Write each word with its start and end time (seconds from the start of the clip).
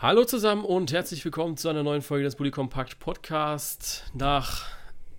Hallo 0.00 0.24
zusammen 0.24 0.64
und 0.64 0.92
herzlich 0.92 1.24
willkommen 1.24 1.56
zu 1.56 1.68
einer 1.68 1.82
neuen 1.82 2.02
Folge 2.02 2.22
des 2.22 2.36
Bully 2.36 2.52
Compact 2.52 3.00
Podcast. 3.00 4.04
Nach 4.14 4.64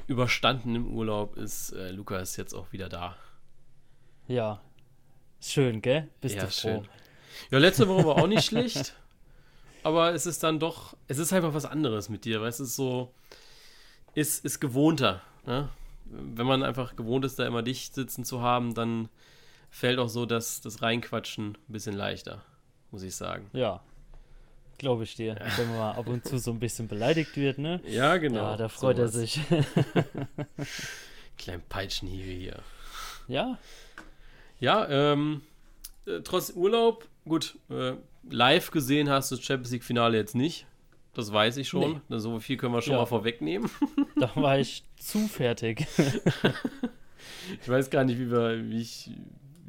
überstandenem 0.07 0.87
Urlaub 0.95 1.35
ist 1.35 1.73
äh, 1.73 1.91
Lukas 1.91 2.37
jetzt 2.37 2.53
auch 2.53 2.71
wieder 2.71 2.87
da. 2.87 3.17
Ja, 4.29 4.61
schön, 5.41 5.81
gell? 5.81 6.07
Bist 6.21 6.35
ja, 6.35 6.43
du 6.43 6.47
froh? 6.47 6.51
schön. 6.53 6.87
Ja, 7.51 7.57
letzte 7.57 7.89
Woche 7.89 8.05
war 8.05 8.23
auch 8.23 8.27
nicht 8.27 8.45
schlecht, 8.45 8.95
aber 9.83 10.13
es 10.13 10.25
ist 10.25 10.43
dann 10.43 10.59
doch, 10.59 10.95
es 11.09 11.17
ist 11.17 11.33
einfach 11.33 11.53
was 11.53 11.65
anderes 11.65 12.07
mit 12.07 12.23
dir, 12.23 12.39
weil 12.39 12.47
es 12.47 12.61
ist 12.61 12.77
so, 12.77 13.13
ist, 14.13 14.45
ist 14.45 14.61
gewohnter. 14.61 15.21
Ne? 15.45 15.67
Wenn 16.05 16.47
man 16.47 16.63
einfach 16.63 16.95
gewohnt 16.95 17.25
ist, 17.25 17.37
da 17.37 17.45
immer 17.45 17.63
dicht 17.63 17.95
sitzen 17.95 18.23
zu 18.23 18.41
haben, 18.41 18.75
dann 18.75 19.09
fällt 19.71 19.99
auch 19.99 20.07
so 20.07 20.25
das, 20.25 20.61
das 20.61 20.81
Reinquatschen 20.81 21.57
ein 21.67 21.73
bisschen 21.73 21.97
leichter, 21.97 22.45
muss 22.91 23.03
ich 23.03 23.17
sagen. 23.17 23.49
Ja, 23.51 23.81
glaube 24.79 25.03
ich 25.03 25.15
dir. 25.15 25.35
Wenn 25.57 25.67
man 25.67 25.77
mal 25.77 25.91
ab 25.91 26.07
und 26.07 26.25
zu 26.25 26.39
so 26.39 26.51
ein 26.51 26.59
bisschen 26.59 26.87
beleidigt 26.87 27.37
wird, 27.37 27.59
ne? 27.59 27.81
Ja, 27.85 28.17
genau. 28.17 28.43
Ja, 28.43 28.57
da 28.57 28.69
freut 28.69 28.97
sowas. 28.97 29.15
er 29.15 29.19
sich. 29.19 29.39
Kleinen 31.37 31.61
Peitschenhiebe 31.69 32.31
hier. 32.31 32.59
Ja. 33.27 33.57
Ja, 34.59 34.87
ähm, 34.89 35.41
äh, 36.05 36.21
trotz 36.21 36.51
Urlaub, 36.51 37.07
gut, 37.25 37.57
äh, 37.69 37.93
live 38.29 38.71
gesehen 38.71 39.09
hast 39.09 39.31
du 39.31 39.35
das 39.35 39.45
Champions 39.45 39.71
League 39.71 39.83
Finale 39.83 40.17
jetzt 40.17 40.35
nicht. 40.35 40.65
Das 41.13 41.31
weiß 41.31 41.57
ich 41.57 41.67
schon. 41.67 42.01
Nee. 42.07 42.19
So 42.19 42.39
viel 42.39 42.57
können 42.57 42.73
wir 42.73 42.81
schon 42.81 42.93
ja. 42.93 42.99
mal 42.99 43.05
vorwegnehmen. 43.05 43.69
Da 44.15 44.35
war 44.35 44.59
ich 44.59 44.83
zu 44.97 45.27
fertig. 45.27 45.87
ich 47.61 47.69
weiß 47.69 47.89
gar 47.89 48.03
nicht, 48.03 48.19
wie, 48.19 48.31
wir, 48.31 48.69
wie, 48.69 48.81
ich, 48.81 49.11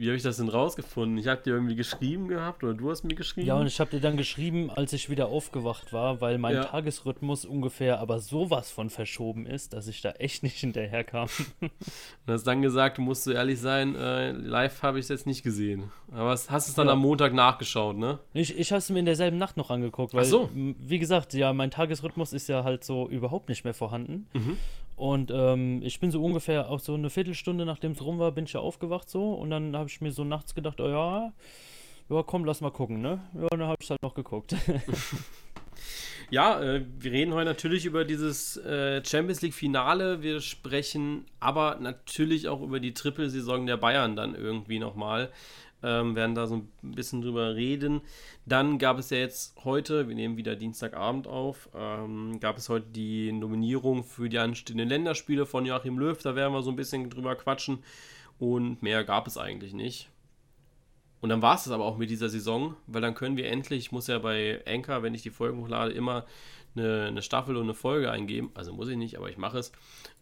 wie 0.01 0.07
habe 0.07 0.17
ich 0.17 0.23
das 0.23 0.39
denn 0.39 0.49
rausgefunden? 0.49 1.19
Ich 1.19 1.27
habe 1.27 1.43
dir 1.43 1.51
irgendwie 1.51 1.75
geschrieben 1.75 2.29
gehabt 2.29 2.65
oder 2.65 2.73
du 2.73 2.91
hast 2.91 3.05
mir 3.05 3.15
geschrieben? 3.15 3.47
Ja, 3.47 3.57
und 3.57 3.67
ich 3.67 3.81
habe 3.81 3.91
dir 3.91 4.01
dann 4.01 4.17
geschrieben, 4.17 4.71
als 4.71 4.95
ich 4.95 5.11
wieder 5.11 5.27
aufgewacht 5.27 5.93
war, 5.93 6.23
weil 6.23 6.39
mein 6.39 6.55
ja. 6.55 6.65
Tagesrhythmus 6.65 7.45
ungefähr 7.45 8.01
aber 8.01 8.19
sowas 8.19 8.71
von 8.71 8.89
verschoben 8.89 9.45
ist, 9.45 9.75
dass 9.75 9.89
ich 9.89 10.01
da 10.01 10.13
echt 10.13 10.43
nicht 10.43 10.57
hinterherkam. 10.57 11.29
und 11.61 11.71
hast 12.27 12.47
dann 12.47 12.63
gesagt, 12.63 12.97
du 12.97 13.03
musst 13.03 13.25
so 13.25 13.33
ehrlich 13.33 13.61
sein, 13.61 13.95
äh, 13.95 14.33
live 14.33 14.83
habe 14.83 14.99
ich 14.99 15.05
es 15.05 15.09
jetzt 15.11 15.27
nicht 15.27 15.43
gesehen. 15.43 15.91
Aber 16.11 16.31
hast 16.31 16.51
es 16.51 16.75
dann 16.75 16.87
ja. 16.87 16.95
am 16.95 17.01
Montag 17.01 17.35
nachgeschaut, 17.35 17.99
ne? 17.99 18.21
Ich, 18.33 18.59
ich 18.59 18.73
habe 18.73 18.79
es 18.79 18.89
mir 18.89 19.01
in 19.01 19.05
derselben 19.05 19.37
Nacht 19.37 19.59
noch 19.59 19.69
angeguckt, 19.69 20.15
weil, 20.15 20.23
Ach 20.23 20.29
so. 20.29 20.49
wie 20.55 20.99
gesagt, 20.99 21.35
ja, 21.35 21.53
mein 21.53 21.71
Tagesrhythmus 21.71 22.33
ist 22.33 22.49
ja 22.49 22.65
halt 22.65 22.85
so 22.85 23.07
überhaupt 23.07 23.51
nicht 23.51 23.65
mehr 23.65 23.75
vorhanden. 23.75 24.29
Mhm. 24.33 24.57
Und 25.01 25.31
ähm, 25.33 25.81
ich 25.83 25.99
bin 25.99 26.11
so 26.11 26.23
ungefähr 26.23 26.69
auch 26.69 26.79
so 26.79 26.93
eine 26.93 27.09
Viertelstunde, 27.09 27.65
nachdem 27.65 27.93
es 27.93 28.05
rum 28.05 28.19
war, 28.19 28.33
bin 28.33 28.45
ich 28.45 28.53
ja 28.53 28.61
aufgewacht 28.61 29.09
so. 29.09 29.33
Und 29.33 29.49
dann 29.49 29.75
habe 29.75 29.89
ich 29.89 30.03
mir 30.03 30.13
so 30.13 30.25
nachts 30.25 30.55
gedacht, 30.55 30.79
oh 30.79 30.89
ja, 30.91 31.33
ja, 32.11 32.23
komm, 32.23 32.45
lass 32.45 32.61
mal 32.61 32.71
gucken, 32.71 33.01
ne? 33.01 33.23
Ja, 33.33 33.45
und 33.45 33.59
dann 33.59 33.69
habe 33.69 33.79
ich 33.81 33.89
halt 33.89 34.03
noch 34.03 34.13
geguckt. 34.13 34.55
ja, 36.31 36.61
äh, 36.61 36.85
wir 36.99 37.13
reden 37.13 37.33
heute 37.33 37.47
natürlich 37.47 37.87
über 37.87 38.05
dieses 38.05 38.59
äh, 38.59 39.03
Champions 39.03 39.41
League 39.41 39.55
Finale. 39.55 40.21
Wir 40.21 40.43
sprechen 40.43 41.25
aber 41.41 41.79
natürlich 41.81 42.49
auch 42.49 42.61
über 42.61 42.79
die 42.79 42.93
Trippelsaison 42.93 43.65
der 43.65 43.79
Bayern 43.79 44.17
dann 44.17 44.35
irgendwie 44.35 44.79
nochmal 44.79 45.31
ähm, 45.83 46.15
werden 46.15 46.35
da 46.35 46.47
so 46.47 46.57
ein 46.57 46.69
bisschen 46.83 47.23
drüber 47.23 47.55
reden. 47.55 48.01
Dann 48.47 48.79
gab 48.79 48.99
es 48.99 49.11
ja 49.11 49.19
jetzt 49.19 49.55
heute, 49.65 50.09
wir 50.09 50.15
nehmen 50.15 50.37
wieder 50.37 50.57
Dienstagabend 50.57 51.27
auf, 51.27 51.69
ähm, 51.75 52.39
gab 52.41 52.59
es 52.59 52.69
heute 52.69 52.87
die 52.91 53.33
Nominierung 53.33 54.05
für 54.05 54.29
die 54.29 54.39
anstehenden 54.39 54.89
Länderspiele 54.89 55.47
von 55.47 55.67
Joachim 55.67 55.99
Löw. 55.99 56.19
Da 56.19 56.35
werden 56.35 56.53
wir 56.53 56.63
so 56.63 56.71
ein 56.71 56.77
bisschen 56.77 57.09
drüber 57.11 57.37
quatschen. 57.37 57.79
Und 58.39 58.83
mehr 58.83 59.05
gab 59.05 59.27
es 59.27 59.37
eigentlich 59.37 59.75
nicht. 59.75 60.09
Und 61.21 61.29
dann 61.29 61.43
war 61.43 61.55
es 61.55 61.65
das 61.65 61.73
aber 61.73 61.85
auch 61.85 61.99
mit 61.99 62.09
dieser 62.09 62.31
Saison, 62.31 62.75
weil 62.87 63.03
dann 63.03 63.15
können 63.15 63.37
wir 63.37 63.47
endlich, 63.47 63.79
ich 63.79 63.93
muss 63.93 64.07
ja 64.07 64.19
bei 64.19 64.63
Anchor, 64.67 65.03
wenn 65.03 65.15
ich 65.15 65.23
die 65.23 65.31
Folgen 65.31 65.61
hochlade, 65.61 65.93
immer 65.93 66.25
eine, 66.75 67.07
eine, 67.09 67.23
Staffel 67.23 67.57
und 67.57 67.65
eine 67.65 67.75
Folge 67.75 68.11
eingeben. 68.11 68.51
Also 68.55 68.73
muss 68.73 68.89
ich 68.89 68.97
nicht, 68.97 69.19
aber 69.19 69.29
ich 69.29 69.37
mache 69.37 69.59
es. 69.59 69.73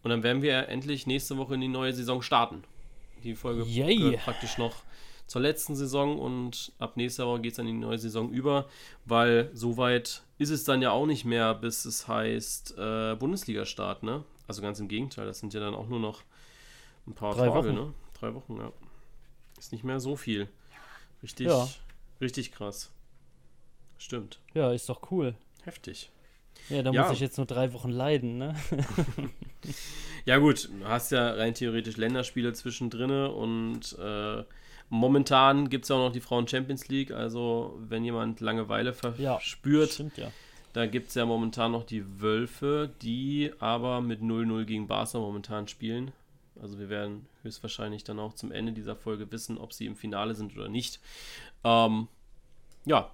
Und 0.03 0.09
dann 0.09 0.23
werden 0.23 0.41
wir 0.41 0.67
endlich 0.67 1.07
nächste 1.07 1.37
Woche 1.37 1.55
in 1.55 1.61
die 1.61 1.69
neue 1.69 1.93
Saison 1.93 2.21
starten. 2.21 2.63
Die 3.23 3.35
Folge 3.35 3.63
Yay. 3.63 4.17
praktisch 4.17 4.57
noch 4.57 4.83
zur 5.29 5.41
letzten 5.41 5.75
Saison 5.75 6.17
und 6.17 6.71
ab 6.79 6.97
nächster 6.97 7.27
Woche 7.27 7.41
geht 7.41 7.51
es 7.51 7.57
dann 7.57 7.67
in 7.67 7.75
die 7.75 7.85
neue 7.85 7.99
Saison 7.99 8.31
über, 8.31 8.67
weil 9.05 9.51
soweit 9.53 10.23
ist 10.39 10.49
es 10.49 10.63
dann 10.63 10.81
ja 10.81 10.89
auch 10.89 11.05
nicht 11.05 11.23
mehr, 11.23 11.53
bis 11.53 11.85
es 11.85 12.07
heißt 12.07 12.75
äh, 12.79 13.15
Bundesliga-Start, 13.15 14.01
ne? 14.01 14.23
Also 14.47 14.63
ganz 14.63 14.79
im 14.79 14.87
Gegenteil, 14.87 15.27
das 15.27 15.39
sind 15.39 15.53
ja 15.53 15.59
dann 15.59 15.75
auch 15.75 15.87
nur 15.87 15.99
noch 15.99 16.23
ein 17.05 17.13
paar 17.13 17.35
Drei 17.35 17.47
Tage, 17.47 17.69
Wochen. 17.69 17.75
ne? 17.75 17.93
Drei 18.19 18.33
Wochen, 18.33 18.57
ja. 18.57 18.71
Ist 19.59 19.71
nicht 19.71 19.83
mehr 19.83 19.99
so 19.99 20.15
viel. 20.15 20.49
Richtig, 21.21 21.45
ja. 21.45 21.69
richtig 22.19 22.51
krass. 22.51 22.89
Stimmt. 23.99 24.39
Ja, 24.55 24.71
ist 24.71 24.89
doch 24.89 25.11
cool. 25.11 25.35
Heftig. 25.61 26.09
Ja, 26.69 26.81
da 26.81 26.89
ja. 26.89 27.03
muss 27.03 27.13
ich 27.13 27.19
jetzt 27.19 27.37
nur 27.37 27.45
drei 27.45 27.71
Wochen 27.73 27.91
leiden, 27.91 28.39
ne? 28.39 28.55
ja, 30.25 30.39
gut, 30.39 30.69
du 30.69 30.87
hast 30.87 31.11
ja 31.11 31.33
rein 31.33 31.53
theoretisch 31.53 31.97
Länderspiele 31.97 32.53
zwischendrin 32.53 33.11
und 33.11 33.95
äh, 33.99 34.43
Momentan 34.89 35.69
gibt 35.69 35.85
es 35.85 35.89
ja 35.89 35.95
auch 35.95 36.07
noch 36.07 36.11
die 36.11 36.19
Frauen 36.19 36.47
Champions 36.47 36.87
League, 36.87 37.11
also 37.11 37.77
wenn 37.79 38.03
jemand 38.03 38.39
Langeweile 38.39 38.93
verspürt, 38.93 39.89
ja, 39.89 39.93
stimmt, 39.93 40.17
ja. 40.17 40.31
da 40.73 40.87
gibt 40.87 41.09
es 41.09 41.15
ja 41.15 41.25
momentan 41.25 41.71
noch 41.71 41.83
die 41.83 42.21
Wölfe, 42.21 42.91
die 43.01 43.51
aber 43.59 44.01
mit 44.01 44.21
0-0 44.21 44.65
gegen 44.65 44.87
Barca 44.87 45.19
momentan 45.19 45.67
spielen. 45.67 46.11
Also 46.61 46.79
wir 46.79 46.89
werden 46.89 47.27
höchstwahrscheinlich 47.43 48.03
dann 48.03 48.19
auch 48.19 48.33
zum 48.33 48.51
Ende 48.51 48.73
dieser 48.73 48.95
Folge 48.95 49.31
wissen, 49.31 49.57
ob 49.57 49.73
sie 49.73 49.85
im 49.85 49.95
Finale 49.95 50.35
sind 50.35 50.55
oder 50.57 50.67
nicht. 50.67 50.99
Ähm, 51.63 52.07
ja, 52.85 53.11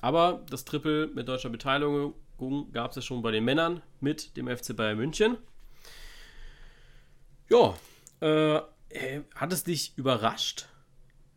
aber 0.00 0.44
das 0.50 0.64
Triple 0.64 1.08
mit 1.08 1.28
deutscher 1.28 1.48
Beteiligung 1.48 2.14
gab 2.72 2.90
es 2.90 2.96
ja 2.96 3.02
schon 3.02 3.22
bei 3.22 3.30
den 3.30 3.44
Männern 3.44 3.82
mit 4.00 4.36
dem 4.36 4.48
FC 4.48 4.76
Bayern 4.76 4.98
München. 4.98 5.38
Ja, 7.48 7.74
äh, 8.20 8.60
hat 9.34 9.52
es 9.52 9.64
dich 9.64 9.96
überrascht, 9.96 10.66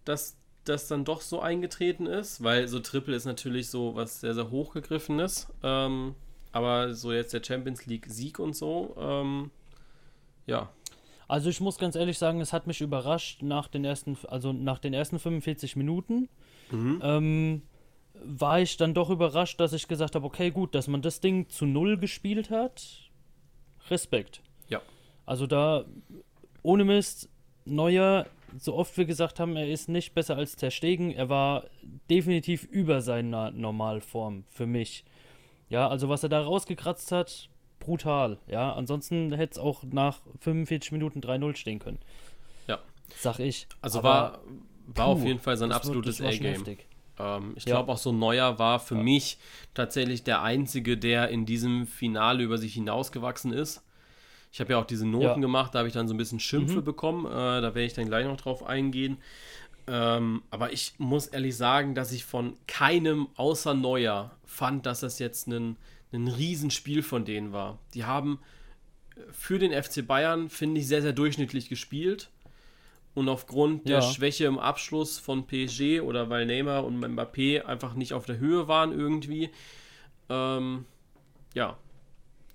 dass 0.06 0.38
das 0.66 0.88
dann 0.88 1.06
doch 1.06 1.22
so 1.22 1.39
eingetreten 1.39 2.06
ist, 2.06 2.44
weil 2.44 2.67
so 2.67 2.79
Triple 2.79 3.16
ist 3.16 3.25
natürlich 3.25 3.69
so 3.69 3.95
was 3.95 4.22
sehr, 4.22 4.34
sehr 4.34 4.51
hochgegriffenes. 4.51 5.47
Ähm, 5.63 6.16
aber 6.51 6.94
so 6.94 7.12
jetzt 7.12 7.34
der 7.34 7.44
Champions 7.44 7.85
League-Sieg 7.85 8.39
und 8.39 8.56
so, 8.56 8.95
ähm, 9.00 9.51
ja. 10.45 10.69
Also 11.28 11.50
ich 11.50 11.62
muss 11.62 11.78
ganz 11.78 11.95
ehrlich 11.95 12.17
sagen, 12.17 12.41
es 12.41 12.51
hat 12.51 12.67
mich 12.67 12.81
überrascht 12.81 13.41
nach 13.41 13.67
den 13.67 13.85
ersten, 13.85 14.17
also 14.28 14.51
nach 14.51 14.79
den 14.79 14.94
ersten 14.94 15.17
45 15.17 15.78
Minuten. 15.78 16.28
Mhm. 16.72 17.00
Ähm, 17.01 17.62
war 18.23 18.59
ich 18.59 18.78
dann 18.78 18.94
doch 18.94 19.09
überrascht, 19.09 19.59
dass 19.59 19.73
ich 19.73 19.88
gesagt 19.88 20.16
habe, 20.16 20.25
okay, 20.25 20.51
gut, 20.51 20.75
dass 20.75 20.88
man 20.88 21.01
das 21.01 21.22
Ding 21.22 21.50
zu 21.50 21.66
null 21.66 21.97
gespielt 21.97 22.50
hat. 22.50 23.09
Respekt. 23.89 24.41
Ja. 24.68 24.81
Also 25.25 25.47
da, 25.47 25.85
ohne 26.62 26.83
Mist, 26.83 27.29
Neuer 27.63 28.28
so 28.57 28.75
oft 28.75 28.97
wir 28.97 29.06
gesagt 29.06 29.39
haben, 29.39 29.56
er 29.56 29.69
ist 29.69 29.89
nicht 29.89 30.13
besser 30.13 30.35
als 30.35 30.56
Ter 30.56 30.72
Stegen, 30.72 31.12
er 31.12 31.29
war 31.29 31.66
definitiv 32.09 32.63
über 32.66 33.01
seiner 33.01 33.51
Normalform 33.51 34.44
für 34.50 34.66
mich. 34.66 35.06
Ja, 35.69 35.88
also 35.88 36.09
was 36.09 36.23
er 36.23 36.29
da 36.29 36.41
rausgekratzt 36.41 37.12
hat, 37.12 37.50
brutal. 37.79 38.38
Ja, 38.47 38.73
ansonsten 38.73 39.34
hätte 39.34 39.53
es 39.53 39.57
auch 39.57 39.84
nach 39.84 40.19
45 40.39 40.91
Minuten 40.91 41.19
3-0 41.19 41.56
stehen 41.56 41.79
können. 41.79 42.00
Ja. 42.67 42.79
Sag 43.17 43.39
ich. 43.39 43.67
Also 43.81 44.00
Aber, 44.00 44.09
war, 44.09 44.39
war 44.88 45.06
puh, 45.06 45.12
auf 45.12 45.25
jeden 45.25 45.39
Fall 45.39 45.57
sein 45.57 45.72
absolutes 45.72 46.22
A-Game. 46.22 46.63
Ähm, 47.19 47.53
ich 47.56 47.66
glaube 47.66 47.91
auch 47.91 47.97
so 47.97 48.12
Neuer 48.12 48.59
war 48.59 48.79
für 48.79 48.95
ja. 48.95 49.03
mich 49.03 49.38
tatsächlich 49.73 50.23
der 50.23 50.41
Einzige, 50.41 50.97
der 50.97 51.29
in 51.29 51.45
diesem 51.45 51.88
Finale 51.88 52.44
über 52.44 52.57
sich 52.57 52.73
hinausgewachsen 52.73 53.53
ist. 53.53 53.83
Ich 54.51 54.59
habe 54.59 54.73
ja 54.73 54.79
auch 54.79 54.85
diese 54.85 55.06
Noten 55.06 55.25
ja. 55.25 55.35
gemacht, 55.35 55.73
da 55.73 55.79
habe 55.79 55.88
ich 55.88 55.94
dann 55.94 56.07
so 56.07 56.13
ein 56.13 56.17
bisschen 56.17 56.39
Schimpfe 56.39 56.81
mhm. 56.81 56.84
bekommen. 56.84 57.25
Äh, 57.25 57.29
da 57.29 57.62
werde 57.62 57.84
ich 57.84 57.94
dann 57.94 58.07
gleich 58.07 58.25
noch 58.25 58.39
drauf 58.39 58.63
eingehen. 58.63 59.17
Ähm, 59.88 60.44
aber 60.50 60.73
ich 60.73 60.94
muss 60.97 61.28
ehrlich 61.28 61.56
sagen, 61.56 61.95
dass 61.95 62.12
ich 62.12 62.25
von 62.25 62.56
keinem 62.67 63.28
außer 63.35 63.73
Neuer 63.73 64.31
fand, 64.45 64.86
dass 64.86 65.00
das 65.00 65.19
jetzt 65.19 65.48
ein, 65.48 65.77
ein 66.12 66.27
Riesenspiel 66.27 67.01
von 67.01 67.25
denen 67.25 67.53
war. 67.53 67.80
Die 67.94 68.03
haben 68.03 68.39
äh, 69.15 69.21
für 69.31 69.57
den 69.57 69.71
FC 69.71 70.06
Bayern, 70.06 70.50
finde 70.50 70.81
ich, 70.81 70.88
sehr, 70.88 71.01
sehr 71.01 71.13
durchschnittlich 71.13 71.69
gespielt. 71.69 72.30
Und 73.13 73.27
aufgrund 73.27 73.89
der 73.89 74.01
Schwäche 74.01 74.45
im 74.45 74.57
Abschluss 74.57 75.19
von 75.19 75.45
PSG 75.45 76.00
oder 76.00 76.30
weil 76.30 76.45
Neymar 76.45 76.86
und 76.86 77.04
Mbappé 77.04 77.62
einfach 77.63 77.94
nicht 77.94 78.13
auf 78.13 78.25
der 78.25 78.38
Höhe 78.38 78.69
waren 78.69 78.97
irgendwie, 78.97 79.50
ähm, 80.30 80.86
ja, 81.54 81.77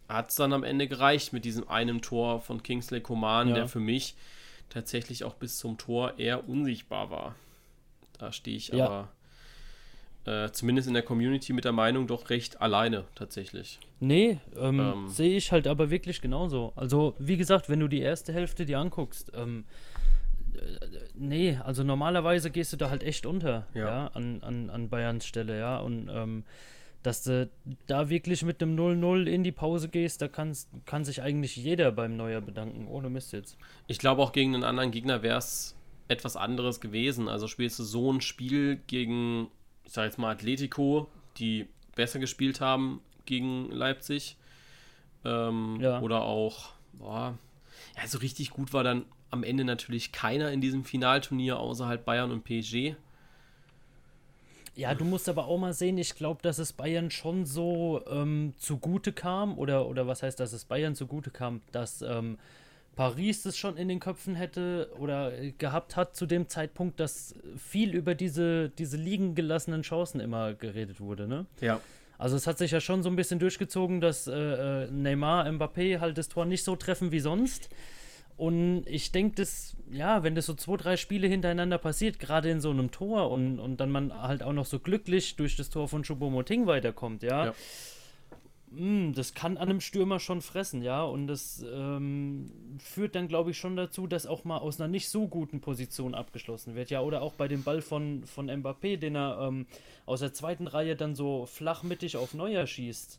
hat 0.08 0.30
es 0.30 0.36
dann 0.36 0.52
am 0.52 0.64
Ende 0.64 0.88
gereicht 0.88 1.32
mit 1.32 1.44
diesem 1.44 1.68
einen 1.68 2.02
Tor 2.02 2.40
von 2.40 2.62
Kingsley 2.62 3.00
Coman, 3.00 3.48
ja. 3.48 3.54
der 3.54 3.68
für 3.68 3.80
mich 3.80 4.14
tatsächlich 4.70 5.24
auch 5.24 5.34
bis 5.34 5.58
zum 5.58 5.78
Tor 5.78 6.18
eher 6.18 6.48
unsichtbar 6.48 7.10
war. 7.10 7.34
Da 8.18 8.32
stehe 8.32 8.56
ich 8.56 8.68
ja. 8.68 8.86
aber 8.86 9.08
äh, 10.26 10.50
zumindest 10.50 10.88
in 10.88 10.94
der 10.94 11.02
Community 11.02 11.52
mit 11.52 11.64
der 11.64 11.72
Meinung 11.72 12.06
doch 12.06 12.30
recht 12.30 12.60
alleine 12.60 13.04
tatsächlich. 13.14 13.78
Nee, 14.00 14.38
ähm, 14.56 14.80
ähm, 14.80 15.08
sehe 15.08 15.36
ich 15.36 15.52
halt 15.52 15.66
aber 15.66 15.90
wirklich 15.90 16.20
genauso. 16.20 16.72
Also, 16.74 17.14
wie 17.18 17.36
gesagt, 17.36 17.68
wenn 17.68 17.80
du 17.80 17.88
die 17.88 18.00
erste 18.00 18.32
Hälfte 18.32 18.66
dir 18.66 18.78
anguckst, 18.78 19.32
ähm, 19.34 19.64
äh, 20.54 20.58
nee, 21.14 21.58
also 21.62 21.84
normalerweise 21.84 22.50
gehst 22.50 22.72
du 22.72 22.76
da 22.76 22.90
halt 22.90 23.02
echt 23.02 23.24
unter, 23.24 23.66
ja, 23.72 23.86
ja 23.86 24.06
an, 24.08 24.42
an, 24.42 24.70
an 24.70 24.88
Bayerns 24.88 25.26
Stelle, 25.26 25.58
ja. 25.58 25.78
Und 25.78 26.08
ähm, 26.12 26.44
dass 27.06 27.22
du 27.22 27.48
da 27.86 28.08
wirklich 28.08 28.42
mit 28.42 28.60
einem 28.60 28.76
0-0 28.76 29.26
in 29.26 29.44
die 29.44 29.52
Pause 29.52 29.88
gehst, 29.88 30.20
da 30.22 30.26
kann's, 30.26 30.68
kann 30.86 31.04
sich 31.04 31.22
eigentlich 31.22 31.54
jeder 31.54 31.92
beim 31.92 32.16
Neuer 32.16 32.40
bedanken, 32.40 32.88
ohne 32.88 33.08
Mist 33.08 33.32
jetzt. 33.32 33.56
Ich 33.86 34.00
glaube 34.00 34.22
auch 34.22 34.32
gegen 34.32 34.56
einen 34.56 34.64
anderen 34.64 34.90
Gegner 34.90 35.22
wäre 35.22 35.38
es 35.38 35.76
etwas 36.08 36.36
anderes 36.36 36.80
gewesen. 36.80 37.28
Also 37.28 37.46
spielst 37.46 37.78
du 37.78 37.84
so 37.84 38.12
ein 38.12 38.20
Spiel 38.20 38.80
gegen, 38.88 39.46
ich 39.84 39.92
sag 39.92 40.06
jetzt 40.06 40.18
mal 40.18 40.32
Atletico, 40.32 41.08
die 41.36 41.68
besser 41.94 42.18
gespielt 42.18 42.60
haben 42.60 43.00
gegen 43.24 43.70
Leipzig. 43.70 44.36
Ähm, 45.24 45.78
ja. 45.80 46.00
Oder 46.00 46.22
auch, 46.22 46.70
boah, 46.94 47.38
ja, 47.96 48.08
so 48.08 48.18
richtig 48.18 48.50
gut 48.50 48.72
war 48.72 48.82
dann 48.82 49.04
am 49.30 49.44
Ende 49.44 49.64
natürlich 49.64 50.10
keiner 50.10 50.50
in 50.50 50.60
diesem 50.60 50.84
Finalturnier, 50.84 51.60
außer 51.60 51.86
halt 51.86 52.04
Bayern 52.04 52.32
und 52.32 52.42
PSG. 52.42 52.96
Ja, 54.76 54.94
du 54.94 55.06
musst 55.06 55.28
aber 55.28 55.46
auch 55.46 55.58
mal 55.58 55.72
sehen, 55.72 55.96
ich 55.96 56.14
glaube, 56.14 56.42
dass 56.42 56.58
es 56.58 56.74
Bayern 56.74 57.10
schon 57.10 57.46
so 57.46 58.02
ähm, 58.08 58.52
zugute 58.58 59.12
kam, 59.12 59.58
oder, 59.58 59.88
oder 59.88 60.06
was 60.06 60.22
heißt, 60.22 60.38
dass 60.38 60.52
es 60.52 60.66
Bayern 60.66 60.94
zugute 60.94 61.30
kam, 61.30 61.62
dass 61.72 62.02
ähm, 62.02 62.38
Paris 62.94 63.42
das 63.42 63.56
schon 63.56 63.78
in 63.78 63.88
den 63.88 64.00
Köpfen 64.00 64.34
hätte 64.34 64.90
oder 64.98 65.32
gehabt 65.58 65.96
hat 65.96 66.14
zu 66.14 66.26
dem 66.26 66.48
Zeitpunkt, 66.48 67.00
dass 67.00 67.34
viel 67.56 67.94
über 67.94 68.14
diese, 68.14 68.68
diese 68.68 68.98
liegen 68.98 69.34
gelassenen 69.34 69.80
Chancen 69.80 70.20
immer 70.20 70.52
geredet 70.52 71.00
wurde, 71.00 71.26
ne? 71.26 71.46
Ja. 71.60 71.80
Also 72.18 72.36
es 72.36 72.46
hat 72.46 72.58
sich 72.58 72.70
ja 72.70 72.80
schon 72.80 73.02
so 73.02 73.10
ein 73.10 73.16
bisschen 73.16 73.38
durchgezogen, 73.38 74.00
dass 74.00 74.26
äh, 74.26 74.32
äh 74.84 74.90
Neymar, 74.90 75.46
Mbappé 75.46 76.00
halt 76.00 76.16
das 76.16 76.28
Tor 76.28 76.46
nicht 76.46 76.64
so 76.64 76.76
treffen 76.76 77.12
wie 77.12 77.20
sonst. 77.20 77.68
Und 78.36 78.84
ich 78.86 79.12
denke, 79.12 79.36
dass, 79.36 79.76
ja, 79.90 80.22
wenn 80.22 80.34
das 80.34 80.46
so 80.46 80.54
zwei, 80.54 80.76
drei 80.76 80.96
Spiele 80.98 81.26
hintereinander 81.26 81.78
passiert, 81.78 82.18
gerade 82.18 82.50
in 82.50 82.60
so 82.60 82.70
einem 82.70 82.90
Tor 82.90 83.30
und, 83.30 83.58
und 83.58 83.78
dann 83.78 83.90
man 83.90 84.12
halt 84.12 84.42
auch 84.42 84.52
noch 84.52 84.66
so 84.66 84.78
glücklich 84.78 85.36
durch 85.36 85.56
das 85.56 85.70
Tor 85.70 85.88
von 85.88 86.02
Choupo-Moting 86.02 86.66
weiterkommt, 86.66 87.22
ja, 87.22 87.46
ja. 87.46 87.54
Mh, 88.72 88.78
hm, 88.78 89.14
das 89.14 89.32
kann 89.32 89.56
an 89.56 89.70
einem 89.70 89.80
Stürmer 89.80 90.20
schon 90.20 90.42
fressen, 90.42 90.82
ja, 90.82 91.02
und 91.02 91.28
das 91.28 91.64
ähm, 91.72 92.50
führt 92.78 93.14
dann, 93.14 93.26
glaube 93.26 93.52
ich, 93.52 93.58
schon 93.58 93.74
dazu, 93.74 94.06
dass 94.06 94.26
auch 94.26 94.44
mal 94.44 94.58
aus 94.58 94.78
einer 94.78 94.88
nicht 94.88 95.08
so 95.08 95.28
guten 95.28 95.62
Position 95.62 96.14
abgeschlossen 96.14 96.74
wird, 96.74 96.90
ja, 96.90 97.00
oder 97.00 97.22
auch 97.22 97.32
bei 97.32 97.48
dem 97.48 97.62
Ball 97.62 97.80
von, 97.80 98.24
von 98.26 98.50
Mbappé, 98.50 98.98
den 98.98 99.16
er 99.16 99.38
ähm, 99.48 99.66
aus 100.04 100.20
der 100.20 100.34
zweiten 100.34 100.66
Reihe 100.66 100.94
dann 100.94 101.14
so 101.14 101.46
flachmittig 101.46 102.18
auf 102.18 102.34
Neuer 102.34 102.66
schießt 102.66 103.18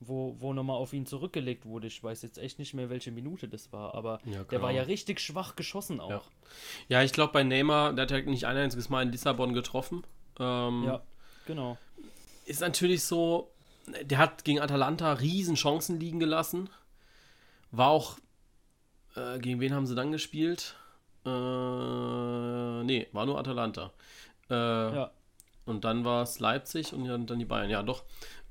wo, 0.00 0.34
wo 0.38 0.52
nochmal 0.54 0.76
auf 0.76 0.92
ihn 0.92 1.06
zurückgelegt 1.06 1.66
wurde. 1.66 1.86
Ich 1.86 2.02
weiß 2.02 2.22
jetzt 2.22 2.38
echt 2.38 2.58
nicht 2.58 2.72
mehr, 2.72 2.88
welche 2.88 3.12
Minute 3.12 3.48
das 3.48 3.72
war, 3.72 3.94
aber 3.94 4.20
ja, 4.24 4.44
der 4.44 4.62
war 4.62 4.72
ja 4.72 4.82
richtig 4.82 5.20
schwach 5.20 5.56
geschossen 5.56 6.00
auch. 6.00 6.10
Ja, 6.10 6.22
ja 6.88 7.02
ich 7.02 7.12
glaube 7.12 7.34
bei 7.34 7.44
Neymar, 7.44 7.92
der 7.92 8.04
hat 8.04 8.10
ja 8.10 8.20
nicht 8.22 8.46
ein 8.46 8.56
einziges 8.56 8.88
Mal 8.88 9.02
in 9.02 9.12
Lissabon 9.12 9.52
getroffen. 9.52 10.02
Ähm, 10.38 10.84
ja, 10.84 11.02
genau. 11.46 11.76
Ist 12.46 12.62
natürlich 12.62 13.04
so, 13.04 13.50
der 14.02 14.18
hat 14.18 14.44
gegen 14.44 14.60
Atalanta 14.60 15.12
riesen 15.12 15.54
Chancen 15.54 16.00
liegen 16.00 16.18
gelassen. 16.18 16.70
War 17.70 17.88
auch, 17.88 18.18
äh, 19.16 19.38
gegen 19.38 19.60
wen 19.60 19.74
haben 19.74 19.86
sie 19.86 19.94
dann 19.94 20.12
gespielt? 20.12 20.76
Äh, 21.26 21.28
nee, 22.84 23.06
war 23.12 23.26
nur 23.26 23.38
Atalanta. 23.38 23.92
Äh, 24.48 24.54
ja. 24.54 25.10
Und 25.66 25.84
dann 25.84 26.04
war 26.04 26.22
es 26.22 26.40
Leipzig 26.40 26.92
und 26.92 27.06
dann, 27.06 27.26
dann 27.26 27.38
die 27.38 27.44
Bayern. 27.44 27.70
Ja, 27.70 27.82
doch. 27.82 28.02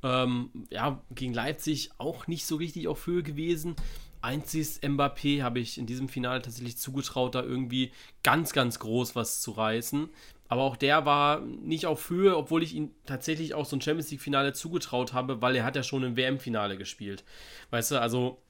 Ähm, 0.01 0.50
ja, 0.69 1.01
gegen 1.13 1.34
Leipzig 1.34 1.92
auch 1.98 2.28
nicht 2.28 2.46
so 2.46 2.56
richtig 2.56 2.88
auf 2.88 3.06
Höhe 3.06 3.24
gewesen. 3.24 3.75
Einziges 4.22 4.81
Mbappé 4.81 5.44
habe 5.44 5.60
ich 5.60 5.78
in 5.78 5.86
diesem 5.86 6.10
Finale 6.10 6.42
tatsächlich 6.42 6.78
zugetraut, 6.78 7.36
da 7.36 7.44
irgendwie 7.44 7.92
ganz, 8.24 8.51
ganz 8.54 8.80
groß 8.80 9.16
was 9.16 9.42
zu 9.42 9.51
reißen. 9.51 10.10
Aber 10.50 10.63
auch 10.63 10.75
der 10.75 11.06
war 11.06 11.42
nicht 11.42 11.86
auf 11.86 12.10
Höhe, 12.10 12.36
obwohl 12.36 12.63
ich 12.63 12.74
ihn 12.74 12.92
tatsächlich 13.06 13.54
auch 13.54 13.66
so 13.66 13.75
ein 13.78 13.81
Champions 13.81 14.10
League-Finale 14.10 14.54
zugetraut 14.54 15.13
habe, 15.13 15.42
weil 15.42 15.56
er 15.56 15.63
hat 15.63 15.75
ja 15.75 15.84
schon 15.84 16.04
im 16.04 16.18
WM-Finale 16.18 16.78
gespielt. 16.78 17.24
Weißt 17.69 17.92
du, 17.92 18.01
also 18.01 18.42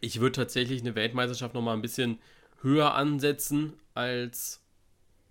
ich 0.00 0.20
würde 0.20 0.32
tatsächlich 0.32 0.82
eine 0.82 0.94
Weltmeisterschaft 0.94 1.54
nochmal 1.54 1.74
ein 1.74 1.82
bisschen 1.82 2.18
höher 2.60 2.94
ansetzen 2.94 3.72
als 3.94 4.61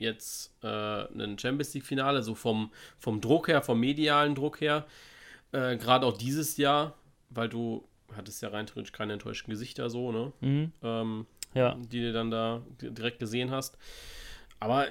jetzt 0.01 0.53
äh, 0.63 0.67
ein 0.67 1.37
Champions 1.37 1.73
League-Finale, 1.73 2.23
so 2.23 2.35
vom, 2.35 2.71
vom 2.97 3.21
Druck 3.21 3.47
her, 3.47 3.61
vom 3.61 3.79
medialen 3.79 4.35
Druck 4.35 4.61
her. 4.61 4.85
Äh, 5.51 5.77
Gerade 5.77 6.05
auch 6.05 6.17
dieses 6.17 6.57
Jahr, 6.57 6.95
weil 7.29 7.49
du 7.49 7.87
hattest 8.15 8.41
ja 8.41 8.49
rein 8.49 8.65
theoretisch 8.65 8.91
keine 8.91 9.13
enttäuschten 9.13 9.51
Gesichter 9.51 9.89
so, 9.89 10.11
ne? 10.11 10.33
Mhm. 10.41 10.71
Ähm, 10.83 11.25
ja. 11.53 11.75
Die 11.75 12.01
du 12.01 12.13
dann 12.13 12.31
da 12.31 12.61
direkt 12.81 13.19
gesehen 13.19 13.51
hast. 13.51 13.77
Aber 14.59 14.87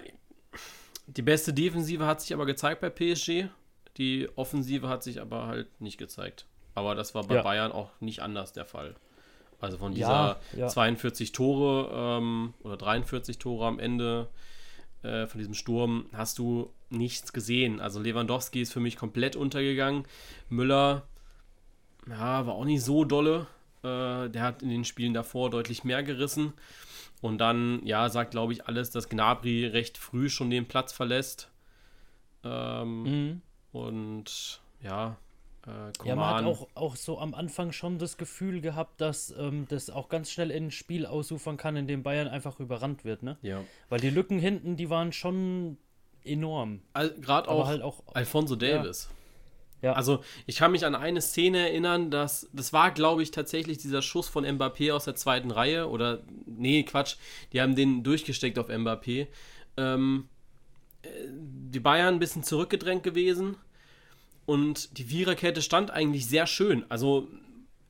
die 1.06 1.22
beste 1.22 1.52
Defensive 1.52 2.06
hat 2.06 2.20
sich 2.20 2.34
aber 2.34 2.46
gezeigt 2.46 2.80
bei 2.80 2.90
PSG. 2.90 3.48
Die 3.96 4.28
Offensive 4.36 4.88
hat 4.88 5.02
sich 5.02 5.20
aber 5.20 5.46
halt 5.46 5.80
nicht 5.80 5.98
gezeigt. 5.98 6.46
Aber 6.74 6.94
das 6.94 7.14
war 7.14 7.24
bei 7.24 7.36
ja. 7.36 7.42
Bayern 7.42 7.72
auch 7.72 7.90
nicht 8.00 8.20
anders 8.20 8.52
der 8.52 8.64
Fall. 8.64 8.94
Also 9.60 9.76
von 9.76 9.94
dieser 9.94 10.40
ja, 10.52 10.60
ja. 10.60 10.68
42 10.68 11.32
Tore 11.32 11.90
ähm, 11.92 12.54
oder 12.62 12.76
43 12.76 13.38
Tore 13.38 13.66
am 13.66 13.78
Ende 13.78 14.28
äh, 15.02 15.26
von 15.26 15.38
diesem 15.38 15.54
Sturm 15.54 16.06
hast 16.12 16.38
du 16.38 16.70
nichts 16.90 17.32
gesehen. 17.32 17.80
Also 17.80 18.00
Lewandowski 18.00 18.60
ist 18.60 18.72
für 18.72 18.80
mich 18.80 18.96
komplett 18.96 19.36
untergegangen. 19.36 20.04
Müller, 20.48 21.06
ja, 22.08 22.46
war 22.46 22.54
auch 22.54 22.64
nicht 22.64 22.82
so 22.82 23.04
dolle. 23.04 23.46
Äh, 23.82 24.28
der 24.28 24.42
hat 24.42 24.62
in 24.62 24.68
den 24.68 24.84
Spielen 24.84 25.14
davor 25.14 25.50
deutlich 25.50 25.84
mehr 25.84 26.02
gerissen. 26.02 26.52
Und 27.20 27.38
dann, 27.38 27.84
ja, 27.84 28.08
sagt, 28.08 28.30
glaube 28.32 28.52
ich, 28.52 28.66
alles, 28.66 28.90
dass 28.90 29.08
Gnabry 29.08 29.66
recht 29.66 29.98
früh 29.98 30.28
schon 30.28 30.50
den 30.50 30.66
Platz 30.66 30.92
verlässt. 30.92 31.50
Ähm, 32.44 33.02
mhm. 33.02 33.42
Und 33.72 34.60
ja, 34.82 35.16
äh, 35.66 36.08
ja, 36.08 36.16
man 36.16 36.36
hat 36.36 36.44
auch, 36.44 36.68
auch 36.74 36.96
so 36.96 37.18
am 37.18 37.34
Anfang 37.34 37.72
schon 37.72 37.98
das 37.98 38.16
Gefühl 38.16 38.60
gehabt, 38.60 39.00
dass 39.00 39.34
ähm, 39.38 39.66
das 39.68 39.90
auch 39.90 40.08
ganz 40.08 40.30
schnell 40.30 40.50
in 40.50 40.66
ein 40.66 40.70
Spiel 40.70 41.04
ausufern 41.04 41.56
kann, 41.56 41.76
in 41.76 41.86
dem 41.86 42.02
Bayern 42.02 42.28
einfach 42.28 42.60
überrannt 42.60 43.04
wird, 43.04 43.22
ne? 43.22 43.36
Ja. 43.42 43.62
Weil 43.90 44.00
die 44.00 44.10
Lücken 44.10 44.38
hinten, 44.38 44.76
die 44.76 44.88
waren 44.88 45.12
schon 45.12 45.76
enorm. 46.24 46.80
Gerade 47.20 47.48
auch, 47.48 47.66
halt 47.66 47.82
auch 47.82 48.02
Alfonso 48.14 48.56
Davis. 48.56 49.10
Ja. 49.82 49.90
ja. 49.90 49.92
Also, 49.94 50.24
ich 50.46 50.56
kann 50.56 50.72
mich 50.72 50.86
an 50.86 50.94
eine 50.94 51.20
Szene 51.20 51.58
erinnern, 51.58 52.10
dass 52.10 52.48
das 52.54 52.72
war, 52.72 52.90
glaube 52.90 53.22
ich, 53.22 53.30
tatsächlich 53.30 53.78
dieser 53.78 54.00
Schuss 54.00 54.28
von 54.28 54.46
Mbappé 54.46 54.94
aus 54.94 55.04
der 55.04 55.14
zweiten 55.14 55.50
Reihe. 55.50 55.90
Oder, 55.90 56.22
nee, 56.46 56.84
Quatsch, 56.84 57.16
die 57.52 57.60
haben 57.60 57.76
den 57.76 58.02
durchgesteckt 58.02 58.58
auf 58.58 58.70
Mbappé. 58.70 59.26
Ähm, 59.76 60.28
äh, 61.02 61.08
die 61.28 61.80
Bayern 61.80 62.14
ein 62.14 62.18
bisschen 62.18 62.44
zurückgedrängt 62.44 63.02
gewesen 63.02 63.56
und 64.46 64.98
die 64.98 65.04
Viererkette 65.04 65.62
stand 65.62 65.90
eigentlich 65.90 66.26
sehr 66.26 66.46
schön. 66.46 66.84
Also, 66.88 67.28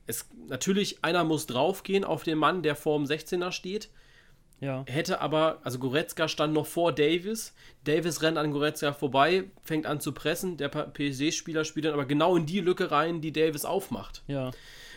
es, 0.07 0.27
natürlich, 0.47 1.03
einer 1.03 1.23
muss 1.23 1.47
draufgehen 1.47 2.03
auf 2.03 2.23
den 2.23 2.37
Mann, 2.37 2.63
der 2.63 2.75
vor 2.75 2.97
dem 2.97 3.05
16er 3.05 3.51
steht. 3.51 3.89
Ja. 4.59 4.85
Hätte 4.87 5.21
aber, 5.21 5.59
also 5.63 5.79
Goretzka 5.79 6.27
stand 6.27 6.53
noch 6.53 6.67
vor 6.67 6.93
Davis. 6.93 7.55
Davis 7.83 8.21
rennt 8.21 8.37
an 8.37 8.51
Goretzka 8.51 8.93
vorbei, 8.93 9.45
fängt 9.63 9.87
an 9.87 9.99
zu 9.99 10.11
pressen. 10.11 10.57
Der 10.57 10.69
PSG-Spieler 10.69 11.65
spielt 11.65 11.85
dann 11.85 11.93
aber 11.93 12.05
genau 12.05 12.35
in 12.35 12.45
die 12.45 12.59
Lücke 12.59 12.91
rein, 12.91 13.21
die 13.21 13.33
Davis 13.33 13.65
aufmacht. 13.65 14.21
Ja. 14.27 14.51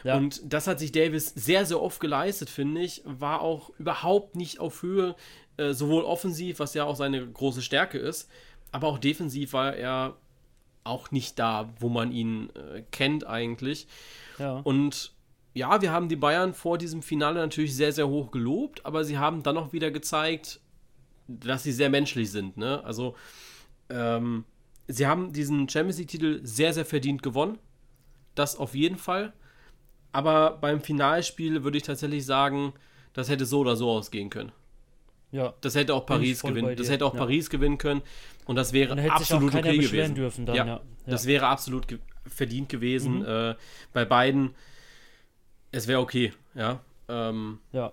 ja. 0.04 0.16
Und 0.16 0.42
das 0.44 0.66
hat 0.66 0.78
sich 0.78 0.92
Davis 0.92 1.32
sehr, 1.34 1.64
sehr 1.64 1.80
oft 1.80 1.98
geleistet, 1.98 2.50
finde 2.50 2.82
ich. 2.82 3.00
War 3.06 3.40
auch 3.40 3.70
überhaupt 3.78 4.36
nicht 4.36 4.60
auf 4.60 4.82
Höhe, 4.82 5.16
äh, 5.56 5.72
sowohl 5.72 6.04
offensiv, 6.04 6.58
was 6.58 6.74
ja 6.74 6.84
auch 6.84 6.96
seine 6.96 7.26
große 7.26 7.62
Stärke 7.62 7.96
ist, 7.96 8.28
aber 8.70 8.88
auch 8.88 8.98
defensiv 8.98 9.52
war 9.52 9.74
er 9.74 10.16
auch 10.84 11.10
nicht 11.10 11.38
da, 11.38 11.72
wo 11.80 11.88
man 11.88 12.12
ihn 12.12 12.50
äh, 12.50 12.82
kennt 12.90 13.26
eigentlich. 13.26 13.88
Ja. 14.38 14.60
Und 14.64 15.12
ja, 15.54 15.80
wir 15.80 15.92
haben 15.92 16.08
die 16.08 16.16
Bayern 16.16 16.52
vor 16.52 16.78
diesem 16.78 17.02
Finale 17.02 17.40
natürlich 17.40 17.74
sehr, 17.74 17.92
sehr 17.92 18.08
hoch 18.08 18.30
gelobt, 18.30 18.84
aber 18.84 19.04
sie 19.04 19.18
haben 19.18 19.42
dann 19.42 19.56
auch 19.56 19.72
wieder 19.72 19.90
gezeigt, 19.90 20.60
dass 21.26 21.62
sie 21.62 21.72
sehr 21.72 21.90
menschlich 21.90 22.30
sind. 22.30 22.56
Ne? 22.56 22.82
Also, 22.84 23.16
ähm, 23.88 24.44
sie 24.88 25.06
haben 25.06 25.32
diesen 25.32 25.68
Champions 25.68 25.98
League-Titel 25.98 26.40
sehr, 26.42 26.74
sehr 26.74 26.84
verdient 26.84 27.22
gewonnen. 27.22 27.58
Das 28.34 28.56
auf 28.56 28.74
jeden 28.74 28.98
Fall. 28.98 29.32
Aber 30.12 30.58
beim 30.60 30.80
Finalspiel 30.80 31.64
würde 31.64 31.78
ich 31.78 31.84
tatsächlich 31.84 32.26
sagen, 32.26 32.72
das 33.12 33.28
hätte 33.28 33.46
so 33.46 33.60
oder 33.60 33.76
so 33.76 33.90
ausgehen 33.90 34.30
können. 34.30 34.52
Ja. 35.34 35.52
Das 35.62 35.74
hätte 35.74 35.94
auch 35.94 36.06
Paris 36.06 36.42
gewinnen. 36.42 36.76
Das 36.76 36.88
hätte 36.88 37.04
auch 37.04 37.12
ja. 37.12 37.18
Paris 37.18 37.50
gewinnen 37.50 37.76
können 37.76 38.02
und 38.44 38.54
das 38.54 38.72
wäre 38.72 38.92
und 38.92 39.00
absolut 39.00 39.50
sich 39.50 39.60
auch 39.60 39.66
okay 39.66 39.78
gewesen. 39.78 40.14
Dürfen 40.14 40.46
dann, 40.46 40.54
ja. 40.54 40.66
ja. 40.66 40.80
Das 41.06 41.26
wäre 41.26 41.48
absolut 41.48 41.88
ge 41.88 41.98
verdient 42.26 42.68
gewesen. 42.68 43.18
Mhm. 43.18 43.26
Äh, 43.26 43.54
bei 43.92 44.04
beiden. 44.04 44.54
Es 45.72 45.88
wäre 45.88 46.00
okay, 46.00 46.32
ja. 46.54 46.80
Ähm, 47.08 47.58
ja. 47.72 47.92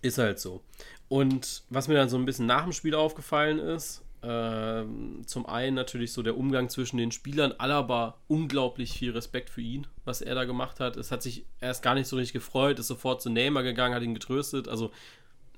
Ist 0.00 0.18
halt 0.18 0.38
so. 0.38 0.62
Und 1.08 1.64
was 1.70 1.88
mir 1.88 1.94
dann 1.94 2.08
so 2.08 2.16
ein 2.16 2.24
bisschen 2.24 2.46
nach 2.46 2.62
dem 2.62 2.72
Spiel 2.72 2.94
aufgefallen 2.94 3.58
ist, 3.58 4.04
äh, 4.22 4.84
zum 5.26 5.46
einen 5.46 5.74
natürlich 5.74 6.12
so 6.12 6.22
der 6.22 6.38
Umgang 6.38 6.68
zwischen 6.68 6.98
den 6.98 7.10
Spielern. 7.10 7.52
Alaba 7.58 8.16
unglaublich 8.28 8.92
viel 8.92 9.10
Respekt 9.10 9.50
für 9.50 9.60
ihn, 9.60 9.88
was 10.04 10.22
er 10.22 10.36
da 10.36 10.44
gemacht 10.44 10.78
hat. 10.78 10.96
Es 10.96 11.10
hat 11.10 11.20
sich 11.20 11.46
erst 11.60 11.82
gar 11.82 11.94
nicht 11.94 12.06
so 12.06 12.14
richtig 12.14 12.32
gefreut, 12.32 12.78
ist 12.78 12.86
sofort 12.86 13.20
zu 13.22 13.28
Neymar 13.28 13.64
gegangen, 13.64 13.94
hat 13.94 14.04
ihn 14.04 14.14
getröstet. 14.14 14.68
Also 14.68 14.92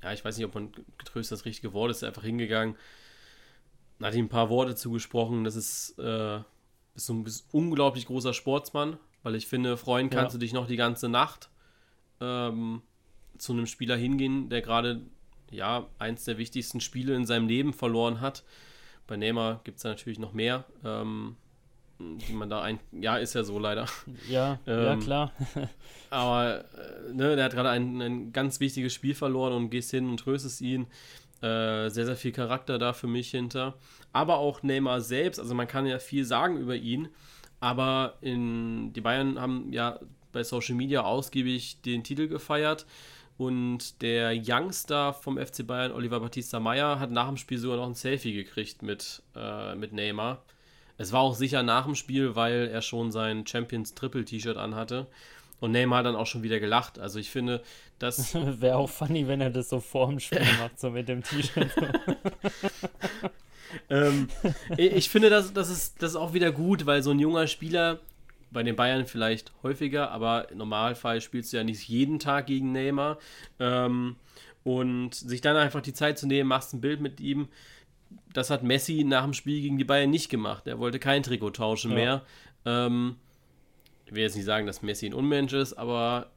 ja, 0.07 0.13
ich 0.13 0.25
weiß 0.25 0.37
nicht, 0.37 0.47
ob 0.47 0.55
man 0.55 0.71
getröstet 0.99 1.37
das 1.37 1.45
richtige 1.45 1.73
Wort 1.73 1.91
ist, 1.91 2.05
einfach 2.05 2.23
hingegangen, 2.23 2.77
hat 4.01 4.15
ihm 4.15 4.27
ein 4.27 4.29
paar 4.29 4.51
Worte 4.51 4.77
zugesprochen. 4.77 5.43
Das 5.43 5.57
ist, 5.57 5.99
äh, 5.99 6.41
bist 6.95 7.11
ein 7.11 7.25
bist 7.25 7.49
unglaublich 7.51 8.07
großer 8.07 8.33
Sportsmann, 8.33 8.99
weil 9.25 9.35
ich 9.35 9.49
finde, 9.49 9.77
freuen 9.77 10.09
kannst 10.09 10.35
ja. 10.35 10.39
du 10.39 10.45
dich 10.45 10.53
noch 10.53 10.69
die 10.69 10.77
ganze 10.77 11.09
Nacht 11.09 11.51
ähm, 12.21 12.83
zu 13.37 13.53
einem 13.53 13.67
Spieler 13.67 13.97
hingehen, 13.97 14.49
der 14.49 14.63
gerade 14.63 15.03
ja 15.51 15.89
eins 15.99 16.25
der 16.25 16.39
wichtigsten 16.39 16.81
Spiele 16.81 17.17
in 17.17 17.27
seinem 17.27 17.49
Leben 17.49 17.73
verloren 17.73 18.21
hat. 18.21 18.45
Bei 19.09 19.17
Neymar 19.17 19.61
gibt 19.65 19.79
es 19.79 19.83
da 19.83 19.89
natürlich 19.89 20.21
noch 20.21 20.33
mehr. 20.33 20.67
Ähm, 20.85 21.37
die 21.99 22.33
man 22.33 22.50
da 22.50 22.62
ein. 22.62 22.79
Ja, 22.93 23.17
ist 23.17 23.35
ja 23.35 23.45
so 23.45 23.59
leider. 23.59 23.87
Ja, 24.29 24.59
ähm, 24.67 24.85
ja 24.85 24.97
klar. 24.97 25.33
aber 26.11 26.65
äh, 26.75 27.12
ne, 27.12 27.37
der 27.37 27.47
hat 27.47 27.53
gerade 27.53 27.71
ein, 27.71 28.00
ein 28.00 28.33
ganz 28.33 28.61
wichtiges 28.61 28.93
Spiel 28.95 29.15
verloren 29.15 29.53
und 29.53 29.71
gehst 29.71 29.91
hin 29.91 30.09
und 30.09 30.19
tröstest 30.19 30.61
ihn. 30.61 30.87
Äh, 31.43 31.91
sehr, 31.91 32.07
sehr 32.07 32.17
viel 32.17 32.33
Charakter 32.33 32.79
da 32.79 32.93
für 32.93 33.07
mich 33.07 33.31
hinter. 33.31 33.75
Aber 34.12 34.38
auch 34.38 34.62
Neymar 34.62 35.00
selbst, 35.00 35.38
also 35.38 35.55
man 35.55 35.69
kann 35.69 35.87
ja 35.87 35.99
viel 35.99 36.25
sagen 36.25 36.57
über 36.57 36.75
ihn, 36.75 37.09
aber 37.61 38.15
in, 38.23 38.93
die 38.95 39.00
Bayern 39.00 39.38
haben 39.41 39.73
ja 39.73 40.00
bei 40.33 40.45
Social 40.45 40.75
Media 40.75 41.03
ausgiebig 41.03 41.83
den 41.83 42.05
Titel 42.05 42.29
gefeiert. 42.29 42.87
Und 43.38 44.00
der 44.00 44.35
Youngster 44.35 45.12
vom 45.12 45.37
FC 45.37 45.67
Bayern, 45.67 45.93
Oliver 45.93 46.21
Battista 46.21 46.59
Meyer, 46.59 46.99
hat 46.99 47.11
nach 47.11 47.29
dem 47.29 47.37
Spiel 47.37 47.59
sogar 47.59 47.76
noch 47.76 47.87
ein 47.87 47.95
Selfie 47.95 48.33
gekriegt 48.33 48.83
mit, 48.83 49.23
äh, 49.35 49.75
mit 49.75 49.93
Neymar. 49.93 50.43
Es 50.99 51.12
war 51.12 51.21
auch 51.21 51.35
sicher 51.35 51.62
nach 51.62 51.85
dem 51.85 51.95
Spiel, 51.95 52.37
weil 52.37 52.69
er 52.73 52.83
schon 52.83 53.12
sein 53.12 53.47
Champions 53.47 53.95
Triple 53.95 54.25
T-Shirt 54.25 54.57
anhatte. 54.57 55.07
Und 55.59 55.73
Neymar 55.73 56.00
hat 56.00 56.07
dann 56.07 56.17
auch 56.17 56.26
schon 56.26 56.43
wieder 56.43 56.61
gelacht. 56.61 56.99
Also 56.99 57.19
ich 57.19 57.31
finde, 57.31 57.62
das. 57.99 58.35
Wäre 58.35 58.76
auch 58.76 58.91
funny, 58.91 59.26
wenn 59.26 59.41
er 59.41 59.50
das 59.50 59.69
so 59.69 59.81
vor 59.81 60.09
dem 60.09 60.21
Spiel 60.21 60.41
macht, 60.61 60.79
so 60.79 60.91
mit 60.91 61.09
dem 61.09 61.23
T-Shirt. 61.23 61.71
ähm, 63.91 64.29
ich 64.76 65.09
finde, 65.09 65.31
das, 65.31 65.53
das, 65.53 65.71
ist, 65.71 66.03
das 66.03 66.11
ist 66.11 66.17
auch 66.17 66.35
wieder 66.35 66.53
gut, 66.53 66.87
weil 66.87 67.03
so 67.03 67.11
ein 67.11 67.19
junger 67.19 67.47
Spieler, 67.47 68.00
bei 68.50 68.62
den 68.62 68.76
Bayern 68.76 69.07
vielleicht 69.07 69.53
häufiger, 69.62 70.11
aber 70.12 70.50
im 70.50 70.59
Normalfall 70.59 71.21
spielst 71.21 71.53
du 71.53 71.59
ja 71.59 71.65
nicht 71.65 71.88
jeden 71.88 72.19
Tag 72.19 72.47
gegen 72.47 72.73
Neymar. 72.73 73.19
Ähm, 73.59 74.17
und 74.62 75.15
sich 75.15 75.41
dann 75.41 75.57
einfach 75.57 75.81
die 75.81 75.93
Zeit 75.93 76.19
zu 76.19 76.26
nehmen, 76.26 76.49
machst 76.49 76.75
ein 76.75 76.81
Bild 76.81 77.00
mit 77.00 77.21
ihm 77.21 77.49
das 78.33 78.51
hat 78.51 78.63
Messi 78.63 79.05
nach 79.05 79.25
dem 79.25 79.33
Spiel 79.33 79.63
gegen 79.63 79.79
die 79.79 79.85
Bayern 79.85 80.11
nicht 80.11 80.29
gemacht. 80.29 80.67
Er 80.67 80.79
wollte 80.79 80.99
kein 80.99 81.23
Trikot 81.23 81.51
tauschen 81.51 81.93
ja. 81.93 81.97
mehr. 81.97 82.23
Ähm, 82.65 83.17
ich 84.07 84.15
will 84.15 84.23
jetzt 84.23 84.37
nicht 84.37 84.45
sagen, 84.45 84.67
dass 84.67 84.83
Messi 84.83 85.07
ein 85.07 85.15
Unmensch 85.15 85.53
ist, 85.53 85.73
aber 85.75 86.31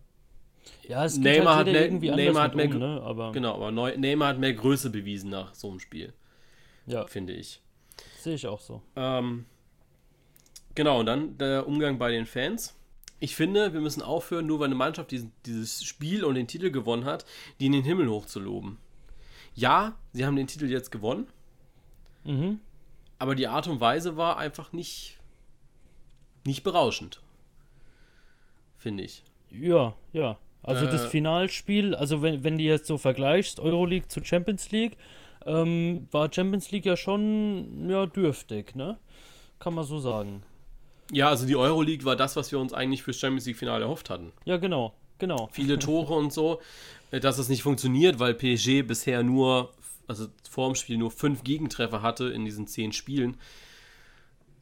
ja, 0.88 1.06
es 1.06 1.18
Neymar 1.18 1.56
halt 1.56 1.68
hat 1.68 1.74
mehr, 1.74 1.84
irgendwie 1.84 2.12
Neymar 2.12 2.44
hat 2.44 2.56
mehr, 2.56 2.70
um, 2.70 2.80
ne? 2.80 3.02
aber 3.04 3.32
genau, 3.32 3.56
aber 3.56 3.72
Neymar 3.72 4.30
hat 4.30 4.40
mehr 4.40 4.54
Größe 4.54 4.90
bewiesen 4.90 5.30
nach 5.30 5.54
so 5.54 5.70
einem 5.70 5.80
Spiel. 5.80 6.14
Ja. 6.86 7.06
Finde 7.06 7.34
ich. 7.34 7.62
Sehe 8.18 8.36
ich 8.36 8.48
auch 8.48 8.60
so. 8.60 8.82
Ähm, 8.96 9.46
genau, 10.76 11.00
und 11.00 11.06
dann 11.06 11.38
der 11.38 11.68
Umgang 11.68 12.00
bei 12.00 12.12
den 12.12 12.26
Fans. 12.26 12.76
Ich 13.20 13.36
finde, 13.36 13.74
wir 13.74 13.82
müssen 13.82 14.02
aufhören, 14.02 14.48
nur 14.48 14.60
weil 14.60 14.68
eine 14.68 14.76
Mannschaft 14.76 15.12
diesen, 15.12 15.34
dieses 15.46 15.84
Spiel 15.84 16.24
und 16.24 16.36
den 16.36 16.48
Titel 16.48 16.72
gewonnen 16.72 17.06
hat, 17.06 17.26
die 17.60 17.66
in 17.66 17.74
den 17.74 17.84
Himmel 17.84 18.10
hochzuloben. 18.10 18.78
Ja, 19.54 19.98
sie 20.14 20.26
haben 20.26 20.38
den 20.38 20.48
Titel 20.48 20.70
jetzt 20.70 20.92
gewonnen. 20.92 21.28
Mhm. 22.24 22.60
Aber 23.18 23.36
die 23.36 23.48
Art 23.48 23.68
und 23.68 23.82
Weise 23.82 24.18
war 24.18 24.38
einfach 24.38 24.72
nicht, 24.72 25.18
nicht 26.46 26.64
berauschend. 26.64 27.22
Finde 28.78 29.04
ich. 29.04 29.24
Ja, 29.52 29.94
ja. 30.14 30.38
Also 30.64 30.86
äh, 30.86 30.90
das 30.90 31.06
Finalspiel, 31.06 31.96
also 31.96 32.22
wenn, 32.22 32.44
wenn 32.44 32.58
du 32.58 32.64
jetzt 32.64 32.88
so 32.88 32.98
vergleichst, 32.98 33.60
Euroleague 33.60 34.08
zu 34.08 34.24
Champions 34.24 34.72
League, 34.72 34.98
ähm, 35.46 36.08
war 36.12 36.32
Champions 36.32 36.72
League 36.72 36.86
ja 36.86 36.96
schon 36.98 37.90
ja, 37.90 38.06
dürftig, 38.06 38.76
ne? 38.76 38.98
Kann 39.60 39.74
man 39.74 39.84
so 39.84 40.00
sagen. 40.00 40.44
Ja, 41.12 41.30
also 41.30 41.46
die 41.46 41.56
Euroleague 41.56 42.06
war 42.06 42.16
das, 42.16 42.36
was 42.36 42.52
wir 42.52 42.60
uns 42.60 42.72
eigentlich 42.72 43.04
fürs 43.04 43.18
Champions 43.18 43.46
League-Finale 43.46 43.84
erhofft 43.84 44.10
hatten. 44.10 44.32
Ja, 44.46 44.58
genau, 44.58 44.94
genau. 45.18 45.50
Viele 45.52 45.80
Tore 45.80 46.14
und 46.14 46.32
so. 46.32 46.60
Äh, 47.12 47.20
dass 47.20 47.38
es 47.38 47.50
nicht 47.50 47.64
funktioniert, 47.64 48.20
weil 48.20 48.34
PSG 48.34 48.84
bisher 48.84 49.24
nur 49.24 49.72
also 50.10 50.28
vor 50.50 50.68
dem 50.68 50.75
Spiel 50.75 50.98
nur 50.98 51.12
fünf 51.12 51.44
Gegentreffer 51.44 52.01
hatte 52.01 52.25
in 52.25 52.44
diesen 52.44 52.68
zehn 52.68 52.92
Spielen. 52.92 53.38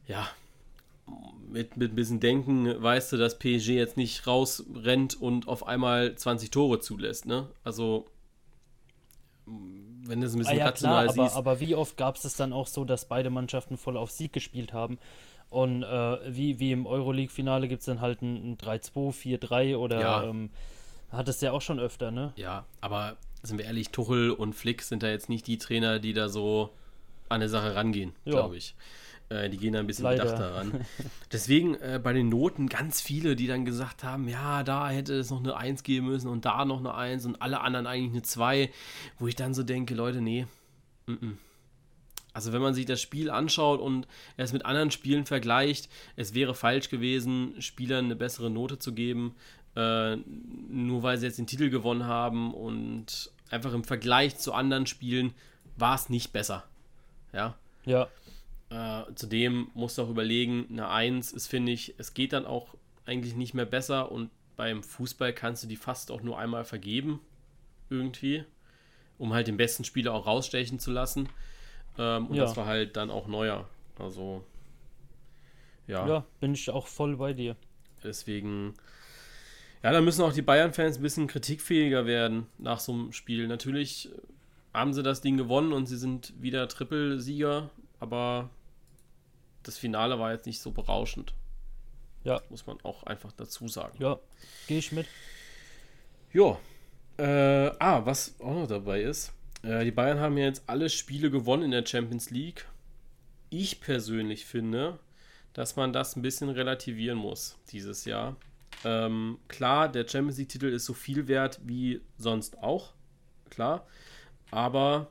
Ja, 0.06 0.28
mit, 1.48 1.76
mit 1.76 1.92
ein 1.92 1.96
bisschen 1.96 2.20
Denken 2.20 2.82
weißt 2.82 3.12
du, 3.12 3.16
dass 3.16 3.38
PSG 3.38 3.70
jetzt 3.70 3.96
nicht 3.96 4.26
rausrennt 4.26 5.20
und 5.20 5.48
auf 5.48 5.66
einmal 5.66 6.14
20 6.14 6.50
Tore 6.50 6.80
zulässt, 6.80 7.26
ne? 7.26 7.48
Also, 7.64 8.06
wenn 9.46 10.20
du 10.20 10.26
es 10.26 10.34
ein 10.34 10.38
bisschen 10.38 10.58
ah, 10.58 10.66
ja, 10.66 10.72
klar, 10.72 11.02
aber, 11.04 11.12
siehst. 11.12 11.36
Aber 11.36 11.60
wie 11.60 11.74
oft 11.74 11.96
gab 11.96 12.16
es 12.16 12.24
es 12.24 12.36
dann 12.36 12.52
auch 12.52 12.66
so, 12.66 12.84
dass 12.84 13.06
beide 13.06 13.30
Mannschaften 13.30 13.78
voll 13.78 13.96
auf 13.96 14.10
Sieg 14.10 14.32
gespielt 14.32 14.72
haben? 14.72 14.98
Und 15.50 15.82
äh, 15.82 16.36
wie, 16.36 16.58
wie 16.58 16.72
im 16.72 16.86
Euroleague-Finale 16.86 17.68
gibt 17.68 17.80
es 17.80 17.86
dann 17.86 18.02
halt 18.02 18.20
ein, 18.20 18.52
ein 18.52 18.58
3-2, 18.58 19.38
4-3 19.40 19.76
oder 19.78 20.00
ja. 20.00 20.22
ähm, 20.24 20.50
hat 21.10 21.28
es 21.28 21.40
ja 21.40 21.52
auch 21.52 21.62
schon 21.62 21.80
öfter, 21.80 22.10
ne? 22.10 22.34
Ja, 22.36 22.66
aber 22.82 23.16
sind 23.42 23.58
wir 23.58 23.66
ehrlich, 23.66 23.90
Tuchel 23.90 24.30
und 24.30 24.54
Flick 24.54 24.82
sind 24.82 25.02
da 25.02 25.08
jetzt 25.08 25.28
nicht 25.28 25.46
die 25.46 25.58
Trainer, 25.58 25.98
die 25.98 26.12
da 26.12 26.28
so 26.28 26.70
an 27.28 27.36
eine 27.36 27.48
Sache 27.48 27.74
rangehen, 27.74 28.12
glaube 28.24 28.56
ich. 28.56 28.74
Äh, 29.28 29.50
die 29.50 29.58
gehen 29.58 29.74
da 29.74 29.80
ein 29.80 29.86
bisschen 29.86 30.04
Leider. 30.04 30.24
bedachter 30.24 30.54
ran. 30.54 30.86
Deswegen 31.32 31.74
äh, 31.76 32.00
bei 32.02 32.12
den 32.12 32.28
Noten 32.28 32.68
ganz 32.68 33.00
viele, 33.00 33.36
die 33.36 33.46
dann 33.46 33.64
gesagt 33.64 34.02
haben, 34.02 34.28
ja, 34.28 34.62
da 34.62 34.88
hätte 34.88 35.14
es 35.14 35.30
noch 35.30 35.40
eine 35.40 35.56
1 35.56 35.82
geben 35.82 36.06
müssen 36.06 36.28
und 36.28 36.44
da 36.44 36.64
noch 36.64 36.78
eine 36.78 36.94
1 36.94 37.26
und 37.26 37.42
alle 37.42 37.60
anderen 37.60 37.86
eigentlich 37.86 38.12
eine 38.12 38.22
2, 38.22 38.70
wo 39.18 39.26
ich 39.26 39.36
dann 39.36 39.52
so 39.52 39.62
denke, 39.62 39.94
Leute, 39.94 40.22
nee. 40.22 40.46
Mm 41.06 41.12
-mm. 41.12 41.32
Also 42.32 42.52
wenn 42.52 42.62
man 42.62 42.72
sich 42.72 42.86
das 42.86 43.00
Spiel 43.00 43.30
anschaut 43.30 43.80
und 43.80 44.06
es 44.36 44.52
mit 44.52 44.64
anderen 44.64 44.90
Spielen 44.90 45.26
vergleicht, 45.26 45.90
es 46.14 46.34
wäre 46.34 46.54
falsch 46.54 46.88
gewesen, 46.88 47.60
Spielern 47.60 48.04
eine 48.04 48.16
bessere 48.16 48.48
Note 48.48 48.78
zu 48.78 48.94
geben, 48.94 49.34
äh, 49.76 50.16
nur 50.16 51.02
weil 51.02 51.18
sie 51.18 51.26
jetzt 51.26 51.38
den 51.38 51.46
Titel 51.46 51.70
gewonnen 51.70 52.04
haben 52.04 52.52
und 52.54 53.30
einfach 53.50 53.72
im 53.72 53.84
Vergleich 53.84 54.38
zu 54.38 54.52
anderen 54.52 54.86
Spielen 54.86 55.34
war 55.76 55.94
es 55.94 56.08
nicht 56.08 56.32
besser. 56.32 56.64
Ja. 57.32 57.56
Ja. 57.84 58.08
Äh, 58.70 59.14
zudem 59.14 59.70
musst 59.74 59.98
du 59.98 60.02
auch 60.02 60.10
überlegen, 60.10 60.66
eine 60.70 60.88
1 60.88 61.32
ist, 61.32 61.46
finde 61.46 61.72
ich, 61.72 61.94
es 61.98 62.12
geht 62.14 62.32
dann 62.32 62.44
auch 62.44 62.74
eigentlich 63.06 63.34
nicht 63.34 63.54
mehr 63.54 63.64
besser 63.64 64.12
und 64.12 64.30
beim 64.56 64.82
Fußball 64.82 65.32
kannst 65.32 65.62
du 65.62 65.68
die 65.68 65.76
fast 65.76 66.10
auch 66.10 66.20
nur 66.20 66.38
einmal 66.38 66.64
vergeben. 66.64 67.20
Irgendwie. 67.88 68.44
Um 69.16 69.32
halt 69.32 69.46
den 69.46 69.56
besten 69.56 69.84
Spieler 69.84 70.12
auch 70.12 70.26
rausstechen 70.26 70.78
zu 70.78 70.90
lassen. 70.90 71.28
Ähm, 71.96 72.26
und 72.26 72.36
ja. 72.36 72.44
das 72.44 72.56
war 72.56 72.66
halt 72.66 72.96
dann 72.96 73.10
auch 73.10 73.28
neuer. 73.28 73.68
Also. 73.98 74.44
Ja. 75.86 76.06
Ja, 76.06 76.24
bin 76.40 76.52
ich 76.52 76.68
auch 76.70 76.86
voll 76.86 77.16
bei 77.16 77.32
dir. 77.32 77.56
Deswegen 78.04 78.74
ja, 79.82 79.92
da 79.92 80.00
müssen 80.00 80.22
auch 80.22 80.32
die 80.32 80.42
Bayern-Fans 80.42 80.98
ein 80.98 81.02
bisschen 81.02 81.26
kritikfähiger 81.26 82.06
werden 82.06 82.46
nach 82.58 82.80
so 82.80 82.92
einem 82.92 83.12
Spiel. 83.12 83.46
Natürlich 83.46 84.10
haben 84.74 84.92
sie 84.92 85.02
das 85.02 85.20
Ding 85.20 85.36
gewonnen 85.36 85.72
und 85.72 85.86
sie 85.86 85.96
sind 85.96 86.32
wieder 86.40 86.68
Trippelsieger, 86.68 87.70
aber 88.00 88.50
das 89.62 89.78
Finale 89.78 90.18
war 90.18 90.32
jetzt 90.32 90.46
nicht 90.46 90.60
so 90.60 90.70
berauschend. 90.70 91.34
Ja. 92.24 92.38
Das 92.38 92.50
muss 92.50 92.66
man 92.66 92.78
auch 92.82 93.04
einfach 93.04 93.32
dazu 93.32 93.68
sagen. 93.68 93.96
Ja, 94.00 94.18
gehe 94.66 94.78
ich 94.78 94.92
mit. 94.92 95.06
Jo. 96.32 96.58
Äh, 97.16 97.72
ah, 97.78 98.04
was 98.04 98.38
auch 98.40 98.54
noch 98.54 98.66
dabei 98.66 99.02
ist, 99.02 99.32
äh, 99.62 99.84
die 99.84 99.90
Bayern 99.90 100.20
haben 100.20 100.38
ja 100.38 100.44
jetzt 100.44 100.62
alle 100.66 100.88
Spiele 100.88 101.30
gewonnen 101.30 101.64
in 101.64 101.70
der 101.70 101.84
Champions 101.84 102.30
League. 102.30 102.66
Ich 103.50 103.80
persönlich 103.80 104.46
finde, 104.46 104.98
dass 105.52 105.76
man 105.76 105.92
das 105.92 106.16
ein 106.16 106.22
bisschen 106.22 106.50
relativieren 106.50 107.18
muss 107.18 107.58
dieses 107.70 108.04
Jahr. 108.04 108.36
Ähm, 108.84 109.38
klar, 109.48 109.88
der 109.88 110.06
Champions 110.06 110.38
League-Titel 110.38 110.66
ist 110.66 110.84
so 110.84 110.94
viel 110.94 111.28
wert 111.28 111.60
wie 111.64 112.00
sonst 112.16 112.58
auch. 112.58 112.92
Klar. 113.50 113.86
Aber 114.50 115.10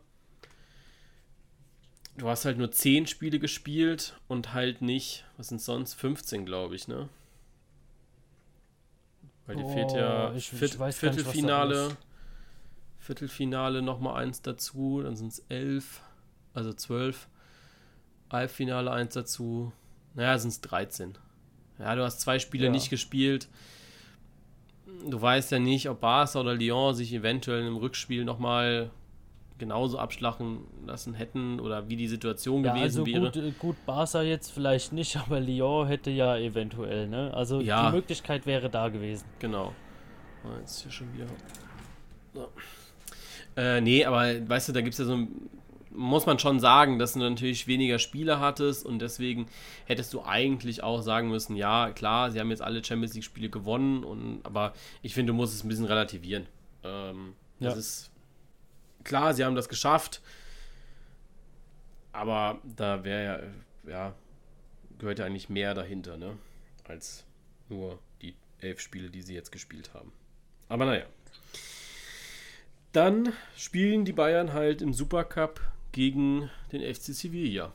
du 2.17 2.27
hast 2.29 2.45
halt 2.45 2.57
nur 2.57 2.71
10 2.71 3.07
Spiele 3.07 3.39
gespielt 3.39 4.19
und 4.27 4.53
halt 4.53 4.81
nicht, 4.81 5.25
was 5.37 5.49
sind 5.49 5.61
sonst? 5.61 5.93
15, 5.93 6.45
glaube 6.45 6.75
ich, 6.75 6.87
ne? 6.87 7.09
Weil 9.45 9.55
dir 9.55 9.65
oh, 9.65 9.73
fehlt 9.73 9.91
ja 9.93 10.33
ich, 10.33 10.49
Viert, 10.49 10.77
ich 10.89 10.95
Viertelfinale. 10.95 11.87
Nicht, 11.87 11.97
Viertelfinale 12.99 13.81
nochmal 13.81 14.21
eins 14.21 14.41
dazu, 14.41 15.01
dann 15.01 15.15
sind 15.15 15.31
es 15.31 15.39
elf, 15.47 16.01
also 16.53 16.73
zwölf. 16.73 17.29
Halbfinale 18.29 18.91
eins 18.91 19.13
dazu. 19.13 19.71
Naja, 20.13 20.37
sind 20.37 20.49
es 20.49 20.59
13. 20.61 21.17
Ja, 21.79 21.95
du 21.95 22.03
hast 22.03 22.21
zwei 22.21 22.39
Spiele 22.39 22.65
ja. 22.65 22.71
nicht 22.71 22.89
gespielt. 22.89 23.47
Du 25.09 25.21
weißt 25.21 25.51
ja 25.51 25.59
nicht, 25.59 25.89
ob 25.89 26.01
Barca 26.01 26.39
oder 26.39 26.55
Lyon 26.55 26.95
sich 26.95 27.13
eventuell 27.13 27.65
im 27.67 27.77
Rückspiel 27.77 28.25
nochmal 28.25 28.89
genauso 29.57 29.97
abschlachen 29.97 30.59
lassen 30.85 31.13
hätten 31.13 31.59
oder 31.59 31.89
wie 31.89 31.95
die 31.95 32.07
Situation 32.07 32.63
ja, 32.63 32.73
gewesen 32.73 33.01
also 33.01 33.05
wäre. 33.05 33.31
Gut, 33.31 33.59
gut, 33.59 33.85
Barca 33.85 34.21
jetzt 34.21 34.51
vielleicht 34.51 34.93
nicht, 34.93 35.17
aber 35.25 35.39
Lyon 35.39 35.87
hätte 35.87 36.11
ja 36.11 36.37
eventuell, 36.37 37.07
ne? 37.07 37.33
Also 37.33 37.61
ja. 37.61 37.89
die 37.89 37.95
Möglichkeit 37.95 38.45
wäre 38.45 38.69
da 38.69 38.89
gewesen. 38.89 39.25
Genau. 39.39 39.73
Oh, 40.43 40.59
jetzt 40.59 40.81
hier 40.81 40.91
schon 40.91 41.13
wieder. 41.13 41.27
So. 42.33 42.49
Äh, 43.55 43.81
nee, 43.81 44.05
aber 44.05 44.47
weißt 44.47 44.69
du, 44.69 44.73
da 44.73 44.81
gibt 44.81 44.93
es 44.93 44.99
ja 44.99 45.05
so 45.05 45.27
muss 45.97 46.25
man 46.25 46.39
schon 46.39 46.59
sagen, 46.59 46.99
dass 46.99 47.13
du 47.13 47.19
natürlich 47.19 47.67
weniger 47.67 47.99
Spiele 47.99 48.39
hattest 48.39 48.85
und 48.85 48.99
deswegen 48.99 49.47
hättest 49.85 50.13
du 50.13 50.21
eigentlich 50.23 50.83
auch 50.83 51.01
sagen 51.01 51.29
müssen, 51.29 51.55
ja, 51.55 51.91
klar, 51.91 52.31
sie 52.31 52.39
haben 52.39 52.51
jetzt 52.51 52.61
alle 52.61 52.83
Champions 52.83 53.15
League-Spiele 53.15 53.49
gewonnen, 53.49 54.03
und, 54.03 54.41
aber 54.43 54.73
ich 55.01 55.13
finde, 55.13 55.33
du 55.33 55.35
musst 55.35 55.53
es 55.53 55.63
ein 55.63 55.67
bisschen 55.67 55.85
relativieren. 55.85 56.45
Ähm, 56.83 57.33
ja. 57.59 57.69
Das 57.69 57.77
ist 57.77 58.11
klar, 59.03 59.33
sie 59.33 59.43
haben 59.43 59.55
das 59.55 59.67
geschafft, 59.67 60.21
aber 62.11 62.59
da 62.63 63.03
wäre 63.03 63.51
ja, 63.85 63.91
ja, 63.91 64.15
gehört 64.99 65.19
ja 65.19 65.25
eigentlich 65.25 65.49
mehr 65.49 65.73
dahinter, 65.73 66.17
ne? 66.17 66.37
Als 66.83 67.25
nur 67.69 67.99
die 68.21 68.35
elf 68.59 68.79
Spiele, 68.79 69.09
die 69.09 69.21
sie 69.21 69.33
jetzt 69.33 69.51
gespielt 69.51 69.93
haben. 69.93 70.11
Aber 70.69 70.85
naja. 70.85 71.05
Dann 72.93 73.33
spielen 73.55 74.05
die 74.05 74.13
Bayern 74.13 74.53
halt 74.53 74.81
im 74.81 74.93
Supercup 74.93 75.59
gegen 75.97 76.47
den 76.71 76.81
FC 76.93 77.05
Sevilla. 77.05 77.73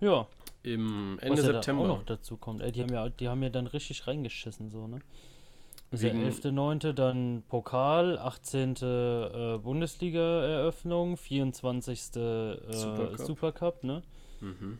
Ja. 0.00 0.26
Im 0.62 1.18
Ende 1.20 1.38
Was 1.38 1.46
ja 1.46 1.52
September. 1.52 1.84
Da 1.84 1.90
auch 1.90 1.98
noch 1.98 2.06
dazu 2.06 2.38
kommt. 2.38 2.62
Ey, 2.62 2.72
die 2.72 2.80
haben 2.80 2.92
ja, 2.94 3.10
die 3.10 3.28
haben 3.28 3.42
ja 3.42 3.50
dann 3.50 3.66
richtig 3.66 4.06
reingeschissen, 4.06 4.70
so, 4.70 4.86
ne? 4.86 5.00
Also 5.90 6.06
Wegen 6.06 6.24
11.9. 6.24 6.94
dann 6.94 7.42
Pokal, 7.50 8.18
18. 8.18 8.76
Äh, 8.76 9.58
Bundesliga-Eröffnung, 9.58 11.18
24. 11.18 12.16
Äh, 12.16 12.72
Supercup. 12.72 13.18
Supercup, 13.18 13.84
ne? 13.84 14.02
Mhm. 14.40 14.78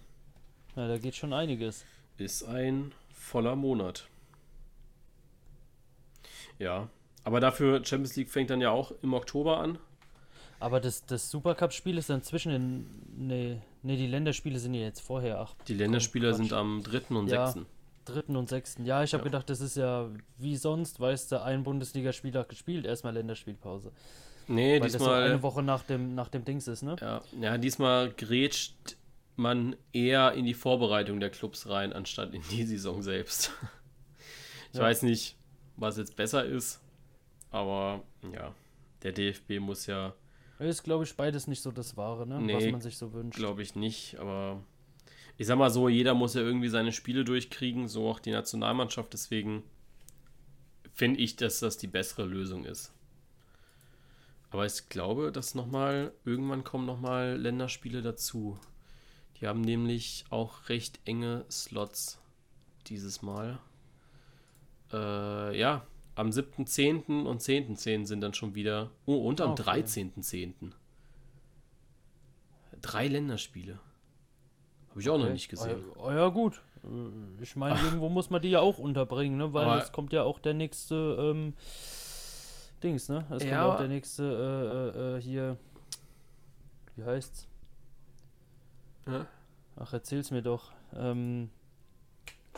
Ja, 0.75 0.89
da 0.89 0.97
geht 0.97 1.15
schon 1.15 1.35
einiges. 1.35 1.85
Ist 2.17 2.45
ein 2.45 2.93
voller 3.13 3.57
Monat. 3.57 4.09
Ja, 6.59 6.89
aber 7.25 7.41
dafür 7.41 7.85
Champions 7.85 8.17
League 8.17 8.31
fängt 8.31 8.49
dann 8.49 8.63
ja 8.63 8.71
auch 8.71 8.91
im 9.03 9.13
Oktober 9.13 9.59
an. 9.59 9.79
Aber 10.63 10.79
das, 10.81 11.05
das 11.07 11.29
Supercup-Spiel 11.29 11.99
ist 11.99 12.09
dann 12.09 12.23
zwischen 12.23 12.53
den. 12.53 12.87
Nee, 13.17 13.61
nee, 13.83 13.97
die 13.97 14.07
Länderspiele 14.07 14.61
sind 14.61 14.75
ja 14.75 14.83
jetzt 14.83 15.01
vorher. 15.01 15.41
Ach, 15.41 15.55
die 15.67 15.75
Länderspiele 15.75 16.31
komm, 16.31 16.37
sind 16.37 16.53
am 16.53 16.83
3. 16.85 17.15
und 17.17 17.29
ja, 17.29 17.49
6. 17.49 17.67
3. 18.05 18.21
und 18.39 18.49
6. 18.49 18.77
Ja, 18.85 19.03
ich 19.03 19.13
habe 19.13 19.23
ja. 19.23 19.25
gedacht, 19.25 19.51
das 19.51 19.61
ist 19.61 19.77
ja 19.77 20.09
wie 20.39 20.57
sonst, 20.57 21.01
weißt 21.01 21.33
du, 21.33 21.43
ein 21.43 21.65
Bundesligaspieltag 21.65 22.49
gespielt, 22.49 22.87
erstmal 22.87 23.13
Länderspielpause. 23.15 23.91
Nee, 24.47 24.81
Weil 24.81 24.89
diesmal. 24.89 25.23
Das 25.23 25.31
eine 25.33 25.43
Woche 25.43 25.65
nach 25.65 25.83
dem, 25.83 26.15
nach 26.15 26.29
dem 26.29 26.45
Dings 26.45 26.69
ist, 26.69 26.83
ne? 26.83 26.95
Ja, 27.01 27.23
ja 27.41 27.59
diesmal 27.59 28.13
grätscht 28.13 28.97
man 29.35 29.75
eher 29.93 30.33
in 30.35 30.45
die 30.45 30.55
Vorbereitung 30.55 31.19
der 31.19 31.31
Clubs 31.31 31.69
rein, 31.69 31.93
anstatt 31.93 32.35
in 32.35 32.43
die 32.51 32.65
Saison 32.65 33.03
selbst. 33.03 33.51
Ich 34.75 34.79
ja. 34.79 34.85
weiß 34.85 35.03
nicht, 35.03 35.37
was 35.77 35.99
jetzt 35.99 36.17
besser 36.17 36.47
ist. 36.47 36.81
Aber 37.51 38.03
ja, 38.33 38.55
der 39.03 39.13
DFB 39.13 39.61
muss 39.61 39.85
ja. 39.85 40.15
Ist, 40.63 40.83
glaube 40.85 41.05
ich, 41.05 41.17
beides 41.17 41.47
nicht 41.47 41.63
so 41.63 41.71
das 41.71 41.97
Wahre, 41.97 42.27
ne? 42.27 42.41
Nee, 42.41 42.55
was 42.55 42.67
man 42.71 42.81
sich 42.81 42.97
so 42.97 43.13
wünscht. 43.13 43.37
Glaube 43.37 43.63
ich 43.63 43.75
nicht, 43.75 44.19
aber 44.19 44.63
ich 45.39 45.47
sag 45.47 45.59
mal 45.59 45.71
so, 45.71 45.89
jeder 45.89 46.15
muss 46.15 46.35
ja 46.35 46.43
irgendwie 46.43 46.69
seine 46.69 46.93
Spiele 46.93 47.25
durchkriegen, 47.25 47.89
so 47.89 48.09
auch 48.09 48.21
die 48.21 48.31
Nationalmannschaft. 48.31 49.13
Deswegen 49.13 49.63
finde 50.93 51.21
ich, 51.21 51.37
dass 51.37 51.61
das 51.61 51.79
die 51.79 51.87
bessere 51.87 52.25
Lösung 52.25 52.65
ist. 52.65 52.93
Aber 54.51 54.67
ich 54.67 54.89
glaube, 54.91 55.33
dass 55.33 55.55
nochmal, 55.55 56.13
irgendwann 56.25 56.63
kommen 56.63 56.85
nochmal 56.87 57.39
Länderspiele 57.39 58.03
dazu. 58.03 58.59
Die 59.41 59.49
haben 59.49 59.63
nämlich 59.63 60.27
auch 60.31 60.69
recht 60.69 61.01
enge 61.07 61.47
Slots 61.51 62.21
dieses 62.87 63.23
Mal. 63.23 63.59
Äh, 64.93 65.59
ja, 65.59 65.87
am 66.15 66.31
7.10. 66.31 67.25
und 67.25 67.41
10.10. 67.41 68.07
sind 68.07 68.21
dann 68.21 68.35
schon 68.35 68.55
wieder. 68.55 68.91
Oh, 69.07 69.27
und 69.27 69.41
am 69.41 69.53
okay. 69.53 69.83
13.10. 69.83 70.73
Drei 72.81 73.09
Länderspiele. 73.09 73.79
Habe 74.91 75.01
ich 75.01 75.09
auch 75.09 75.15
okay. 75.15 75.25
noch 75.25 75.33
nicht 75.33 75.49
gesehen. 75.49 75.85
Oh, 75.97 76.11
ja, 76.11 76.29
gut. 76.29 76.61
Äh, 76.85 77.43
ich 77.43 77.57
meine, 77.57 77.81
irgendwo 77.81 78.09
muss 78.09 78.29
man 78.29 78.43
die 78.43 78.51
ja 78.51 78.61
auch 78.61 78.79
unterbringen, 78.79 79.39
ne? 79.39 79.53
Weil 79.53 79.79
es 79.79 79.93
kommt 79.93 80.13
ja 80.13 80.23
auch 80.23 80.39
der 80.39 80.55
nächste 80.55 81.17
ähm, 81.19 81.55
Dings, 82.83 83.09
ne? 83.09 83.25
Es 83.31 83.45
ja, 83.45 83.63
kommt 83.63 83.75
auch 83.75 83.79
der 83.79 83.89
nächste 83.89 84.93
äh, 84.95 84.99
äh, 84.99 85.17
äh, 85.17 85.21
hier. 85.21 85.57
Wie 86.97 87.05
heißt's? 87.05 87.49
Ja? 89.07 89.27
Ach, 89.77 89.93
erzähl's 89.93 90.31
mir 90.31 90.43
doch. 90.43 90.73
Ähm, 90.95 91.49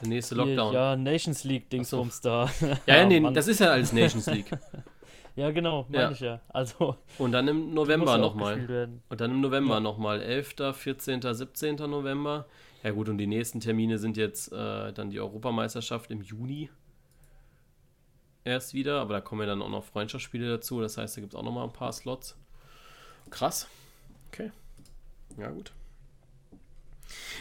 der 0.00 0.08
nächste 0.08 0.34
Lockdown. 0.34 0.74
Ja, 0.74 0.96
Nations 0.96 1.44
League 1.44 1.70
Dingsbums 1.70 2.20
so. 2.22 2.28
da. 2.28 2.50
Ja, 2.86 2.96
ja, 2.98 3.06
nee, 3.06 3.20
das 3.32 3.48
ist 3.48 3.60
ja 3.60 3.70
alles 3.70 3.92
Nations 3.92 4.26
League. 4.26 4.50
ja, 5.36 5.50
genau, 5.50 5.86
meine 5.88 6.04
ja. 6.04 6.10
ich 6.10 6.20
ja. 6.20 6.40
Also, 6.48 6.96
und 7.18 7.32
dann 7.32 7.48
im 7.48 7.74
November 7.74 8.18
nochmal. 8.18 8.90
Und 9.08 9.20
dann 9.20 9.30
im 9.30 9.40
November 9.40 9.74
ja. 9.74 9.80
nochmal. 9.80 10.20
11., 10.20 10.54
14., 10.74 11.20
17. 11.22 11.76
November. 11.76 12.46
Ja 12.82 12.90
gut, 12.90 13.08
und 13.08 13.18
die 13.18 13.26
nächsten 13.26 13.60
Termine 13.60 13.98
sind 13.98 14.16
jetzt 14.16 14.52
äh, 14.52 14.92
dann 14.92 15.10
die 15.10 15.20
Europameisterschaft 15.20 16.10
im 16.10 16.22
Juni 16.22 16.68
erst 18.44 18.74
wieder, 18.74 19.00
aber 19.00 19.14
da 19.14 19.20
kommen 19.20 19.40
ja 19.40 19.46
dann 19.46 19.62
auch 19.62 19.70
noch 19.70 19.84
Freundschaftsspiele 19.84 20.48
dazu, 20.48 20.80
das 20.80 20.98
heißt, 20.98 21.16
da 21.16 21.20
gibt 21.20 21.32
es 21.32 21.38
auch 21.38 21.42
nochmal 21.42 21.64
ein 21.64 21.72
paar 21.72 21.92
Slots. 21.92 22.36
Krass. 23.30 23.68
Okay. 24.28 24.52
Ja, 25.38 25.50
gut. 25.50 25.72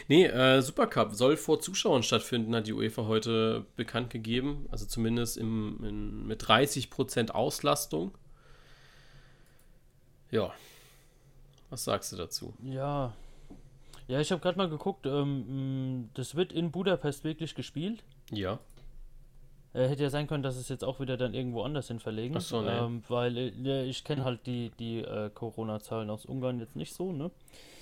Nee, 0.08 0.26
äh, 0.26 0.60
Supercup 0.60 1.14
soll 1.14 1.36
vor 1.36 1.60
Zuschauern 1.60 2.02
stattfinden, 2.02 2.54
hat 2.54 2.66
die 2.66 2.72
UEFA 2.72 3.06
heute 3.06 3.64
bekannt 3.76 4.10
gegeben. 4.10 4.66
Also 4.70 4.86
zumindest 4.86 5.36
im, 5.36 5.78
in, 5.84 6.26
mit 6.26 6.42
30% 6.42 7.30
Auslastung. 7.30 8.12
Ja. 10.30 10.52
Was 11.70 11.84
sagst 11.84 12.12
du 12.12 12.16
dazu? 12.16 12.54
Ja. 12.62 13.14
Ja, 14.06 14.20
ich 14.20 14.30
habe 14.30 14.42
gerade 14.42 14.58
mal 14.58 14.68
geguckt. 14.68 15.06
Ähm, 15.06 16.10
das 16.14 16.34
wird 16.34 16.52
in 16.52 16.70
Budapest 16.70 17.24
wirklich 17.24 17.54
gespielt. 17.54 18.04
Ja. 18.30 18.58
Äh, 19.72 19.88
hätte 19.88 20.04
ja 20.04 20.10
sein 20.10 20.26
können, 20.26 20.42
dass 20.42 20.56
es 20.56 20.68
jetzt 20.68 20.84
auch 20.84 21.00
wieder 21.00 21.16
dann 21.16 21.34
irgendwo 21.34 21.62
anders 21.62 21.88
hin 21.88 21.98
verlegen. 21.98 22.36
Ach 22.36 22.40
so, 22.40 22.62
nee. 22.62 22.68
ähm, 22.68 23.02
weil 23.08 23.36
äh, 23.36 23.84
ich 23.84 24.04
kenne 24.04 24.24
halt 24.24 24.46
die, 24.46 24.70
die 24.78 25.00
äh, 25.00 25.30
Corona-Zahlen 25.30 26.10
aus 26.10 26.26
Ungarn 26.26 26.60
jetzt 26.60 26.76
nicht 26.76 26.94
so, 26.94 27.12
ne? 27.12 27.30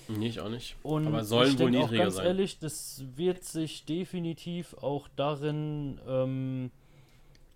Nee, 0.08 0.28
ich 0.28 0.40
auch 0.40 0.48
nicht. 0.48 0.76
Und 0.82 1.06
Aber 1.06 1.24
sollen 1.24 1.58
wohl 1.58 1.70
niedriger 1.70 2.02
auch 2.02 2.04
ganz 2.04 2.16
sein. 2.16 2.26
ehrlich, 2.26 2.58
das 2.58 3.04
wird 3.16 3.44
sich 3.44 3.84
definitiv 3.84 4.74
auch 4.74 5.08
darin, 5.16 6.00
ähm, 6.06 6.70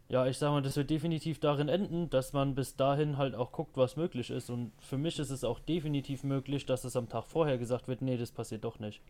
ja, 0.08 0.26
ich 0.26 0.38
sag 0.38 0.50
mal, 0.50 0.62
das 0.62 0.76
wird 0.76 0.90
definitiv 0.90 1.40
darin 1.40 1.68
enden, 1.68 2.10
dass 2.10 2.32
man 2.32 2.54
bis 2.54 2.76
dahin 2.76 3.18
halt 3.18 3.34
auch 3.34 3.52
guckt, 3.52 3.76
was 3.76 3.96
möglich 3.96 4.30
ist. 4.30 4.50
Und 4.50 4.72
für 4.80 4.98
mich 4.98 5.18
ist 5.18 5.30
es 5.30 5.44
auch 5.44 5.58
definitiv 5.58 6.24
möglich, 6.24 6.66
dass 6.66 6.84
es 6.84 6.96
am 6.96 7.08
Tag 7.08 7.24
vorher 7.24 7.58
gesagt 7.58 7.88
wird, 7.88 8.02
nee, 8.02 8.16
das 8.16 8.30
passiert 8.30 8.64
doch 8.64 8.78
nicht. 8.78 9.00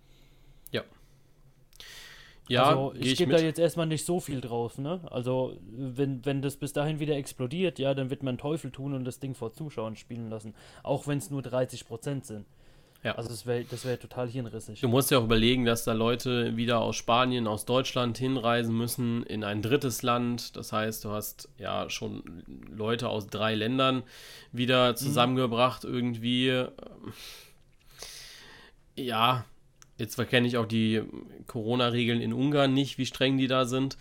Ja. 0.72 0.82
Ja, 2.48 2.64
also 2.64 2.94
ich, 2.94 3.12
ich 3.12 3.18
gebe 3.18 3.32
da 3.32 3.38
jetzt 3.38 3.58
erstmal 3.58 3.86
nicht 3.86 4.04
so 4.04 4.20
viel 4.20 4.40
drauf, 4.40 4.78
ne? 4.78 5.00
Also, 5.10 5.56
wenn, 5.68 6.24
wenn 6.24 6.42
das 6.42 6.56
bis 6.56 6.72
dahin 6.72 7.00
wieder 7.00 7.16
explodiert, 7.16 7.78
ja, 7.78 7.92
dann 7.92 8.08
wird 8.08 8.22
man 8.22 8.38
Teufel 8.38 8.70
tun 8.70 8.94
und 8.94 9.04
das 9.04 9.18
Ding 9.18 9.34
vor 9.34 9.52
Zuschauern 9.52 9.96
spielen 9.96 10.30
lassen. 10.30 10.54
Auch 10.84 11.08
wenn 11.08 11.18
es 11.18 11.30
nur 11.30 11.42
30% 11.42 12.24
sind. 12.24 12.46
Ja. 13.06 13.14
Also 13.14 13.28
das 13.28 13.46
wäre 13.46 13.64
das 13.70 13.84
wär 13.84 14.00
total 14.00 14.28
hirnrissig. 14.28 14.80
Du 14.80 14.88
musst 14.88 15.12
ja 15.12 15.18
auch 15.18 15.24
überlegen, 15.24 15.64
dass 15.64 15.84
da 15.84 15.92
Leute 15.92 16.56
wieder 16.56 16.80
aus 16.80 16.96
Spanien, 16.96 17.46
aus 17.46 17.64
Deutschland 17.64 18.18
hinreisen 18.18 18.76
müssen 18.76 19.22
in 19.22 19.44
ein 19.44 19.62
drittes 19.62 20.02
Land. 20.02 20.56
Das 20.56 20.72
heißt, 20.72 21.04
du 21.04 21.10
hast 21.10 21.48
ja 21.56 21.88
schon 21.88 22.42
Leute 22.68 23.08
aus 23.08 23.28
drei 23.28 23.54
Ländern 23.54 24.02
wieder 24.50 24.90
mhm. 24.90 24.96
zusammengebracht 24.96 25.84
mhm. 25.84 25.94
irgendwie. 25.94 26.64
Ja, 28.96 29.44
jetzt 29.98 30.16
verkenne 30.16 30.48
ich 30.48 30.56
auch 30.56 30.66
die 30.66 31.02
Corona-Regeln 31.46 32.20
in 32.20 32.32
Ungarn 32.32 32.74
nicht, 32.74 32.98
wie 32.98 33.06
streng 33.06 33.38
die 33.38 33.46
da 33.46 33.66
sind. 33.66 33.96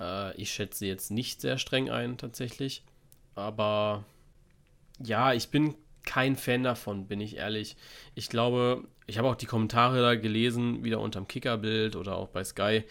Äh, 0.00 0.34
ich 0.34 0.50
schätze 0.50 0.84
jetzt 0.84 1.12
nicht 1.12 1.40
sehr 1.40 1.58
streng 1.58 1.90
ein, 1.90 2.18
tatsächlich. 2.18 2.82
Aber 3.36 4.04
ja, 4.98 5.32
ich 5.32 5.50
bin 5.50 5.76
kein 6.04 6.36
Fan 6.36 6.62
davon, 6.62 7.06
bin 7.06 7.20
ich 7.20 7.36
ehrlich. 7.36 7.76
Ich 8.14 8.28
glaube, 8.28 8.84
ich 9.06 9.18
habe 9.18 9.28
auch 9.28 9.34
die 9.34 9.46
Kommentare 9.46 10.00
da 10.00 10.14
gelesen, 10.14 10.84
wieder 10.84 11.00
unterm 11.00 11.28
Kickerbild 11.28 11.96
oder 11.96 12.16
auch 12.16 12.28
bei 12.28 12.44
Sky, 12.44 12.84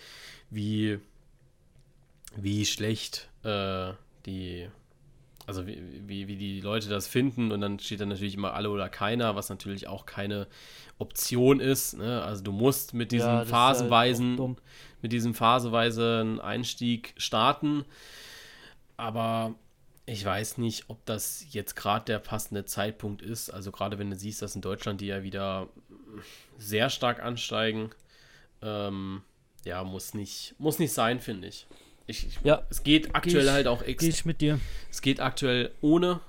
wie, 0.49 0.99
wie 2.35 2.65
schlecht 2.65 3.29
äh, 3.43 3.93
die, 4.25 4.67
also 5.47 5.67
wie, 5.67 5.81
wie, 6.07 6.27
wie 6.27 6.35
die 6.35 6.61
Leute 6.61 6.89
das 6.89 7.07
finden. 7.07 7.51
Und 7.51 7.61
dann 7.61 7.79
steht 7.79 8.01
da 8.01 8.05
natürlich 8.05 8.35
immer 8.35 8.53
alle 8.53 8.69
oder 8.69 8.89
keiner, 8.89 9.35
was 9.35 9.49
natürlich 9.49 9.87
auch 9.87 10.05
keine 10.05 10.47
Option 10.97 11.59
ist. 11.59 11.97
Ne? 11.97 12.21
Also 12.23 12.43
du 12.43 12.51
musst 12.51 12.93
mit 12.93 13.11
diesem 13.11 13.29
ja, 13.29 13.45
phasenweisen, 13.45 14.39
halt 14.39 14.57
mit 15.01 15.11
diesem 15.11 15.33
phasenweisen 15.33 16.39
Einstieg 16.39 17.13
starten. 17.17 17.85
Aber 18.97 19.55
ich 20.05 20.25
weiß 20.25 20.57
nicht, 20.57 20.85
ob 20.89 21.05
das 21.05 21.45
jetzt 21.51 21.75
gerade 21.75 22.05
der 22.05 22.19
passende 22.19 22.65
Zeitpunkt 22.65 23.21
ist. 23.21 23.49
Also 23.49 23.71
gerade 23.71 23.99
wenn 23.99 24.09
du 24.09 24.15
siehst, 24.15 24.41
dass 24.41 24.55
in 24.55 24.61
Deutschland 24.61 25.01
die 25.01 25.07
ja 25.07 25.23
wieder 25.23 25.69
sehr 26.57 26.89
stark 26.89 27.21
ansteigen, 27.21 27.91
ähm, 28.61 29.21
ja, 29.63 29.83
muss 29.83 30.13
nicht, 30.13 30.55
muss 30.57 30.79
nicht 30.79 30.93
sein, 30.93 31.19
finde 31.19 31.47
ich. 31.47 31.67
ich. 32.07 32.39
Ja. 32.43 32.65
Es 32.69 32.83
geht 32.83 33.15
aktuell 33.15 33.45
ich, 33.45 33.51
halt 33.51 33.67
auch 33.67 33.83
extra. 33.83 34.09
ich 34.09 34.25
mit 34.25 34.41
dir. 34.41 34.59
Es 34.89 35.01
geht 35.01 35.19
aktuell 35.19 35.71
ohne. 35.81 36.19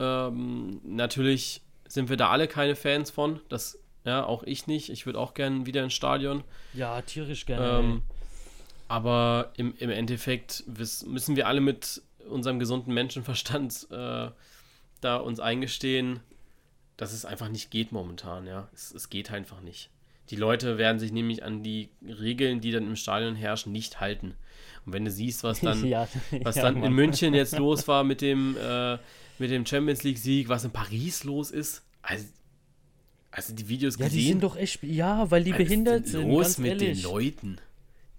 Ähm, 0.00 0.80
natürlich 0.84 1.62
sind 1.86 2.08
wir 2.08 2.16
da 2.16 2.30
alle 2.30 2.48
keine 2.48 2.74
Fans 2.74 3.10
von. 3.10 3.40
Das, 3.48 3.78
ja, 4.04 4.24
auch 4.24 4.42
ich 4.42 4.66
nicht. 4.66 4.90
Ich 4.90 5.06
würde 5.06 5.20
auch 5.20 5.34
gerne 5.34 5.66
wieder 5.66 5.84
ins 5.84 5.94
Stadion. 5.94 6.42
Ja, 6.74 7.00
tierisch 7.02 7.46
gerne. 7.46 7.78
Ähm, 7.78 8.02
aber 8.88 9.52
im, 9.56 9.74
im 9.78 9.90
Endeffekt 9.90 10.64
müssen 10.66 11.36
wir 11.36 11.46
alle 11.46 11.60
mit 11.60 12.02
unserem 12.28 12.58
gesunden 12.58 12.94
Menschenverstand 12.94 13.88
äh, 13.90 14.30
da 15.00 15.16
uns 15.16 15.40
eingestehen, 15.40 16.20
dass 16.96 17.12
es 17.12 17.24
einfach 17.24 17.48
nicht 17.48 17.70
geht 17.70 17.92
momentan, 17.92 18.46
ja. 18.46 18.68
Es, 18.72 18.92
es 18.92 19.10
geht 19.10 19.30
einfach 19.30 19.60
nicht. 19.60 19.90
Die 20.30 20.36
Leute 20.36 20.78
werden 20.78 20.98
sich 20.98 21.12
nämlich 21.12 21.42
an 21.42 21.62
die 21.62 21.90
Regeln, 22.02 22.60
die 22.60 22.70
dann 22.70 22.86
im 22.86 22.96
Stadion 22.96 23.34
herrschen, 23.34 23.72
nicht 23.72 24.00
halten. 24.00 24.34
Und 24.86 24.92
wenn 24.92 25.04
du 25.04 25.10
siehst, 25.10 25.42
was 25.44 25.60
dann, 25.60 25.84
ja, 25.86 26.08
was 26.42 26.56
ja, 26.56 26.62
dann 26.62 26.82
in 26.82 26.92
München 26.92 27.34
jetzt 27.34 27.58
los 27.58 27.88
war 27.88 28.04
mit 28.04 28.20
dem, 28.20 28.56
äh, 28.56 28.98
mit 29.38 29.50
dem 29.50 29.66
Champions 29.66 30.02
League-Sieg, 30.02 30.48
was 30.48 30.64
in 30.64 30.70
Paris 30.70 31.24
los 31.24 31.50
ist, 31.50 31.82
also, 32.02 32.26
also 33.30 33.54
die 33.54 33.68
Videos 33.68 33.98
ja, 33.98 34.06
gesehen. 34.06 34.18
Ja, 34.18 34.22
die 34.22 34.28
sind 34.28 34.42
doch 34.42 34.56
echt, 34.56 34.82
ja, 34.82 35.30
weil 35.30 35.44
die 35.44 35.52
behindert 35.52 36.06
sind. 36.06 36.28
Los 36.28 36.58
mit 36.58 36.80
ehrlich. 36.80 37.02
den 37.02 37.10
Leuten. 37.10 37.58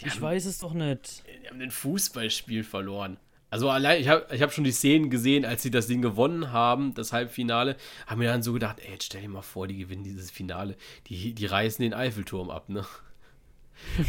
Die 0.02 0.08
ich 0.08 0.16
haben, 0.16 0.22
weiß 0.22 0.46
es 0.46 0.58
doch 0.58 0.74
nicht. 0.74 1.24
Die 1.44 1.50
haben 1.50 1.62
ein 1.62 1.72
Fußballspiel 1.72 2.64
verloren. 2.64 3.18
Also 3.54 3.70
allein, 3.70 4.02
ich 4.02 4.08
habe 4.08 4.26
ich 4.34 4.42
hab 4.42 4.52
schon 4.52 4.64
die 4.64 4.72
Szenen 4.72 5.12
gesehen, 5.12 5.46
als 5.46 5.62
sie 5.62 5.70
das 5.70 5.86
Ding 5.86 6.02
gewonnen 6.02 6.52
haben, 6.52 6.96
das 6.96 7.14
Halbfinale, 7.14 7.78
haben 8.08 8.18
mir 8.18 8.28
dann 8.32 8.42
so 8.42 8.52
gedacht, 8.52 8.80
ey, 8.80 8.94
jetzt 8.94 9.04
stell 9.04 9.22
dir 9.22 9.30
mal 9.30 9.44
vor, 9.44 9.68
die 9.68 9.78
gewinnen 9.78 10.04
dieses 10.04 10.32
Finale. 10.32 10.76
Die, 11.06 11.36
die 11.36 11.46
reißen 11.46 11.84
den 11.84 11.94
Eiffelturm 11.94 12.50
ab, 12.50 12.70
ne? 12.70 12.84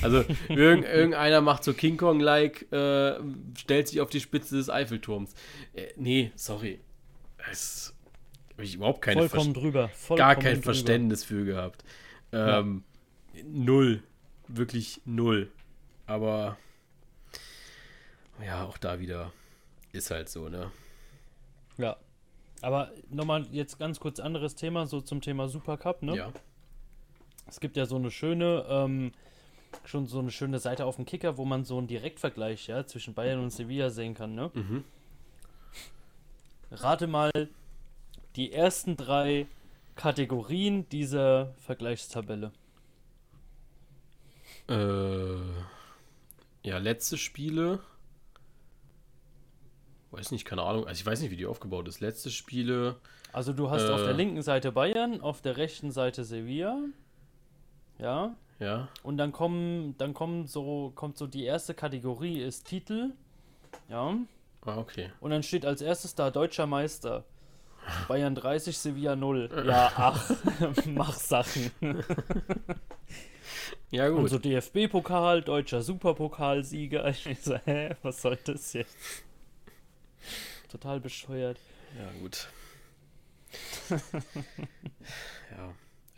Also 0.00 0.24
irgend, 0.48 0.86
irgendeiner 0.86 1.42
macht 1.42 1.62
so 1.62 1.74
King 1.74 1.98
Kong-like, 1.98 2.72
äh, 2.72 3.16
stellt 3.58 3.88
sich 3.88 4.00
auf 4.00 4.08
die 4.08 4.20
Spitze 4.20 4.56
des 4.56 4.70
Eiffelturms. 4.70 5.34
Äh, 5.74 5.88
nee, 5.96 6.32
sorry. 6.36 6.80
Das 7.46 7.94
habe 8.52 8.64
ich 8.64 8.76
überhaupt 8.76 9.02
keine 9.02 9.28
Vollkommen 9.28 9.52
Ver 9.52 9.60
drüber. 9.60 9.88
Vollkommen 9.90 10.26
gar 10.26 10.36
kein 10.36 10.54
drüber. 10.54 10.64
Verständnis 10.64 11.22
für 11.22 11.44
gehabt. 11.44 11.84
Ähm, 12.32 12.82
ja. 13.34 13.42
Null. 13.46 14.02
Wirklich 14.48 15.02
null. 15.04 15.52
Aber 16.06 16.56
ja, 18.42 18.64
auch 18.64 18.78
da 18.78 19.00
wieder 19.00 19.32
ist 19.92 20.10
halt 20.10 20.28
so, 20.28 20.48
ne? 20.48 20.70
Ja. 21.78 21.96
Aber 22.62 22.90
nochmal 23.10 23.46
jetzt 23.52 23.78
ganz 23.78 24.00
kurz 24.00 24.20
anderes 24.20 24.54
Thema, 24.54 24.86
so 24.86 25.00
zum 25.00 25.20
Thema 25.20 25.48
Supercup, 25.48 26.02
ne? 26.02 26.16
Ja. 26.16 26.32
Es 27.46 27.60
gibt 27.60 27.76
ja 27.76 27.84
so 27.86 27.96
eine 27.96 28.10
schöne, 28.10 28.64
ähm, 28.68 29.12
schon 29.84 30.06
so 30.06 30.18
eine 30.18 30.30
schöne 30.30 30.58
Seite 30.58 30.86
auf 30.86 30.96
dem 30.96 31.04
Kicker, 31.04 31.36
wo 31.36 31.44
man 31.44 31.64
so 31.64 31.76
einen 31.78 31.86
Direktvergleich 31.86 32.66
ja, 32.68 32.86
zwischen 32.86 33.14
Bayern 33.14 33.40
und 33.40 33.50
Sevilla 33.50 33.90
sehen 33.90 34.14
kann, 34.14 34.34
ne? 34.34 34.50
Mhm. 34.54 34.84
Rate 36.70 37.06
mal 37.06 37.30
die 38.36 38.52
ersten 38.52 38.96
drei 38.96 39.46
Kategorien 39.94 40.88
dieser 40.88 41.54
Vergleichstabelle. 41.58 42.50
Äh, 44.68 45.36
ja, 46.62 46.78
letzte 46.78 47.18
Spiele. 47.18 47.80
Weiß 50.14 50.30
nicht, 50.30 50.44
keine 50.44 50.62
Ahnung. 50.62 50.86
Also 50.86 51.00
ich 51.00 51.06
weiß 51.06 51.20
nicht, 51.20 51.32
wie 51.32 51.36
die 51.36 51.46
aufgebaut 51.46 51.88
ist. 51.88 52.00
Letzte 52.00 52.30
Spiele. 52.30 52.96
Also 53.32 53.52
du 53.52 53.68
hast 53.68 53.82
äh, 53.82 53.90
auf 53.90 54.04
der 54.04 54.12
linken 54.12 54.42
Seite 54.42 54.70
Bayern, 54.70 55.20
auf 55.20 55.40
der 55.40 55.56
rechten 55.56 55.90
Seite 55.90 56.22
Sevilla. 56.22 56.78
Ja. 57.98 58.36
Ja. 58.60 58.88
Und 59.02 59.16
dann 59.16 59.32
kommen, 59.32 59.96
dann 59.98 60.14
kommen 60.14 60.46
so, 60.46 60.92
kommt 60.94 61.18
so 61.18 61.26
die 61.26 61.42
erste 61.42 61.74
Kategorie 61.74 62.40
ist 62.40 62.64
Titel. 62.64 63.10
Ja. 63.88 64.16
Ah, 64.64 64.78
okay. 64.78 65.10
Und 65.20 65.32
dann 65.32 65.42
steht 65.42 65.66
als 65.66 65.82
erstes 65.82 66.14
da 66.14 66.30
Deutscher 66.30 66.66
Meister. 66.66 67.24
Bayern 68.08 68.36
30, 68.36 68.78
Sevilla 68.78 69.16
0. 69.16 69.50
Ja, 69.66 69.92
ach, 69.96 70.30
mach 70.86 71.14
Sachen. 71.14 71.72
ja, 73.90 74.08
gut. 74.08 74.20
Und 74.20 74.28
so 74.28 74.38
DFB-Pokal, 74.38 75.42
deutscher 75.42 75.82
Superpokalsieger. 75.82 77.08
Ich 77.08 77.40
so, 77.42 77.56
hä, 77.64 77.96
was 78.02 78.22
soll 78.22 78.38
das 78.44 78.72
jetzt? 78.74 78.96
Total 80.68 81.00
bescheuert. 81.00 81.58
Ja, 81.98 82.20
gut. 82.20 82.48
ja. 85.50 85.74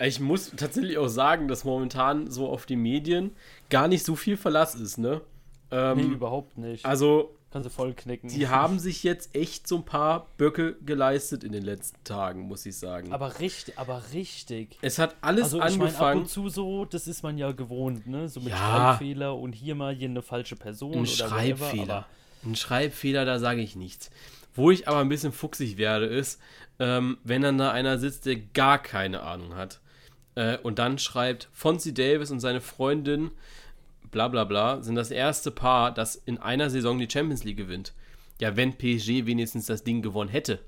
Ich 0.06 0.20
muss 0.20 0.52
tatsächlich 0.56 0.98
auch 0.98 1.08
sagen, 1.08 1.48
dass 1.48 1.64
momentan 1.64 2.30
so 2.30 2.48
auf 2.48 2.66
die 2.66 2.76
Medien 2.76 3.34
gar 3.70 3.88
nicht 3.88 4.04
so 4.04 4.14
viel 4.14 4.36
Verlass 4.36 4.74
ist, 4.74 4.98
ne? 4.98 5.22
Ähm, 5.70 5.98
nee, 5.98 6.14
überhaupt 6.14 6.58
nicht. 6.58 6.84
Also, 6.84 7.36
Kannst 7.56 7.70
du 7.70 7.70
voll 7.70 7.94
knicken. 7.94 8.28
Die 8.28 8.48
haben 8.48 8.78
sich 8.78 9.02
jetzt 9.02 9.34
echt 9.34 9.66
so 9.66 9.76
ein 9.76 9.84
paar 9.84 10.26
Böcke 10.36 10.76
geleistet 10.84 11.42
in 11.42 11.52
den 11.52 11.62
letzten 11.62 12.02
Tagen, 12.04 12.42
muss 12.42 12.66
ich 12.66 12.76
sagen. 12.76 13.12
Aber 13.12 13.38
richtig, 13.38 13.78
aber 13.78 14.02
richtig. 14.12 14.76
Es 14.82 14.98
hat 14.98 15.16
alles 15.22 15.54
also, 15.54 15.60
angefangen. 15.60 15.88
Ich 15.88 15.98
mein, 15.98 16.10
ab 16.10 16.16
und 16.16 16.28
zu 16.28 16.48
so, 16.50 16.84
das 16.84 17.06
ist 17.06 17.22
man 17.22 17.38
ja 17.38 17.52
gewohnt, 17.52 18.06
ne? 18.06 18.28
So 18.28 18.40
mit 18.40 18.50
ja, 18.50 18.58
Schreibfehler 18.58 19.36
und 19.36 19.54
hier 19.54 19.74
mal 19.74 19.94
hier 19.94 20.10
eine 20.10 20.20
falsche 20.20 20.56
Person. 20.56 20.92
Ein 20.92 21.06
Schreibfehler. 21.06 21.82
Whatever, 21.82 22.06
ein 22.46 22.56
Schreibfehler, 22.56 23.24
da 23.24 23.38
sage 23.38 23.60
ich 23.60 23.76
nichts. 23.76 24.10
Wo 24.54 24.70
ich 24.70 24.88
aber 24.88 24.98
ein 24.98 25.08
bisschen 25.08 25.32
fuchsig 25.32 25.76
werde, 25.76 26.06
ist, 26.06 26.40
ähm, 26.78 27.18
wenn 27.24 27.42
dann 27.42 27.58
da 27.58 27.72
einer 27.72 27.98
sitzt, 27.98 28.26
der 28.26 28.36
gar 28.36 28.82
keine 28.82 29.22
Ahnung 29.22 29.54
hat. 29.54 29.80
Äh, 30.34 30.58
und 30.58 30.78
dann 30.78 30.98
schreibt 30.98 31.48
Fonzie 31.52 31.92
Davis 31.92 32.30
und 32.30 32.40
seine 32.40 32.60
Freundin 32.60 33.30
bla 34.10 34.28
bla 34.28 34.44
bla, 34.44 34.82
sind 34.82 34.94
das 34.94 35.10
erste 35.10 35.50
Paar, 35.50 35.92
das 35.92 36.16
in 36.16 36.38
einer 36.38 36.70
Saison 36.70 36.98
die 36.98 37.08
Champions 37.10 37.44
League 37.44 37.58
gewinnt. 37.58 37.92
Ja, 38.40 38.56
wenn 38.56 38.76
PSG 38.76 39.26
wenigstens 39.26 39.66
das 39.66 39.84
Ding 39.84 40.02
gewonnen 40.02 40.30
hätte. 40.30 40.60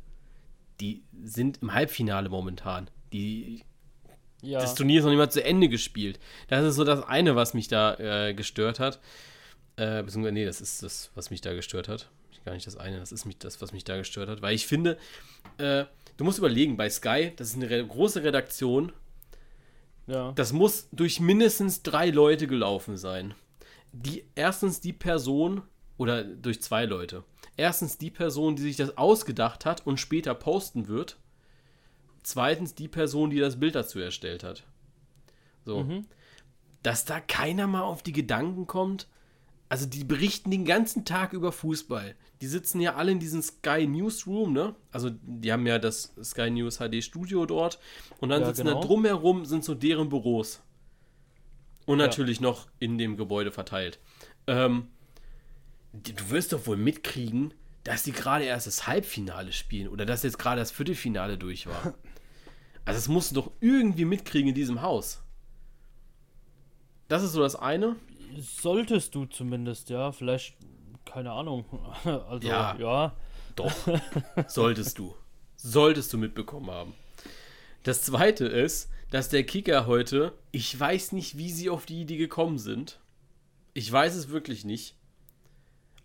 Die 0.80 1.02
sind 1.24 1.60
im 1.62 1.72
Halbfinale 1.72 2.28
momentan. 2.28 2.88
Die, 3.12 3.62
ja. 4.42 4.60
Das 4.60 4.74
Turnier 4.74 4.98
ist 4.98 5.04
noch 5.04 5.10
nicht 5.10 5.18
mal 5.18 5.30
zu 5.30 5.42
Ende 5.42 5.68
gespielt. 5.68 6.18
Das 6.48 6.64
ist 6.64 6.76
so 6.76 6.84
das 6.84 7.02
eine, 7.02 7.36
was 7.36 7.54
mich 7.54 7.68
da 7.68 7.94
äh, 7.94 8.34
gestört 8.34 8.80
hat. 8.80 9.00
Äh, 9.78 10.02
beziehungsweise, 10.02 10.32
nee, 10.34 10.44
das 10.44 10.60
ist 10.60 10.82
das, 10.82 11.10
was 11.14 11.30
mich 11.30 11.40
da 11.40 11.54
gestört 11.54 11.88
hat. 11.88 12.10
Gar 12.44 12.54
nicht 12.54 12.66
das 12.66 12.76
eine, 12.76 12.98
das 12.98 13.12
ist 13.12 13.24
mich, 13.24 13.38
das, 13.38 13.60
was 13.60 13.72
mich 13.72 13.84
da 13.84 13.96
gestört 13.96 14.28
hat. 14.28 14.42
Weil 14.42 14.54
ich 14.54 14.66
finde, 14.66 14.98
äh, 15.58 15.84
du 16.16 16.24
musst 16.24 16.38
überlegen, 16.38 16.76
bei 16.76 16.88
Sky, 16.88 17.32
das 17.36 17.48
ist 17.48 17.56
eine 17.56 17.70
re 17.70 17.86
große 17.86 18.22
Redaktion, 18.22 18.92
ja. 20.08 20.32
Das 20.32 20.52
muss 20.52 20.88
durch 20.90 21.20
mindestens 21.20 21.82
drei 21.82 22.08
Leute 22.08 22.46
gelaufen 22.46 22.96
sein. 22.96 23.34
Die, 23.92 24.24
erstens 24.34 24.80
die 24.80 24.94
Person, 24.94 25.62
oder 25.98 26.24
durch 26.24 26.62
zwei 26.62 26.86
Leute. 26.86 27.24
Erstens 27.56 27.98
die 27.98 28.10
Person, 28.10 28.56
die 28.56 28.62
sich 28.62 28.76
das 28.76 28.96
ausgedacht 28.96 29.66
hat 29.66 29.86
und 29.86 30.00
später 30.00 30.34
posten 30.34 30.88
wird. 30.88 31.18
Zweitens 32.22 32.74
die 32.74 32.88
Person, 32.88 33.30
die 33.30 33.38
das 33.38 33.60
Bild 33.60 33.74
dazu 33.74 33.98
erstellt 33.98 34.44
hat. 34.44 34.64
So. 35.64 35.84
Mhm. 35.84 36.06
Dass 36.82 37.04
da 37.04 37.20
keiner 37.20 37.66
mal 37.66 37.82
auf 37.82 38.02
die 38.02 38.12
Gedanken 38.12 38.66
kommt, 38.66 39.08
also 39.68 39.86
die 39.86 40.04
berichten 40.04 40.50
den 40.50 40.64
ganzen 40.64 41.04
Tag 41.04 41.32
über 41.32 41.52
Fußball. 41.52 42.14
Die 42.40 42.46
sitzen 42.46 42.80
ja 42.80 42.94
alle 42.94 43.12
in 43.12 43.18
diesem 43.18 43.42
Sky 43.42 43.86
Newsroom, 43.86 44.52
ne? 44.52 44.74
Also 44.92 45.10
die 45.10 45.52
haben 45.52 45.66
ja 45.66 45.78
das 45.78 46.14
Sky 46.22 46.50
News 46.50 46.78
HD 46.78 47.02
Studio 47.02 47.44
dort 47.44 47.78
und 48.20 48.30
dann 48.30 48.40
ja, 48.40 48.46
sitzen 48.46 48.66
genau. 48.66 48.80
da 48.80 48.86
drumherum 48.86 49.44
sind 49.44 49.64
so 49.64 49.74
deren 49.74 50.08
Büros. 50.08 50.62
Und 51.84 51.98
natürlich 51.98 52.38
ja. 52.38 52.44
noch 52.44 52.68
in 52.78 52.98
dem 52.98 53.16
Gebäude 53.16 53.50
verteilt. 53.50 53.98
Ähm, 54.46 54.88
du 55.92 56.30
wirst 56.30 56.52
doch 56.52 56.66
wohl 56.66 56.76
mitkriegen, 56.76 57.54
dass 57.84 58.02
die 58.02 58.12
gerade 58.12 58.44
erst 58.44 58.66
das 58.66 58.86
Halbfinale 58.86 59.52
spielen 59.52 59.88
oder 59.88 60.04
dass 60.04 60.22
jetzt 60.22 60.38
gerade 60.38 60.60
das 60.60 60.70
Viertelfinale 60.70 61.38
durch 61.38 61.66
war. 61.66 61.94
Also 62.84 63.00
das 63.00 63.08
musst 63.08 63.32
du 63.32 63.34
doch 63.34 63.50
irgendwie 63.60 64.06
mitkriegen 64.06 64.48
in 64.48 64.54
diesem 64.54 64.80
Haus. 64.80 65.20
Das 67.08 67.22
ist 67.22 67.32
so 67.32 67.42
das 67.42 67.54
eine. 67.54 67.96
Solltest 68.36 69.14
du 69.14 69.26
zumindest, 69.26 69.90
ja. 69.90 70.12
Vielleicht, 70.12 70.56
keine 71.04 71.32
Ahnung. 71.32 71.64
Also, 72.04 72.46
ja. 72.46 72.76
ja. 72.78 73.16
Doch. 73.56 73.72
Solltest 74.46 74.98
du. 74.98 75.14
Solltest 75.56 76.12
du 76.12 76.18
mitbekommen 76.18 76.70
haben. 76.70 76.94
Das 77.82 78.02
zweite 78.02 78.46
ist, 78.46 78.90
dass 79.10 79.28
der 79.28 79.44
Kicker 79.44 79.86
heute, 79.86 80.32
ich 80.52 80.78
weiß 80.78 81.12
nicht, 81.12 81.38
wie 81.38 81.50
sie 81.50 81.70
auf 81.70 81.86
die 81.86 82.02
Idee 82.02 82.16
gekommen 82.18 82.58
sind. 82.58 83.00
Ich 83.74 83.90
weiß 83.90 84.14
es 84.14 84.28
wirklich 84.28 84.64
nicht. 84.64 84.94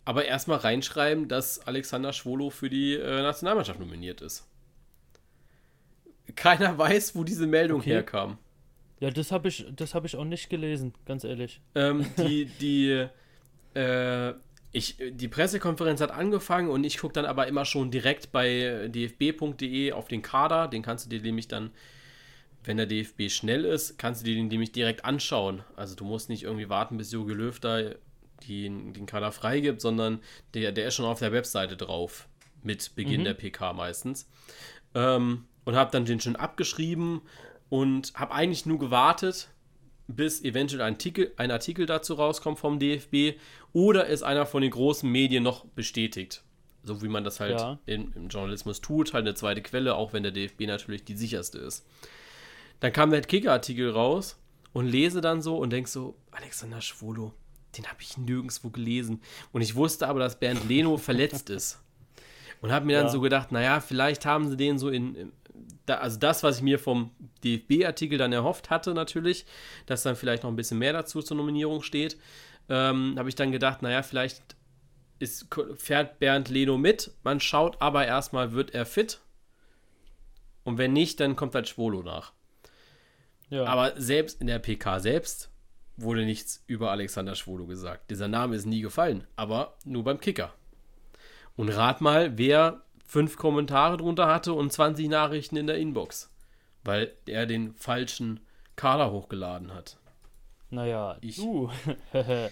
Aber 0.05 0.25
erstmal 0.25 0.59
reinschreiben, 0.59 1.27
dass 1.27 1.59
Alexander 1.59 2.13
Schwolo 2.13 2.49
für 2.49 2.69
die 2.69 2.95
äh, 2.95 3.21
Nationalmannschaft 3.21 3.79
nominiert 3.79 4.21
ist. 4.21 4.45
Keiner 6.35 6.77
weiß, 6.77 7.15
wo 7.15 7.23
diese 7.23 7.47
Meldung 7.47 7.81
okay. 7.81 7.91
herkam. 7.91 8.37
Ja, 9.03 9.11
das 9.11 9.33
habe 9.33 9.49
ich, 9.49 9.65
hab 9.93 10.05
ich 10.05 10.15
auch 10.15 10.23
nicht 10.23 10.49
gelesen, 10.49 10.93
ganz 11.03 11.25
ehrlich. 11.25 11.59
Ähm, 11.75 12.05
die, 12.17 12.45
die, 12.45 13.05
äh, 13.77 14.33
ich, 14.71 14.95
die 14.97 15.27
Pressekonferenz 15.27 15.99
hat 15.99 16.11
angefangen 16.11 16.69
und 16.69 16.85
ich 16.85 16.99
gucke 16.99 17.11
dann 17.11 17.25
aber 17.25 17.47
immer 17.47 17.65
schon 17.65 17.91
direkt 17.91 18.31
bei 18.31 18.87
dfb.de 18.87 19.91
auf 19.91 20.07
den 20.07 20.21
Kader. 20.21 20.69
Den 20.69 20.83
kannst 20.83 21.05
du 21.05 21.09
dir 21.09 21.21
nämlich 21.21 21.49
dann, 21.49 21.71
wenn 22.63 22.77
der 22.77 22.85
DFB 22.85 23.29
schnell 23.29 23.65
ist, 23.65 23.99
kannst 23.99 24.21
du 24.21 24.25
dir 24.25 24.35
den 24.35 24.47
nämlich 24.47 24.71
direkt 24.71 25.03
anschauen. 25.03 25.65
Also 25.75 25.95
du 25.95 26.05
musst 26.05 26.29
nicht 26.29 26.43
irgendwie 26.43 26.69
warten, 26.69 26.95
bis 26.95 27.11
Jogi 27.11 27.33
Löw 27.33 27.59
da 27.59 27.81
die, 28.43 28.69
den 28.69 29.05
Kader 29.05 29.33
freigibt, 29.33 29.81
sondern 29.81 30.21
der, 30.53 30.71
der 30.71 30.87
ist 30.87 30.95
schon 30.95 31.05
auf 31.05 31.19
der 31.19 31.33
Webseite 31.33 31.75
drauf. 31.75 32.29
Mit 32.61 32.95
Beginn 32.95 33.19
mhm. 33.19 33.25
der 33.25 33.33
PK 33.33 33.73
meistens. 33.73 34.29
Ähm, 34.95 35.43
und 35.65 35.75
habe 35.75 35.91
dann 35.91 36.05
den 36.05 36.21
schon 36.21 36.37
abgeschrieben 36.37 37.21
und 37.69 38.13
habe 38.15 38.33
eigentlich 38.33 38.65
nur 38.65 38.79
gewartet, 38.79 39.49
bis 40.07 40.43
eventuell 40.43 40.81
ein 40.81 40.93
Artikel, 40.93 41.33
ein 41.37 41.51
Artikel 41.51 41.85
dazu 41.85 42.15
rauskommt 42.15 42.59
vom 42.59 42.79
DFB 42.79 43.39
oder 43.71 44.09
es 44.09 44.23
einer 44.23 44.45
von 44.45 44.61
den 44.61 44.71
großen 44.71 45.09
Medien 45.09 45.43
noch 45.43 45.65
bestätigt. 45.65 46.43
So 46.83 47.01
wie 47.01 47.07
man 47.07 47.23
das 47.23 47.39
halt 47.39 47.59
ja. 47.59 47.79
in, 47.85 48.11
im 48.13 48.27
Journalismus 48.27 48.81
tut, 48.81 49.13
halt 49.13 49.25
eine 49.25 49.35
zweite 49.35 49.61
Quelle, 49.61 49.95
auch 49.95 50.11
wenn 50.11 50.23
der 50.23 50.33
DFB 50.33 50.61
natürlich 50.61 51.05
die 51.05 51.15
sicherste 51.15 51.57
ist. 51.59 51.85
Dann 52.81 52.91
kam 52.91 53.11
der 53.11 53.21
Kicker-Artikel 53.21 53.89
raus 53.91 54.37
und 54.73 54.87
lese 54.87 55.21
dann 55.21 55.41
so 55.41 55.57
und 55.57 55.69
denk 55.69 55.87
so, 55.87 56.17
Alexander 56.31 56.81
Schwolo, 56.81 57.33
den 57.77 57.87
habe 57.87 58.01
ich 58.01 58.17
nirgendwo 58.17 58.69
gelesen. 58.69 59.21
Und 59.53 59.61
ich 59.61 59.75
wusste 59.75 60.07
aber, 60.09 60.19
dass 60.19 60.39
Bernd 60.39 60.67
Leno 60.67 60.97
verletzt 60.97 61.49
ist. 61.49 61.81
Und 62.61 62.71
habe 62.71 62.85
mir 62.85 62.97
dann 62.97 63.07
ja. 63.07 63.11
so 63.11 63.21
gedacht, 63.21 63.51
naja, 63.51 63.79
vielleicht 63.79 64.25
haben 64.25 64.49
sie 64.49 64.57
den 64.57 64.77
so 64.77 64.89
in, 64.89 65.31
da, 65.85 65.95
also 65.95 66.19
das, 66.19 66.43
was 66.43 66.57
ich 66.57 66.63
mir 66.63 66.79
vom 66.79 67.11
DFB-Artikel 67.43 68.17
dann 68.17 68.33
erhofft 68.33 68.69
hatte, 68.69 68.93
natürlich, 68.93 69.45
dass 69.85 70.03
dann 70.03 70.15
vielleicht 70.15 70.43
noch 70.43 70.51
ein 70.51 70.55
bisschen 70.55 70.79
mehr 70.79 70.93
dazu 70.93 71.21
zur 71.21 71.37
Nominierung 71.37 71.81
steht, 71.81 72.17
ähm, 72.69 73.15
habe 73.17 73.29
ich 73.29 73.35
dann 73.35 73.51
gedacht, 73.51 73.81
naja, 73.81 74.03
vielleicht 74.03 74.41
ist, 75.19 75.47
fährt 75.75 76.19
Bernd 76.19 76.49
Leno 76.49 76.77
mit. 76.77 77.11
Man 77.23 77.39
schaut 77.39 77.81
aber 77.81 78.05
erstmal, 78.05 78.53
wird 78.53 78.73
er 78.73 78.85
fit? 78.85 79.21
Und 80.63 80.77
wenn 80.77 80.93
nicht, 80.93 81.19
dann 81.19 81.35
kommt 81.35 81.55
halt 81.55 81.67
Schwolo 81.67 82.03
nach. 82.03 82.33
Ja. 83.49 83.65
Aber 83.65 83.99
selbst 83.99 84.41
in 84.41 84.47
der 84.47 84.59
PK 84.59 84.99
selbst 84.99 85.49
wurde 85.97 86.25
nichts 86.25 86.63
über 86.67 86.91
Alexander 86.91 87.35
Schwolo 87.35 87.67
gesagt. 87.67 88.09
Dieser 88.09 88.27
Name 88.27 88.55
ist 88.55 88.65
nie 88.65 88.81
gefallen, 88.81 89.27
aber 89.35 89.77
nur 89.85 90.03
beim 90.03 90.19
Kicker. 90.19 90.53
Und 91.55 91.69
rat 91.69 92.01
mal, 92.01 92.37
wer 92.37 92.82
fünf 93.05 93.37
Kommentare 93.37 93.97
drunter 93.97 94.27
hatte 94.27 94.53
und 94.53 94.71
20 94.71 95.09
Nachrichten 95.09 95.55
in 95.55 95.67
der 95.67 95.77
Inbox, 95.77 96.31
weil 96.83 97.13
er 97.25 97.45
den 97.45 97.73
falschen 97.75 98.39
Kader 98.75 99.11
hochgeladen 99.11 99.73
hat. 99.73 99.97
Naja, 100.69 101.17
ich. 101.21 101.39
Uh. 101.39 101.69
weil 102.11 102.51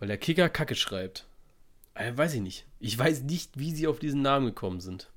der 0.00 0.18
Kicker 0.18 0.48
Kacke 0.48 0.74
schreibt. 0.74 1.26
Äh, 1.94 2.16
weiß 2.16 2.34
ich 2.34 2.40
nicht. 2.40 2.66
Ich 2.78 2.98
weiß 2.98 3.22
nicht, 3.22 3.58
wie 3.58 3.72
sie 3.72 3.86
auf 3.86 3.98
diesen 3.98 4.22
Namen 4.22 4.46
gekommen 4.46 4.80
sind. 4.80 5.10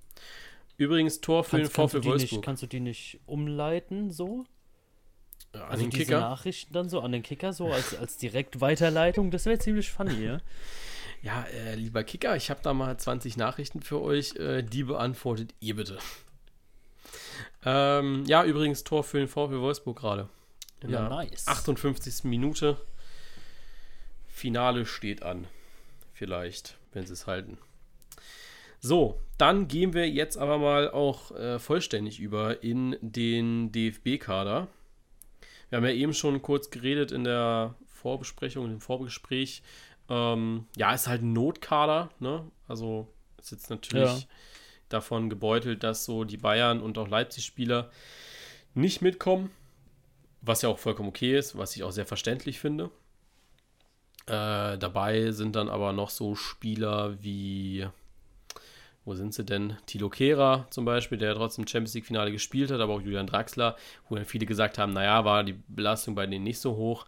Übrigens, 0.78 1.21
Tor 1.21 1.43
für 1.43 1.58
kannst, 1.58 1.78
den 1.78 1.89
VfL 1.89 2.04
Wolfsburg. 2.06 2.32
Nicht, 2.32 2.41
kannst 2.43 2.63
du 2.63 2.67
die 2.67 2.80
nicht 2.80 3.19
umleiten 3.28 4.10
so? 4.10 4.45
Ja, 5.54 5.65
an 5.65 5.71
also 5.71 5.84
den 5.84 5.89
diese 5.91 6.06
Kicker? 6.06 6.19
Nachrichten 6.21 6.74
dann 6.74 6.89
so 6.89 7.02
an 7.02 7.12
den 7.12 7.21
Kicker 7.24 7.54
so 7.54 7.67
als, 7.67 7.95
als 7.95 8.17
Direktweiterleitung, 8.17 9.32
das 9.32 9.45
wäre 9.45 9.60
ziemlich 9.60 9.91
funny, 9.91 10.24
ja? 10.24 10.39
Ja, 11.21 11.43
äh, 11.43 11.75
lieber 11.75 12.03
Kicker, 12.03 12.36
ich 12.36 12.49
habe 12.49 12.62
da 12.63 12.73
mal 12.73 12.97
20 12.97 13.38
Nachrichten 13.38 13.81
für 13.81 14.01
euch. 14.01 14.36
Äh, 14.38 14.63
die 14.63 14.84
beantwortet 14.84 15.53
ihr 15.60 15.75
bitte. 15.75 15.99
Ähm, 17.63 18.25
ja, 18.25 18.43
übrigens 18.43 18.84
Tor 18.84 19.03
für 19.03 19.19
den 19.19 19.27
VfL 19.27 19.60
Wolfsburg 19.60 19.99
gerade. 19.99 20.29
Ja, 20.88 21.07
nice. 21.07 21.47
58. 21.47 22.23
Minute. 22.23 22.77
Finale 24.27 24.88
steht 24.88 25.21
an. 25.21 25.47
Vielleicht, 26.13 26.77
wenn 26.93 27.05
sie 27.05 27.13
es 27.13 27.27
halten. 27.27 27.60
So, 28.79 29.19
dann 29.38 29.67
gehen 29.67 29.93
wir 29.93 30.10
jetzt 30.10 30.38
aber 30.38 30.57
mal 30.57 30.89
auch 30.89 31.31
äh, 31.31 31.60
vollständig 31.60 32.19
über 32.19 32.63
in 32.63 32.97
den 33.01 33.71
DFB-Kader. 33.71 34.67
Wir 35.69 35.77
haben 35.77 35.86
ja 35.86 35.91
eben 35.91 36.15
schon 36.15 36.41
kurz 36.41 36.71
geredet 36.71 37.12
in 37.12 37.23
der 37.23 37.75
Vorbesprechung, 37.86 38.65
im 38.65 38.81
Vorgespräch 38.81 39.62
ähm, 40.12 40.65
ja, 40.76 40.93
ist 40.93 41.08
halt 41.08 41.21
ein 41.21 41.32
Notkader, 41.32 42.10
ne? 42.19 42.43
Also 42.67 43.08
ist 43.39 43.52
jetzt 43.52 43.69
natürlich 43.69 44.21
ja. 44.21 44.28
davon 44.89 45.30
gebeutelt, 45.30 45.84
dass 45.84 46.04
so 46.04 46.26
die 46.26 46.38
Bayern 46.38 46.82
und 46.82 46.97
auch 46.97 47.08
Leipzig-Spieler 47.08 47.89
nicht 48.74 49.02
mitkommen, 49.02 49.52
was 50.41 50.63
ja 50.63 50.69
auch 50.69 50.80
vollkommen 50.80 51.08
okay 51.08 51.38
ist, 51.38 51.58
was 51.58 51.78
ich 51.78 51.84
auch 51.84 51.91
sehr 51.91 52.06
verständlich 52.06 52.60
finde. 52.60 52.91
Äh, 54.26 54.78
dabei 54.78 55.32
sind 55.32 55.56
dann 55.56 55.69
aber 55.69 55.93
noch 55.93 56.10
so 56.10 56.36
Spieler 56.36 57.24
wie, 57.24 57.88
wo 59.06 59.15
sind 59.15 59.34
sie 59.34 59.45
denn? 59.45 59.78
Tilo 59.86 60.10
Kehrer 60.10 60.67
zum 60.71 60.84
Beispiel, 60.84 61.19
der 61.19 61.36
trotzdem 61.36 61.65
Champions 61.65 61.93
League-Finale 61.93 62.34
gespielt 62.34 62.69
hat, 62.69 62.82
aber 62.82 62.95
auch 62.95 63.02
Julian 63.02 63.28
Draxler, 63.28 63.78
wo 64.10 64.15
dann 64.15 64.26
viele 64.26 64.45
gesagt 64.45 64.78
haben, 64.78 64.91
naja, 64.91 65.24
war 65.24 65.45
die 65.45 65.58
Belastung 65.69 66.15
bei 66.15 66.28
denen 66.28 66.43
nicht 66.43 66.60
so 66.60 66.76
hoch. 66.76 67.06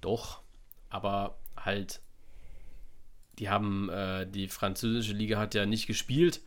Doch, 0.00 0.40
aber 0.88 1.36
halt 1.56 2.00
die 3.38 3.48
haben, 3.48 3.88
äh, 3.88 4.26
die 4.26 4.48
französische 4.48 5.12
Liga 5.12 5.38
hat 5.38 5.54
ja 5.54 5.66
nicht 5.66 5.86
gespielt. 5.86 6.40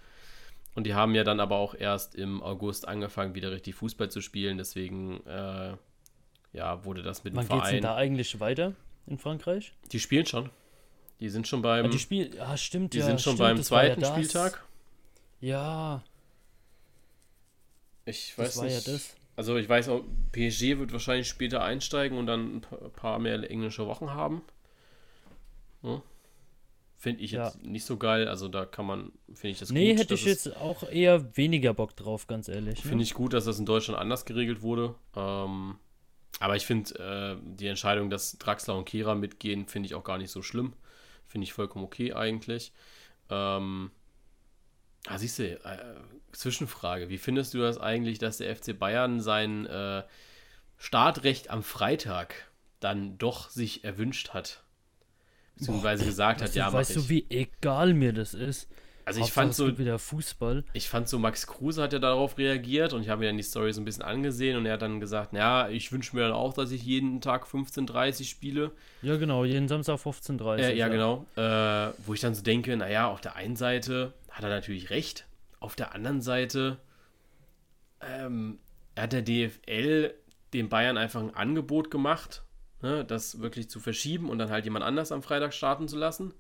Und 0.75 0.85
die 0.85 0.93
haben 0.93 1.15
ja 1.15 1.23
dann 1.23 1.39
aber 1.39 1.55
auch 1.55 1.73
erst 1.73 2.13
im 2.13 2.43
August 2.43 2.87
angefangen, 2.87 3.33
wieder 3.33 3.51
richtig 3.51 3.75
Fußball 3.75 4.11
zu 4.11 4.21
spielen. 4.21 4.57
Deswegen, 4.57 5.25
äh, 5.25 5.75
ja, 6.53 6.85
wurde 6.85 7.01
das 7.01 7.23
mit 7.23 7.33
dem 7.33 7.37
Wann 7.37 7.47
Verein. 7.47 7.59
Wann 7.59 7.65
geht's 7.65 7.71
denn 7.71 7.83
da 7.83 7.95
eigentlich 7.95 8.39
weiter 8.39 8.73
in 9.07 9.17
Frankreich? 9.17 9.73
Die 9.91 9.99
spielen 9.99 10.25
schon. 10.25 10.49
Die 11.19 11.29
sind 11.29 11.47
schon 11.47 11.63
beim. 11.63 11.85
Ja, 11.85 11.91
die 11.91 11.99
Spiel, 11.99 12.39
ah, 12.39 12.55
stimmt, 12.57 12.93
Die 12.93 12.99
ja, 12.99 13.05
sind 13.05 13.19
schon 13.21 13.33
stimmt, 13.33 13.49
beim 13.49 13.63
zweiten 13.63 14.01
ja 14.01 14.11
Spieltag. 14.11 14.63
Ja. 15.41 16.03
Ich 18.05 18.37
weiß 18.37 18.55
das 18.55 18.63
nicht. 18.63 18.87
Ja 18.87 19.17
also 19.37 19.55
ich 19.55 19.69
weiß 19.69 19.89
auch, 19.89 20.03
PSG 20.31 20.79
wird 20.79 20.91
wahrscheinlich 20.91 21.27
später 21.27 21.63
einsteigen 21.63 22.17
und 22.17 22.25
dann 22.25 22.55
ein 22.55 22.91
paar 22.95 23.19
mehr 23.19 23.49
englische 23.49 23.85
Wochen 23.85 24.09
haben. 24.09 24.41
Hm? 25.83 26.01
Finde 26.99 27.21
ich 27.21 27.31
jetzt 27.31 27.55
ja. 27.55 27.69
nicht 27.69 27.85
so 27.85 27.97
geil. 27.97 28.27
Also 28.27 28.47
da 28.47 28.65
kann 28.65 28.87
man, 28.87 29.11
finde 29.27 29.49
ich 29.49 29.59
das 29.59 29.69
nee, 29.69 29.89
gut. 29.89 29.95
Nee, 29.95 30.01
hätte 30.01 30.13
ich 30.15 30.25
jetzt 30.25 30.55
auch 30.57 30.81
eher 30.89 31.37
weniger 31.37 31.75
Bock 31.75 31.95
drauf, 31.95 32.25
ganz 32.25 32.47
ehrlich. 32.47 32.81
Finde 32.81 32.97
ne? 32.97 33.03
ich 33.03 33.13
gut, 33.13 33.33
dass 33.33 33.45
das 33.45 33.59
in 33.59 33.67
Deutschland 33.67 33.99
anders 33.99 34.25
geregelt 34.25 34.63
wurde. 34.63 34.95
Ähm, 35.15 35.75
aber 36.39 36.55
ich 36.55 36.65
finde 36.65 37.39
äh, 37.39 37.55
die 37.55 37.67
Entscheidung, 37.67 38.09
dass 38.09 38.39
Draxler 38.39 38.75
und 38.75 38.85
Kira 38.85 39.13
mitgehen, 39.13 39.67
finde 39.67 39.85
ich 39.85 39.93
auch 39.93 40.03
gar 40.03 40.17
nicht 40.17 40.31
so 40.31 40.41
schlimm. 40.41 40.73
Finde 41.27 41.45
ich 41.45 41.53
vollkommen 41.53 41.85
okay 41.85 42.13
eigentlich. 42.13 42.73
Ähm, 43.29 43.91
ah, 45.05 45.19
siehst 45.19 45.37
du, 45.37 45.43
äh, 45.43 45.77
Zwischenfrage. 46.31 47.09
Wie 47.09 47.19
findest 47.19 47.53
du 47.53 47.59
das 47.59 47.77
eigentlich, 47.79 48.17
dass 48.17 48.37
der 48.37 48.55
FC 48.55 48.77
Bayern 48.77 49.19
sein 49.21 49.67
äh, 49.67 50.03
Startrecht 50.77 51.51
am 51.51 51.61
Freitag 51.61 52.33
dann 52.79 53.19
doch 53.19 53.49
sich 53.51 53.83
erwünscht 53.83 54.29
hat? 54.29 54.63
Beziehungsweise 55.57 56.03
Boah, 56.03 56.09
gesagt 56.09 56.41
hat, 56.41 56.55
ja, 56.55 56.65
mach 56.65 56.73
Weißt 56.73 56.95
du, 56.95 57.09
wie 57.09 57.25
egal 57.29 57.93
mir 57.93 58.13
das 58.13 58.33
ist? 58.33 58.67
Also 59.07 59.21
ich 59.21 59.31
fand 59.31 59.55
so 59.55 59.77
wieder 59.77 59.99
Fußball. 59.99 60.65
Ich 60.73 60.89
fand 60.89 61.07
so 61.07 61.17
Max 61.17 61.47
Kruse 61.47 61.81
hat 61.81 61.93
ja 61.93 61.99
darauf 61.99 62.37
reagiert 62.37 62.91
und 62.91 63.03
ich 63.03 63.09
habe 63.09 63.21
mir 63.21 63.27
dann 63.27 63.37
die 63.37 63.43
Story 63.43 63.71
so 63.71 63.79
ein 63.79 63.85
bisschen 63.85 64.03
angesehen 64.03 64.57
und 64.57 64.65
er 64.65 64.73
hat 64.73 64.81
dann 64.81 64.99
gesagt, 64.99 65.31
ja, 65.31 65.69
ich 65.69 65.93
wünsche 65.93 66.13
mir 66.13 66.23
dann 66.23 66.33
auch, 66.33 66.53
dass 66.53 66.71
ich 66.71 66.83
jeden 66.83 67.21
Tag 67.21 67.45
15:30 67.45 68.25
spiele. 68.25 68.71
Ja, 69.01 69.15
genau, 69.15 69.45
jeden 69.45 69.69
Samstag 69.69 69.99
15:30. 69.99 70.57
Äh, 70.57 70.61
ja, 70.61 70.69
ja, 70.71 70.87
genau, 70.89 71.25
äh, 71.37 71.93
wo 72.05 72.13
ich 72.13 72.19
dann 72.19 72.35
so 72.35 72.43
denke, 72.43 72.75
naja, 72.75 73.07
auf 73.07 73.21
der 73.21 73.37
einen 73.37 73.55
Seite 73.55 74.13
hat 74.29 74.43
er 74.43 74.49
natürlich 74.49 74.89
recht, 74.89 75.25
auf 75.61 75.77
der 75.77 75.95
anderen 75.95 76.21
Seite 76.21 76.77
ähm, 78.01 78.59
hat 78.99 79.13
der 79.13 79.21
DFL 79.21 80.13
den 80.53 80.67
Bayern 80.67 80.97
einfach 80.97 81.21
ein 81.21 81.33
Angebot 81.33 81.91
gemacht 81.91 82.43
ne, 82.81 83.05
das 83.05 83.39
wirklich 83.39 83.69
zu 83.69 83.79
verschieben 83.79 84.29
und 84.29 84.37
dann 84.37 84.49
halt 84.49 84.65
jemand 84.65 84.85
anders 84.85 85.11
am 85.11 85.23
Freitag 85.23 85.53
starten 85.53 85.87
zu 85.87 85.97
lassen. 85.97 86.33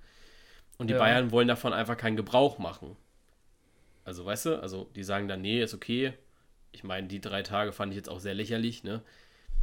Und 0.77 0.87
die 0.87 0.93
ja. 0.93 0.99
Bayern 0.99 1.31
wollen 1.31 1.47
davon 1.47 1.73
einfach 1.73 1.97
keinen 1.97 2.17
Gebrauch 2.17 2.59
machen. 2.59 2.95
Also, 4.05 4.25
weißt 4.25 4.45
du, 4.45 4.61
also 4.61 4.89
die 4.95 5.03
sagen 5.03 5.27
dann, 5.27 5.41
nee, 5.41 5.61
ist 5.61 5.73
okay. 5.73 6.13
Ich 6.71 6.83
meine, 6.83 7.07
die 7.07 7.19
drei 7.19 7.43
Tage 7.43 7.71
fand 7.71 7.91
ich 7.91 7.97
jetzt 7.97 8.09
auch 8.09 8.19
sehr 8.19 8.35
lächerlich, 8.35 8.83
ne? 8.83 9.01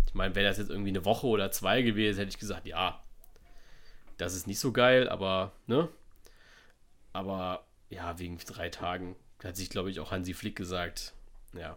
Ich 0.06 0.14
meine, 0.14 0.34
wäre 0.34 0.46
das 0.46 0.58
jetzt 0.58 0.70
irgendwie 0.70 0.90
eine 0.90 1.04
Woche 1.04 1.26
oder 1.26 1.50
zwei 1.50 1.82
gewesen, 1.82 2.18
hätte 2.18 2.30
ich 2.30 2.38
gesagt, 2.38 2.66
ja, 2.66 3.02
das 4.16 4.34
ist 4.34 4.46
nicht 4.46 4.60
so 4.60 4.72
geil, 4.72 5.08
aber, 5.08 5.52
ne? 5.66 5.88
Aber 7.12 7.64
ja, 7.90 8.18
wegen 8.18 8.36
drei 8.38 8.68
Tagen 8.68 9.16
hat 9.42 9.56
sich, 9.56 9.70
glaube 9.70 9.90
ich, 9.90 10.00
auch 10.00 10.10
Hansi 10.10 10.34
Flick 10.34 10.56
gesagt, 10.56 11.14
ja, 11.52 11.76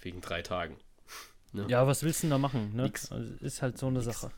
wegen 0.00 0.20
drei 0.20 0.42
Tagen. 0.42 0.76
Ne? 1.52 1.66
Ja, 1.68 1.86
was 1.86 2.02
willst 2.02 2.22
du 2.22 2.26
denn 2.26 2.30
da 2.32 2.38
machen? 2.38 2.74
Ne? 2.74 2.84
Also, 2.84 3.16
ist 3.40 3.62
halt 3.62 3.78
so 3.78 3.86
eine 3.86 4.00
Nix. 4.00 4.20
Sache. 4.20 4.32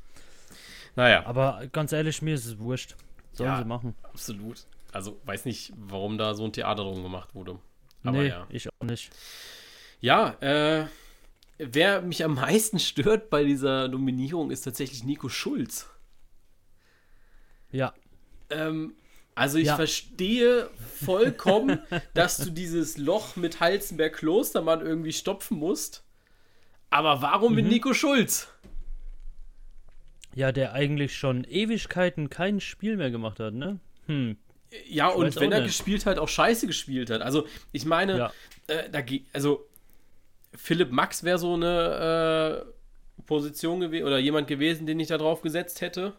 Naja. 0.96 1.27
Aber 1.27 1.66
ganz 1.72 1.92
ehrlich, 1.92 2.22
mir 2.22 2.35
ist 2.35 2.46
es 2.46 2.59
wurscht. 2.59 2.96
Sollen 3.33 3.50
ja, 3.50 3.59
sie 3.59 3.64
machen. 3.64 3.94
Absolut. 4.03 4.64
Also 4.92 5.20
weiß 5.24 5.44
nicht, 5.44 5.72
warum 5.77 6.18
da 6.18 6.35
so 6.35 6.44
ein 6.44 6.53
Theater 6.53 6.85
drum 6.85 7.03
gemacht 7.03 7.35
wurde. 7.35 7.59
Aber 8.05 8.18
nee, 8.18 8.29
ja. 8.29 8.46
ich 8.48 8.68
auch 8.68 8.85
nicht. 8.85 9.11
Ja, 10.00 10.37
äh, 10.40 10.87
wer 11.59 12.03
mich 12.03 12.24
am 12.24 12.35
meisten 12.35 12.79
stört 12.79 13.31
bei 13.31 13.42
dieser 13.42 13.88
Nominierung 13.88 14.50
ist 14.50 14.62
tatsächlich 14.62 15.03
Nico 15.03 15.29
Schulz. 15.29 15.88
Ja. 17.72 17.92
Ähm, 18.50 18.94
also 19.35 19.59
ich 19.59 19.66
ja. 19.66 19.77
verstehe 19.77 20.70
vollkommen, 21.05 21.81
dass 22.14 22.37
du 22.37 22.50
dieses 22.50 22.98
Loch 22.98 23.35
mit 23.35 23.59
Halzenberg 23.59 24.14
Klostermann 24.14 24.81
irgendwie 24.81 25.12
stopfen 25.12 25.59
musst. 25.59 26.05
Aber 26.94 27.22
warum 27.22 27.50
mhm. 27.50 27.57
mit 27.57 27.66
Nico 27.66 27.92
Schulz? 27.92 28.46
Ja, 30.33 30.52
der 30.52 30.74
eigentlich 30.74 31.18
schon 31.18 31.42
Ewigkeiten 31.42 32.30
kein 32.30 32.61
Spiel 32.61 32.96
mehr 32.96 33.11
gemacht 33.11 33.40
hat, 33.40 33.52
ne? 33.52 33.80
Hm. 34.07 34.37
Ja, 34.87 35.11
ich 35.11 35.16
und 35.16 35.35
wenn 35.40 35.50
er 35.50 35.59
nicht. 35.59 35.70
gespielt 35.70 36.07
hat, 36.07 36.20
auch 36.20 36.28
scheiße 36.28 36.68
gespielt 36.68 37.11
hat. 37.11 37.20
Also, 37.20 37.48
ich 37.72 37.85
meine, 37.85 38.16
ja. 38.16 38.33
äh, 38.68 38.88
da, 38.90 39.00
also 39.33 39.66
Philipp 40.54 40.92
Max 40.92 41.24
wäre 41.24 41.38
so 41.38 41.54
eine 41.54 42.64
äh, 43.18 43.22
Position 43.26 43.80
gewesen 43.80 44.07
oder 44.07 44.18
jemand 44.20 44.46
gewesen, 44.46 44.87
den 44.87 45.00
ich 45.00 45.09
da 45.09 45.18
drauf 45.18 45.42
gesetzt 45.42 45.80
hätte. 45.80 46.12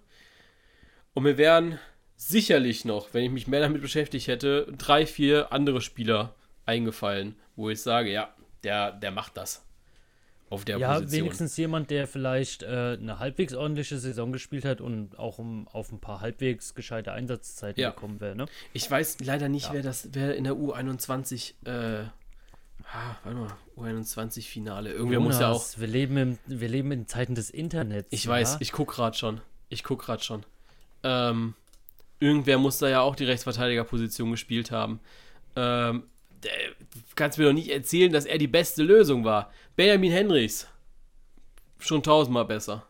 Und 1.13 1.23
mir 1.23 1.37
wären 1.37 1.79
sicherlich 2.17 2.83
noch, 2.83 3.13
wenn 3.13 3.23
ich 3.23 3.31
mich 3.31 3.47
mehr 3.47 3.61
damit 3.61 3.81
beschäftigt 3.81 4.27
hätte, 4.27 4.67
drei, 4.77 5.05
vier 5.05 5.53
andere 5.53 5.79
Spieler 5.79 6.35
eingefallen, 6.65 7.37
wo 7.55 7.69
ich 7.69 7.81
sage, 7.81 8.11
ja, 8.11 8.35
der, 8.65 8.91
der 8.91 9.11
macht 9.11 9.37
das. 9.37 9.64
Auf 10.49 10.63
der 10.63 10.77
ja, 10.77 10.93
Position. 10.93 11.19
wenigstens 11.19 11.57
jemand, 11.57 11.89
der 11.89 12.07
vielleicht 12.07 12.61
äh, 12.61 12.97
eine 12.99 13.17
halbwegs 13.19 13.55
ordentliche 13.55 13.97
Saison 13.97 14.31
gespielt 14.31 14.63
hat 14.63 14.79
und 14.79 15.17
auch 15.17 15.39
um, 15.39 15.67
auf 15.67 15.91
ein 15.91 15.99
paar 15.99 16.21
halbwegs 16.21 16.75
gescheite 16.75 17.11
Einsatzzeiten 17.11 17.81
ja. 17.81 17.89
gekommen 17.89 18.19
wäre. 18.19 18.35
Ne? 18.35 18.45
Ich 18.71 18.89
weiß 18.89 19.17
leider 19.21 19.49
nicht, 19.49 19.67
ja. 19.67 19.73
wer 19.73 19.81
das, 19.81 20.09
wer 20.13 20.35
in 20.35 20.43
der 20.43 20.53
U21 20.53 21.53
äh, 21.65 22.05
Ah, 22.93 23.15
warte 23.23 23.39
mal, 23.39 23.51
U21-Finale. 23.77 24.91
Irgendwer 24.91 25.19
Jonas, 25.19 25.35
muss 25.35 25.41
ja 25.41 25.51
auch. 25.51 25.65
Wir 25.79 25.87
leben, 25.87 26.17
im, 26.17 26.37
wir 26.45 26.69
leben 26.69 26.91
in 26.91 27.07
Zeiten 27.07 27.35
des 27.35 27.49
Internets. 27.49 28.07
Ich 28.11 28.25
ja? 28.25 28.31
weiß, 28.31 28.57
ich 28.59 28.71
gucke 28.71 28.95
gerade 28.95 29.17
schon. 29.17 29.41
Ich 29.69 29.83
gucke 29.83 30.05
gerade 30.05 30.23
schon. 30.23 30.45
Ähm, 31.03 31.55
irgendwer 32.19 32.57
muss 32.57 32.77
da 32.77 32.87
ja 32.87 33.01
auch 33.01 33.15
die 33.15 33.25
Rechtsverteidigerposition 33.25 34.31
gespielt 34.31 34.71
haben. 34.71 34.99
Ähm, 35.55 36.03
kannst 37.15 37.37
mir 37.37 37.45
doch 37.45 37.53
nicht 37.53 37.69
erzählen, 37.69 38.11
dass 38.11 38.25
er 38.25 38.37
die 38.37 38.47
beste 38.47 38.83
Lösung 38.83 39.23
war. 39.23 39.51
Benjamin 39.75 40.11
Henrichs. 40.11 40.67
Schon 41.79 42.03
tausendmal 42.03 42.45
besser. 42.45 42.87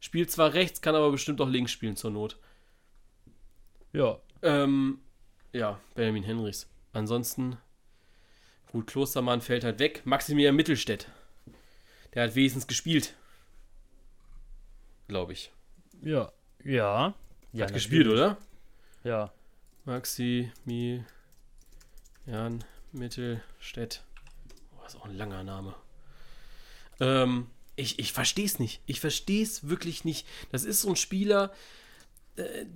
Spielt 0.00 0.30
zwar 0.30 0.54
rechts, 0.54 0.80
kann 0.80 0.94
aber 0.94 1.10
bestimmt 1.10 1.40
auch 1.40 1.48
links 1.48 1.72
spielen 1.72 1.96
zur 1.96 2.10
Not. 2.10 2.38
Ja. 3.92 4.18
Ähm, 4.42 5.00
ja, 5.52 5.78
Benjamin 5.94 6.22
Henrichs. 6.22 6.68
Ansonsten 6.92 7.58
Gut, 8.72 8.86
Klostermann 8.86 9.40
fällt 9.40 9.64
halt 9.64 9.80
weg. 9.80 10.02
Maximilian 10.04 10.54
Mittelstädt. 10.54 11.08
Der 12.14 12.22
hat 12.22 12.36
wenigstens 12.36 12.68
gespielt. 12.68 13.14
Glaube 15.08 15.32
ich. 15.32 15.50
Ja. 16.02 16.30
Ja. 16.62 17.14
ja 17.52 17.64
hat 17.64 17.74
gespielt, 17.74 18.06
oder? 18.06 18.36
Ja. 19.02 19.32
Maximilian 19.84 21.04
Mittelstädt. 22.92 24.02
Oh, 24.78 24.86
ist 24.86 24.96
auch 24.96 25.06
ein 25.06 25.16
langer 25.16 25.44
Name. 25.44 25.74
Ähm, 27.00 27.46
ich 27.76 27.98
ich 27.98 28.12
verstehe 28.12 28.46
es 28.46 28.58
nicht. 28.58 28.80
Ich 28.86 29.00
verstehe 29.00 29.42
es 29.42 29.68
wirklich 29.68 30.04
nicht. 30.04 30.26
Das 30.52 30.64
ist 30.64 30.82
so 30.82 30.90
ein 30.90 30.96
Spieler, 30.96 31.52
äh, 32.36 32.66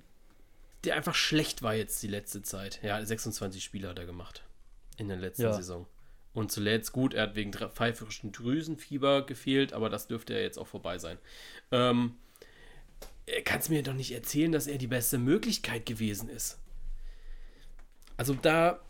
der 0.83 0.95
einfach 0.95 1.15
schlecht 1.15 1.61
war 1.61 1.73
jetzt 1.73 2.01
die 2.03 2.07
letzte 2.07 2.41
Zeit. 2.41 2.79
Ja, 2.83 3.03
26 3.03 3.63
Spiele 3.63 3.89
hat 3.89 3.99
er 3.99 4.05
gemacht 4.05 4.43
in 4.97 5.07
der 5.07 5.17
letzten 5.17 5.43
ja. 5.43 5.53
Saison. 5.53 5.85
Und 6.33 6.51
zuletzt 6.51 6.91
gut, 6.91 7.13
er 7.13 7.23
hat 7.23 7.35
wegen 7.35 7.53
pfeiferischen 7.53 8.31
Drüsenfieber 8.31 9.25
gefehlt, 9.25 9.71
aber 9.71 9.89
das 9.89 10.07
dürfte 10.07 10.33
ja 10.33 10.39
jetzt 10.39 10.57
auch 10.57 10.67
vorbei 10.67 10.97
sein. 10.97 11.17
Ähm, 11.71 12.15
kannst 13.45 13.69
mir 13.69 13.81
doch 13.83 13.93
nicht 13.93 14.11
erzählen, 14.11 14.51
dass 14.51 14.67
er 14.67 14.77
die 14.77 14.87
beste 14.87 15.17
Möglichkeit 15.17 15.85
gewesen 15.85 16.29
ist. 16.29 16.59
Also 18.17 18.33
da, 18.33 18.81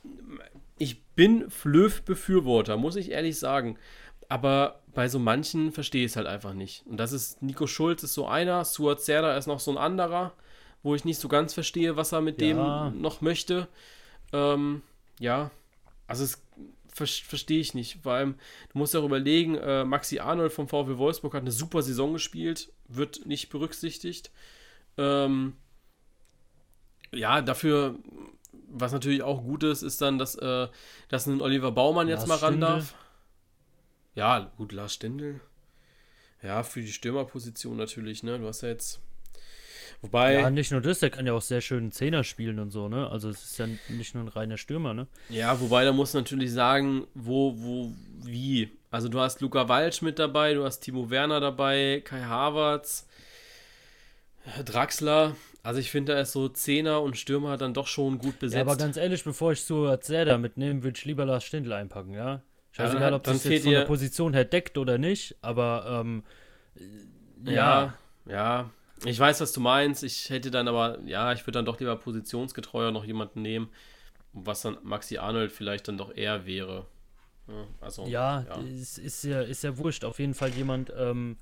ich 0.78 1.04
bin 1.16 1.50
Flöw-Befürworter, 1.50 2.78
muss 2.78 2.96
ich 2.96 3.12
ehrlich 3.12 3.40
sagen. 3.40 3.78
Aber 4.28 4.82
bei 4.94 5.08
so 5.08 5.20
manchen 5.20 5.72
verstehe 5.72 6.06
ich 6.06 6.12
es 6.12 6.16
halt 6.16 6.28
einfach 6.28 6.54
nicht. 6.54 6.86
Und 6.88 6.98
das 6.98 7.12
ist, 7.12 7.42
Nico 7.42 7.68
Schulz 7.68 8.04
ist 8.04 8.14
so 8.14 8.28
einer, 8.28 8.66
Stuart 8.66 9.02
Serra 9.02 9.38
ist 9.38 9.48
noch 9.48 9.60
so 9.60 9.72
ein 9.72 9.78
anderer, 9.78 10.34
wo 10.84 10.96
ich 10.96 11.06
nicht 11.06 11.20
so 11.20 11.28
ganz 11.28 11.54
verstehe, 11.54 11.96
was 11.96 12.12
er 12.12 12.22
mit 12.22 12.42
ja. 12.42 12.90
dem 12.90 13.02
noch 13.02 13.22
möchte. 13.22 13.68
Ähm, 14.34 14.82
ja, 15.20 15.52
also 16.08 16.24
es 16.24 16.42
ver 16.94 17.08
verstehe 17.08 17.60
ich 17.60 17.74
nicht. 17.74 18.00
Vor 18.04 18.14
allem, 18.14 18.36
du 18.72 18.78
musst 18.78 18.94
ja 18.94 19.02
auch 19.02 19.06
überlegen, 19.06 19.56
äh, 19.56 19.84
Maxi 19.84 20.20
Arnold 20.20 20.54
vom 20.54 20.68
VfL 20.68 20.98
Wolfsburg 20.98 21.34
hat 21.34 21.42
eine 21.42 21.52
super 21.52 21.82
Saison 21.82 22.14
gespielt, 22.14 22.72
wird 22.88 23.26
nicht 23.26 23.50
berücksichtigt. 23.50 24.32
Ähm, 24.98 25.54
ja, 27.12 27.42
dafür, 27.42 28.00
was 28.76 28.92
natürlich 28.92 29.24
auch 29.24 29.44
gut 29.44 29.64
ist, 29.64 29.82
ist 29.82 30.02
dann, 30.02 30.18
dass, 30.18 30.36
äh, 30.36 30.68
dass 31.10 31.26
ein 31.26 31.42
Oliver 31.42 31.72
Baumann 31.72 32.08
jetzt 32.08 32.28
Lars 32.28 32.42
mal 32.42 32.46
ran 32.46 32.54
Stindl. 32.54 32.68
darf. 32.68 32.96
Ja, 34.14 34.52
gut, 34.58 34.72
Lars 34.72 34.94
Stindl. 34.94 35.40
Ja, 36.44 36.64
für 36.64 36.82
die 36.82 36.92
Stürmerposition 36.92 37.78
natürlich, 37.78 38.22
ne? 38.24 38.38
Du 38.38 38.48
hast 38.48 38.62
ja 38.62 38.70
jetzt 38.70 39.02
Wobei. 40.02 40.34
Ja, 40.34 40.50
nicht 40.50 40.72
nur 40.72 40.82
das, 40.82 41.00
der 41.00 41.10
kann 41.10 41.26
ja 41.26 41.34
auch 41.34 41.42
sehr 41.42 41.62
schön 41.62 41.92
Zehner 41.92 42.24
spielen 42.24 42.60
und 42.60 42.70
so, 42.70 42.88
ne? 42.88 43.10
Also 43.10 43.30
es 43.30 43.44
ist 43.44 43.58
ja 43.58 43.68
nicht 43.90 44.14
nur 44.14 44.24
ein 44.24 44.28
reiner 44.28 44.58
Stürmer, 44.58 44.94
ne? 44.94 45.08
Ja, 45.30 45.60
wobei 45.60 45.84
da 45.84 45.94
muss 45.94 46.14
natürlich 46.14 46.52
sagen, 46.52 47.08
wo, 47.16 47.54
wo, 47.58 47.92
wie. 48.24 48.72
Also 48.92 49.10
du 49.10 49.20
hast 49.20 49.42
Luca 49.42 49.68
Walsch 49.68 50.02
mit 50.02 50.20
dabei, 50.20 50.54
du 50.54 50.64
hast 50.64 50.82
Timo 50.82 51.10
Werner 51.10 51.40
dabei, 51.40 52.02
Kai 52.06 52.22
Havertz, 52.22 53.08
Draxler. 54.66 55.36
Also 55.64 55.80
ich 55.80 55.90
finde, 55.90 56.14
da 56.14 56.22
ist 56.22 56.32
so 56.32 56.48
Zehner 56.48 57.02
und 57.02 57.18
Stürmer 57.18 57.58
dann 57.58 57.74
doch 57.74 57.88
schon 57.88 58.20
gut 58.20 58.38
besetzt. 58.40 58.56
Ja, 58.56 58.62
aber 58.62 58.78
ganz 58.78 58.98
ehrlich, 58.98 59.24
bevor 59.24 59.52
ich 59.52 59.64
so 59.64 59.96
Zerda 59.98 60.38
mitnehme, 60.38 60.84
würde 60.84 60.98
ich 60.98 61.06
lieber 61.06 61.26
Lars 61.26 61.44
Stindl 61.44 61.74
einpacken, 61.74 62.14
ja? 62.14 62.42
Scheißegal, 62.72 63.12
ja, 63.12 63.16
ob 63.16 63.24
das 63.24 63.44
jetzt 63.46 63.64
von 63.64 63.72
der 63.72 63.86
Position 63.86 64.34
her 64.34 64.46
deckt 64.46 64.78
oder 64.78 64.98
nicht, 64.98 65.36
aber 65.42 66.02
ähm, 66.02 66.24
ja, 67.46 67.54
ja, 67.54 67.94
ja, 68.28 68.70
ich 69.06 69.20
weiß, 69.20 69.42
was 69.42 69.54
du 69.54 69.62
meinst. 69.62 70.04
Ich 70.04 70.30
hätte 70.30 70.52
dann 70.52 70.68
aber, 70.68 71.00
ja, 71.06 71.32
ich 71.32 71.42
würde 71.42 71.54
dann 71.54 71.66
doch 71.66 71.80
lieber 71.80 71.96
positionsgetreuer 71.96 72.92
noch 72.92 73.06
jemanden 73.06 73.42
nehmen, 73.42 73.70
was 74.34 74.62
dann 74.62 74.78
Maxi 74.84 75.18
Arnold 75.18 75.52
vielleicht 75.52 75.88
dann 75.88 75.98
doch 75.98 76.16
eher 76.16 76.46
wäre. 76.46 76.86
Ja, 77.48 77.68
also, 77.82 78.06
ja, 78.08 78.42
ja. 78.42 78.56
Ist, 78.62 78.98
ist, 78.98 79.24
ja, 79.24 79.42
ist 79.42 79.64
ja 79.64 79.78
wurscht. 79.78 80.04
Auf 80.04 80.20
jeden 80.20 80.34
Fall 80.34 80.50
jemand, 80.50 80.92
ähm, 80.98 81.38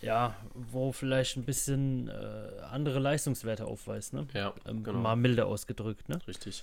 ja, 0.00 0.36
wo 0.54 0.92
vielleicht 0.92 1.36
ein 1.36 1.44
bisschen 1.44 2.08
äh, 2.08 2.60
andere 2.70 2.98
Leistungswerte 2.98 3.66
aufweist, 3.66 4.12
ne? 4.12 4.26
Ja, 4.34 4.54
ähm, 4.66 4.84
genau. 4.84 4.98
Mal 4.98 5.16
milder 5.16 5.46
ausgedrückt, 5.46 6.08
ne? 6.08 6.20
Richtig. 6.26 6.62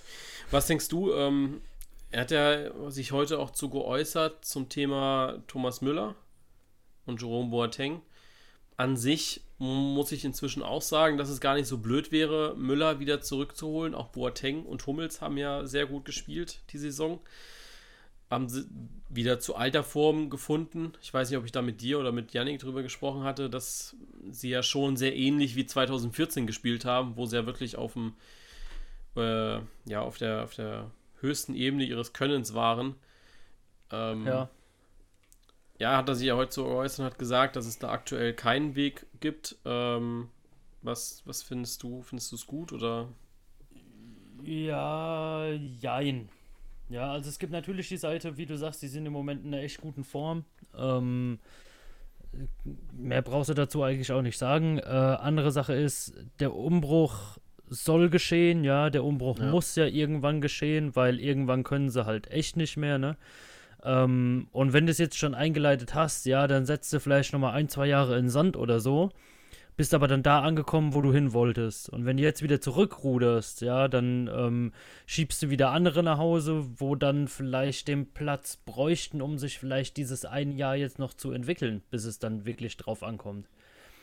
Was 0.50 0.66
denkst 0.66 0.88
du, 0.88 1.12
ähm, 1.12 1.60
er 2.10 2.22
hat 2.22 2.30
ja 2.30 2.90
sich 2.90 3.12
heute 3.12 3.38
auch 3.38 3.50
zu 3.50 3.68
geäußert 3.68 4.44
zum 4.44 4.68
Thema 4.68 5.42
Thomas 5.48 5.80
Müller 5.80 6.14
und 7.04 7.20
Jerome 7.20 7.50
Boateng. 7.50 8.00
An 8.76 8.96
sich 8.96 9.42
muss 9.58 10.12
ich 10.12 10.24
inzwischen 10.24 10.62
auch 10.62 10.82
sagen, 10.82 11.16
dass 11.16 11.30
es 11.30 11.40
gar 11.40 11.54
nicht 11.54 11.66
so 11.66 11.78
blöd 11.78 12.12
wäre, 12.12 12.54
Müller 12.56 13.00
wieder 13.00 13.22
zurückzuholen. 13.22 13.94
Auch 13.94 14.08
Boateng 14.08 14.64
und 14.64 14.86
Hummels 14.86 15.20
haben 15.20 15.38
ja 15.38 15.66
sehr 15.66 15.86
gut 15.86 16.04
gespielt 16.04 16.60
die 16.72 16.78
Saison. 16.78 17.20
Haben 18.30 18.48
sie 18.48 18.66
wieder 19.08 19.38
zu 19.38 19.54
alter 19.54 19.84
Form 19.84 20.30
gefunden. 20.30 20.92
Ich 21.00 21.14
weiß 21.14 21.30
nicht, 21.30 21.38
ob 21.38 21.44
ich 21.44 21.52
da 21.52 21.62
mit 21.62 21.80
dir 21.80 22.00
oder 22.00 22.12
mit 22.12 22.32
Yannick 22.32 22.60
drüber 22.60 22.82
gesprochen 22.82 23.22
hatte, 23.22 23.48
dass 23.48 23.94
sie 24.30 24.50
ja 24.50 24.62
schon 24.62 24.96
sehr 24.96 25.14
ähnlich 25.14 25.54
wie 25.54 25.66
2014 25.66 26.46
gespielt 26.46 26.84
haben, 26.84 27.16
wo 27.16 27.26
sie 27.26 27.36
ja 27.36 27.46
wirklich 27.46 27.76
auf 27.76 27.92
dem, 27.92 28.14
äh, 29.16 29.60
ja, 29.86 30.00
auf 30.00 30.18
der, 30.18 30.42
auf 30.42 30.54
der 30.54 30.90
höchsten 31.20 31.54
Ebene 31.54 31.84
ihres 31.84 32.12
Könnens 32.12 32.54
waren. 32.54 32.96
Ähm, 33.92 34.26
ja 34.26 34.50
ja, 35.78 35.96
hat 35.96 36.08
er 36.08 36.14
sich 36.14 36.28
ja 36.28 36.36
heute 36.36 36.52
so 36.52 36.64
geäußert 36.64 37.00
und 37.00 37.04
hat 37.06 37.18
gesagt, 37.18 37.56
dass 37.56 37.66
es 37.66 37.78
da 37.78 37.90
aktuell 37.90 38.32
keinen 38.32 38.74
Weg 38.74 39.06
gibt. 39.20 39.56
Ähm, 39.64 40.28
was, 40.82 41.22
was 41.26 41.42
findest 41.42 41.82
du? 41.82 42.02
Findest 42.02 42.32
du 42.32 42.36
es 42.36 42.46
gut 42.46 42.72
oder? 42.72 43.08
Ja, 44.42 45.46
jein. 45.48 46.28
Ja, 46.88 47.10
also 47.12 47.28
es 47.28 47.38
gibt 47.38 47.52
natürlich 47.52 47.88
die 47.88 47.96
Seite, 47.96 48.36
wie 48.36 48.46
du 48.46 48.56
sagst, 48.56 48.82
die 48.82 48.88
sind 48.88 49.06
im 49.06 49.12
Moment 49.12 49.44
in 49.44 49.52
einer 49.52 49.62
echt 49.62 49.80
guten 49.80 50.04
Form. 50.04 50.44
Ähm, 50.76 51.38
mehr 52.92 53.22
brauchst 53.22 53.50
du 53.50 53.54
dazu 53.54 53.82
eigentlich 53.82 54.12
auch 54.12 54.22
nicht 54.22 54.38
sagen. 54.38 54.78
Äh, 54.78 54.82
andere 54.82 55.50
Sache 55.50 55.74
ist, 55.74 56.14
der 56.38 56.54
Umbruch 56.54 57.38
soll 57.68 58.10
geschehen, 58.10 58.62
ja, 58.62 58.90
der 58.90 59.04
Umbruch 59.04 59.38
ja. 59.38 59.50
muss 59.50 59.74
ja 59.74 59.86
irgendwann 59.86 60.40
geschehen, 60.40 60.94
weil 60.94 61.18
irgendwann 61.18 61.64
können 61.64 61.90
sie 61.90 62.06
halt 62.06 62.30
echt 62.30 62.56
nicht 62.56 62.76
mehr, 62.76 62.98
ne? 62.98 63.16
Ähm, 63.82 64.48
und 64.52 64.72
wenn 64.72 64.86
du 64.86 64.92
es 64.92 64.98
jetzt 64.98 65.18
schon 65.18 65.34
eingeleitet 65.34 65.94
hast, 65.94 66.26
ja, 66.26 66.46
dann 66.46 66.66
setzt 66.66 66.92
du 66.92 67.00
vielleicht 67.00 67.32
nochmal 67.32 67.54
ein, 67.54 67.68
zwei 67.68 67.86
Jahre 67.86 68.18
in 68.18 68.28
Sand 68.28 68.56
oder 68.56 68.80
so. 68.80 69.10
Bist 69.76 69.92
aber 69.92 70.08
dann 70.08 70.22
da 70.22 70.40
angekommen, 70.40 70.94
wo 70.94 71.02
du 71.02 71.12
hin 71.12 71.34
wolltest. 71.34 71.90
Und 71.90 72.06
wenn 72.06 72.16
du 72.16 72.22
jetzt 72.22 72.42
wieder 72.42 72.60
zurückruderst, 72.60 73.60
ja, 73.60 73.88
dann 73.88 74.30
ähm, 74.34 74.72
schiebst 75.04 75.42
du 75.42 75.50
wieder 75.50 75.70
andere 75.70 76.02
nach 76.02 76.18
Hause, 76.18 76.64
wo 76.76 76.94
dann 76.94 77.28
vielleicht 77.28 77.88
den 77.88 78.12
Platz 78.12 78.56
bräuchten, 78.56 79.20
um 79.20 79.38
sich 79.38 79.58
vielleicht 79.58 79.98
dieses 79.98 80.24
ein 80.24 80.52
Jahr 80.52 80.76
jetzt 80.76 80.98
noch 80.98 81.12
zu 81.12 81.30
entwickeln, 81.30 81.82
bis 81.90 82.04
es 82.04 82.18
dann 82.18 82.46
wirklich 82.46 82.76
drauf 82.78 83.02
ankommt. 83.02 83.48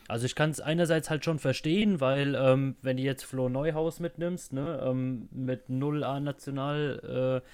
Also 0.07 0.25
ich 0.25 0.35
kann 0.35 0.49
es 0.49 0.59
einerseits 0.59 1.09
halt 1.09 1.23
schon 1.23 1.39
verstehen, 1.39 2.01
weil 2.01 2.35
ähm, 2.35 2.75
wenn 2.81 2.97
du 2.97 3.03
jetzt 3.03 3.23
Flo 3.23 3.49
Neuhaus 3.49 3.99
mitnimmst, 3.99 4.53
ne, 4.53 4.81
ähm, 4.85 5.29
mit 5.31 5.69
0 5.69 6.03
A-National, 6.03 7.41
äh, 7.41 7.47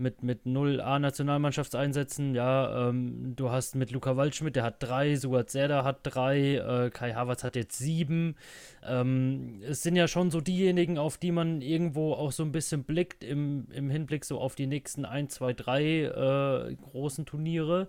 mit, 0.00 0.22
mit 0.22 0.46
null 0.46 0.80
A-Nationalmannschaftseinsätzen. 0.80 2.34
Ja, 2.34 2.88
ähm, 2.88 3.34
du 3.36 3.50
hast 3.50 3.76
mit 3.76 3.92
Luca 3.92 4.16
Waldschmidt, 4.16 4.56
der 4.56 4.64
hat 4.64 4.82
drei, 4.82 5.14
Suat 5.16 5.50
Serda 5.50 5.84
hat 5.84 6.00
drei, 6.02 6.56
äh, 6.56 6.90
Kai 6.90 7.12
Havertz 7.12 7.44
hat 7.44 7.56
jetzt 7.56 7.78
sieben. 7.78 8.36
Ähm, 8.84 9.60
es 9.62 9.82
sind 9.82 9.96
ja 9.96 10.08
schon 10.08 10.30
so 10.30 10.40
diejenigen, 10.40 10.98
auf 10.98 11.18
die 11.18 11.32
man 11.32 11.60
irgendwo 11.60 12.14
auch 12.14 12.32
so 12.32 12.42
ein 12.42 12.52
bisschen 12.52 12.84
blickt 12.84 13.22
im, 13.22 13.66
im 13.72 13.90
Hinblick 13.90 14.24
so 14.24 14.40
auf 14.40 14.54
die 14.54 14.66
nächsten 14.66 15.04
ein, 15.04 15.28
zwei, 15.28 15.52
drei 15.52 16.04
äh, 16.04 16.74
großen 16.74 17.26
Turniere. 17.26 17.86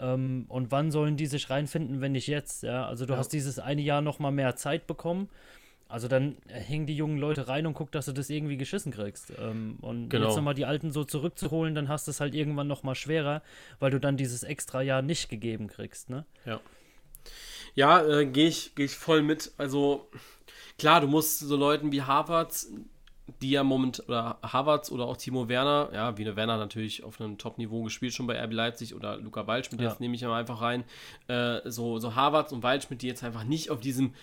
Ähm, 0.00 0.46
und 0.48 0.70
wann 0.70 0.90
sollen 0.90 1.16
die 1.16 1.26
sich 1.26 1.50
reinfinden, 1.50 2.00
wenn 2.00 2.12
nicht 2.12 2.28
jetzt? 2.28 2.62
Ja, 2.62 2.86
also 2.86 3.04
du 3.04 3.14
ja. 3.14 3.18
hast 3.18 3.32
dieses 3.32 3.58
eine 3.58 3.82
Jahr 3.82 4.00
noch 4.00 4.18
mal 4.18 4.30
mehr 4.30 4.56
Zeit 4.56 4.86
bekommen. 4.86 5.28
Also 5.88 6.06
dann 6.06 6.36
hängen 6.48 6.86
die 6.86 6.94
jungen 6.94 7.16
Leute 7.16 7.48
rein 7.48 7.66
und 7.66 7.72
guck, 7.72 7.90
dass 7.92 8.04
du 8.04 8.12
das 8.12 8.28
irgendwie 8.28 8.58
geschissen 8.58 8.92
kriegst. 8.92 9.32
Ähm, 9.38 9.78
und 9.80 10.10
genau. 10.10 10.26
jetzt 10.26 10.36
nochmal 10.36 10.54
die 10.54 10.66
Alten 10.66 10.92
so 10.92 11.02
zurückzuholen, 11.02 11.74
dann 11.74 11.88
hast 11.88 12.06
du 12.06 12.10
es 12.10 12.20
halt 12.20 12.34
irgendwann 12.34 12.66
nochmal 12.66 12.94
schwerer, 12.94 13.42
weil 13.80 13.90
du 13.90 13.98
dann 13.98 14.18
dieses 14.18 14.42
extra 14.42 14.82
Jahr 14.82 15.00
nicht 15.00 15.30
gegeben 15.30 15.66
kriegst, 15.66 16.10
ne? 16.10 16.26
Ja. 16.44 16.60
Ja, 17.74 18.04
äh, 18.06 18.26
gehe 18.26 18.48
ich, 18.48 18.74
geh 18.74 18.84
ich 18.84 18.96
voll 18.96 19.22
mit. 19.22 19.52
Also 19.56 20.10
klar, 20.78 21.00
du 21.00 21.06
musst 21.06 21.38
so 21.40 21.56
Leuten 21.56 21.90
wie 21.90 22.02
Harvards, 22.02 22.70
die 23.40 23.50
ja 23.50 23.62
moment, 23.62 24.02
oder 24.08 24.38
Harvards 24.42 24.90
oder 24.90 25.06
auch 25.06 25.16
Timo 25.16 25.48
Werner, 25.48 25.90
ja, 25.94 26.18
wie 26.18 26.22
eine 26.22 26.36
Werner 26.36 26.58
natürlich 26.58 27.02
auf 27.04 27.20
einem 27.20 27.38
Top-Niveau 27.38 27.82
gespielt, 27.82 28.12
schon 28.12 28.26
bei 28.26 28.42
RB 28.42 28.52
Leipzig 28.52 28.94
oder 28.94 29.16
Luca 29.16 29.46
Waldschmidt, 29.46 29.80
ja. 29.80 29.88
jetzt 29.88 30.00
nehme 30.00 30.14
ich 30.14 30.22
mal 30.22 30.38
einfach 30.38 30.60
rein, 30.60 30.84
äh, 31.28 31.60
so, 31.64 31.98
so 31.98 32.14
Harvards 32.14 32.52
und 32.52 32.62
Waldschmidt, 32.62 33.02
die 33.02 33.06
jetzt 33.06 33.24
einfach 33.24 33.44
nicht 33.44 33.70
auf 33.70 33.80
diesem 33.80 34.14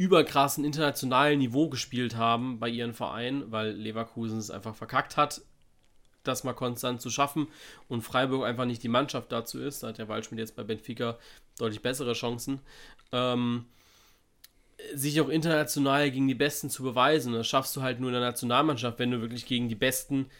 überkrassen 0.00 0.64
internationalen 0.64 1.40
Niveau 1.40 1.68
gespielt 1.68 2.16
haben 2.16 2.58
bei 2.58 2.70
ihren 2.70 2.94
Vereinen, 2.94 3.52
weil 3.52 3.72
Leverkusen 3.72 4.38
es 4.38 4.50
einfach 4.50 4.74
verkackt 4.74 5.18
hat, 5.18 5.42
das 6.22 6.42
mal 6.42 6.54
konstant 6.54 7.02
zu 7.02 7.10
schaffen 7.10 7.48
und 7.86 8.00
Freiburg 8.00 8.46
einfach 8.46 8.64
nicht 8.64 8.82
die 8.82 8.88
Mannschaft 8.88 9.30
dazu 9.30 9.60
ist. 9.60 9.82
Da 9.82 9.88
hat 9.88 9.98
der 9.98 10.08
Waldschmidt 10.08 10.38
jetzt 10.38 10.56
bei 10.56 10.64
Benfica 10.64 11.18
deutlich 11.58 11.82
bessere 11.82 12.14
Chancen. 12.14 12.60
Ähm, 13.12 13.66
sich 14.94 15.20
auch 15.20 15.28
international 15.28 16.10
gegen 16.10 16.28
die 16.28 16.34
Besten 16.34 16.70
zu 16.70 16.82
beweisen. 16.82 17.34
Das 17.34 17.46
schaffst 17.46 17.76
du 17.76 17.82
halt 17.82 18.00
nur 18.00 18.08
in 18.08 18.14
der 18.14 18.22
Nationalmannschaft, 18.22 18.98
wenn 18.98 19.10
du 19.10 19.20
wirklich 19.20 19.44
gegen 19.44 19.68
die 19.68 19.74
Besten 19.74 20.30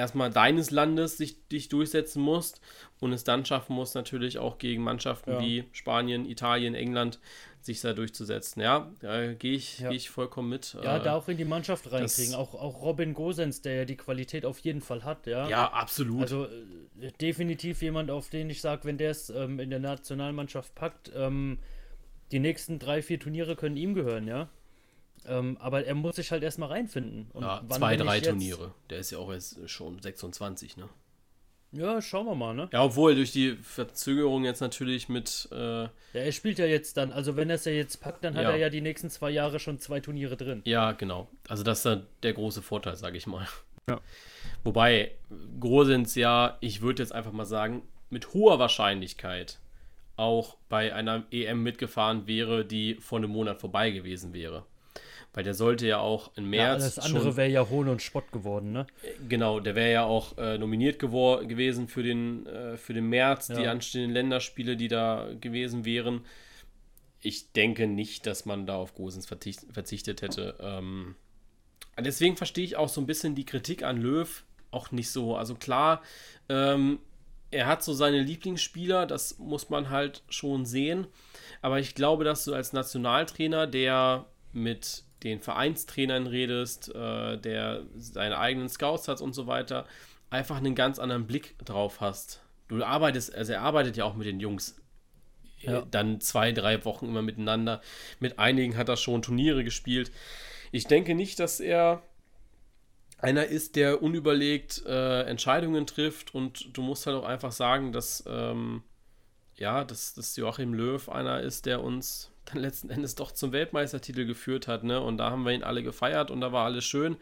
erstmal 0.00 0.30
deines 0.30 0.70
Landes 0.70 1.16
sich, 1.16 1.46
dich 1.48 1.68
durchsetzen 1.68 2.22
musst 2.22 2.60
und 2.98 3.12
es 3.12 3.24
dann 3.24 3.44
schaffen 3.44 3.74
musst, 3.74 3.94
natürlich 3.94 4.38
auch 4.38 4.58
gegen 4.58 4.82
Mannschaften 4.82 5.32
ja. 5.32 5.40
wie 5.40 5.64
Spanien, 5.72 6.24
Italien, 6.24 6.74
England 6.74 7.20
sich 7.60 7.80
da 7.80 7.92
durchzusetzen. 7.92 8.62
Ja, 8.62 8.90
da 9.00 9.34
gehe 9.34 9.54
ich, 9.54 9.80
ja. 9.80 9.90
Geh 9.90 9.96
ich 9.96 10.10
vollkommen 10.10 10.48
mit. 10.48 10.76
Ja, 10.82 10.96
äh, 10.96 11.02
da 11.02 11.14
auch 11.14 11.28
in 11.28 11.36
die 11.36 11.44
Mannschaft 11.44 11.92
reinkriegen. 11.92 12.34
Auch, 12.34 12.54
auch 12.54 12.82
Robin 12.82 13.12
Gosens, 13.12 13.60
der 13.60 13.74
ja 13.74 13.84
die 13.84 13.96
Qualität 13.96 14.44
auf 14.46 14.58
jeden 14.60 14.80
Fall 14.80 15.04
hat. 15.04 15.26
Ja, 15.26 15.48
ja 15.48 15.70
absolut. 15.70 16.22
Also 16.22 16.46
äh, 16.46 17.12
definitiv 17.20 17.82
jemand, 17.82 18.10
auf 18.10 18.30
den 18.30 18.48
ich 18.48 18.60
sage, 18.60 18.84
wenn 18.84 18.96
der 18.96 19.10
es 19.10 19.30
ähm, 19.30 19.60
in 19.60 19.70
der 19.70 19.78
Nationalmannschaft 19.78 20.74
packt, 20.74 21.12
ähm, 21.14 21.58
die 22.32 22.38
nächsten 22.38 22.78
drei, 22.78 23.02
vier 23.02 23.20
Turniere 23.20 23.56
können 23.56 23.76
ihm 23.76 23.94
gehören, 23.94 24.26
ja. 24.26 24.48
Ähm, 25.26 25.56
aber 25.60 25.84
er 25.84 25.94
muss 25.94 26.16
sich 26.16 26.30
halt 26.30 26.42
erstmal 26.42 26.70
reinfinden. 26.70 27.30
Und 27.32 27.42
ja, 27.42 27.62
zwei, 27.68 27.96
drei 27.96 28.20
Turniere. 28.20 28.72
Der 28.88 28.98
ist 28.98 29.10
ja 29.10 29.18
auch 29.18 29.32
jetzt 29.32 29.68
schon 29.68 30.00
26, 30.00 30.76
ne? 30.76 30.88
Ja, 31.72 32.02
schauen 32.02 32.26
wir 32.26 32.34
mal, 32.34 32.52
ne? 32.52 32.68
Ja, 32.72 32.82
obwohl 32.82 33.14
durch 33.14 33.30
die 33.30 33.52
Verzögerung 33.56 34.44
jetzt 34.44 34.60
natürlich 34.60 35.08
mit. 35.08 35.48
Äh, 35.52 35.82
ja, 35.82 35.90
er 36.12 36.32
spielt 36.32 36.58
ja 36.58 36.66
jetzt 36.66 36.96
dann, 36.96 37.12
also 37.12 37.36
wenn 37.36 37.48
er 37.48 37.56
es 37.56 37.64
ja 37.64 37.72
jetzt 37.72 37.98
packt, 38.00 38.24
dann 38.24 38.34
hat 38.34 38.42
ja. 38.42 38.50
er 38.50 38.56
ja 38.56 38.70
die 38.70 38.80
nächsten 38.80 39.08
zwei 39.08 39.30
Jahre 39.30 39.60
schon 39.60 39.78
zwei 39.78 40.00
Turniere 40.00 40.36
drin. 40.36 40.62
Ja, 40.64 40.92
genau. 40.92 41.28
Also 41.48 41.62
das 41.62 41.78
ist 41.78 41.86
dann 41.86 42.06
der 42.24 42.32
große 42.32 42.62
Vorteil, 42.62 42.96
sage 42.96 43.16
ich 43.16 43.26
mal. 43.26 43.46
Ja. 43.88 44.00
Wobei 44.64 45.12
Grosens 45.60 46.16
ja, 46.16 46.58
ich 46.60 46.82
würde 46.82 47.02
jetzt 47.02 47.12
einfach 47.12 47.32
mal 47.32 47.44
sagen, 47.44 47.82
mit 48.08 48.34
hoher 48.34 48.58
Wahrscheinlichkeit 48.58 49.58
auch 50.16 50.56
bei 50.68 50.92
einer 50.92 51.24
EM 51.30 51.62
mitgefahren 51.62 52.26
wäre, 52.26 52.64
die 52.64 52.96
vor 52.96 53.18
einem 53.18 53.30
Monat 53.30 53.60
vorbei 53.60 53.90
gewesen 53.90 54.34
wäre. 54.34 54.64
Weil 55.32 55.44
der 55.44 55.54
sollte 55.54 55.86
ja 55.86 55.98
auch 55.98 56.32
im 56.36 56.50
März. 56.50 56.82
Ja, 56.82 56.88
das 56.88 56.98
andere 56.98 57.36
wäre 57.36 57.48
ja 57.48 57.68
Hohn 57.68 57.88
und 57.88 58.02
Spott 58.02 58.32
geworden, 58.32 58.72
ne? 58.72 58.86
Genau, 59.28 59.60
der 59.60 59.76
wäre 59.76 59.92
ja 59.92 60.04
auch 60.04 60.36
äh, 60.38 60.58
nominiert 60.58 60.98
gewesen 60.98 61.86
für 61.86 62.02
den, 62.02 62.46
äh, 62.46 62.76
für 62.76 62.94
den 62.94 63.08
März, 63.08 63.48
ja. 63.48 63.56
die 63.56 63.66
anstehenden 63.68 64.12
Länderspiele, 64.12 64.76
die 64.76 64.88
da 64.88 65.28
gewesen 65.40 65.84
wären. 65.84 66.22
Ich 67.20 67.52
denke 67.52 67.86
nicht, 67.86 68.26
dass 68.26 68.44
man 68.44 68.66
da 68.66 68.76
auf 68.76 68.94
Gosens 68.94 69.26
verzichtet 69.26 70.22
hätte. 70.22 70.56
Ähm, 70.58 71.14
deswegen 71.98 72.36
verstehe 72.36 72.64
ich 72.64 72.76
auch 72.76 72.88
so 72.88 73.00
ein 73.00 73.06
bisschen 73.06 73.34
die 73.34 73.44
Kritik 73.44 73.84
an 73.84 73.98
Löw 73.98 74.44
auch 74.72 74.90
nicht 74.90 75.10
so. 75.10 75.36
Also 75.36 75.54
klar, 75.54 76.02
ähm, 76.48 76.98
er 77.50 77.66
hat 77.66 77.82
so 77.82 77.92
seine 77.92 78.20
Lieblingsspieler, 78.22 79.06
das 79.06 79.38
muss 79.38 79.70
man 79.70 79.90
halt 79.90 80.22
schon 80.28 80.66
sehen. 80.66 81.06
Aber 81.62 81.78
ich 81.80 81.94
glaube, 81.94 82.24
dass 82.24 82.44
du 82.44 82.54
als 82.54 82.72
Nationaltrainer, 82.72 83.66
der 83.66 84.26
mit 84.52 85.04
den 85.22 85.40
Vereinstrainern 85.40 86.26
redest, 86.26 86.94
äh, 86.94 87.36
der 87.36 87.82
seine 87.96 88.38
eigenen 88.38 88.68
Scouts 88.68 89.08
hat 89.08 89.20
und 89.20 89.34
so 89.34 89.46
weiter, 89.46 89.86
einfach 90.30 90.56
einen 90.56 90.74
ganz 90.74 90.98
anderen 90.98 91.26
Blick 91.26 91.56
drauf 91.64 92.00
hast. 92.00 92.40
Du 92.68 92.82
arbeitest, 92.84 93.34
also 93.34 93.52
er 93.52 93.62
arbeitet 93.62 93.96
ja 93.96 94.04
auch 94.04 94.14
mit 94.14 94.26
den 94.26 94.40
Jungs 94.40 94.80
ja. 95.58 95.82
dann 95.90 96.20
zwei, 96.20 96.52
drei 96.52 96.84
Wochen 96.84 97.06
immer 97.06 97.22
miteinander. 97.22 97.80
Mit 98.18 98.38
einigen 98.38 98.76
hat 98.76 98.88
er 98.88 98.96
schon 98.96 99.22
Turniere 99.22 99.64
gespielt. 99.64 100.10
Ich 100.72 100.86
denke 100.86 101.14
nicht, 101.14 101.40
dass 101.40 101.60
er 101.60 102.02
einer 103.18 103.46
ist, 103.46 103.76
der 103.76 104.02
unüberlegt 104.02 104.82
äh, 104.86 105.22
Entscheidungen 105.22 105.86
trifft 105.86 106.34
und 106.34 106.76
du 106.76 106.82
musst 106.82 107.06
halt 107.06 107.16
auch 107.16 107.24
einfach 107.24 107.52
sagen, 107.52 107.92
dass 107.92 108.24
ähm, 108.26 108.82
ja, 109.56 109.84
dass, 109.84 110.14
dass 110.14 110.36
Joachim 110.36 110.72
Löw 110.72 111.08
einer 111.10 111.40
ist, 111.40 111.66
der 111.66 111.84
uns 111.84 112.32
dann 112.52 112.62
letzten 112.62 112.90
Endes 112.90 113.14
doch 113.14 113.32
zum 113.32 113.52
Weltmeistertitel 113.52 114.26
geführt 114.26 114.68
hat, 114.68 114.84
ne? 114.84 115.00
Und 115.00 115.18
da 115.18 115.30
haben 115.30 115.44
wir 115.44 115.52
ihn 115.52 115.62
alle 115.62 115.82
gefeiert 115.82 116.30
und 116.30 116.40
da 116.40 116.52
war 116.52 116.64
alles 116.64 116.84
schön. 116.84 117.16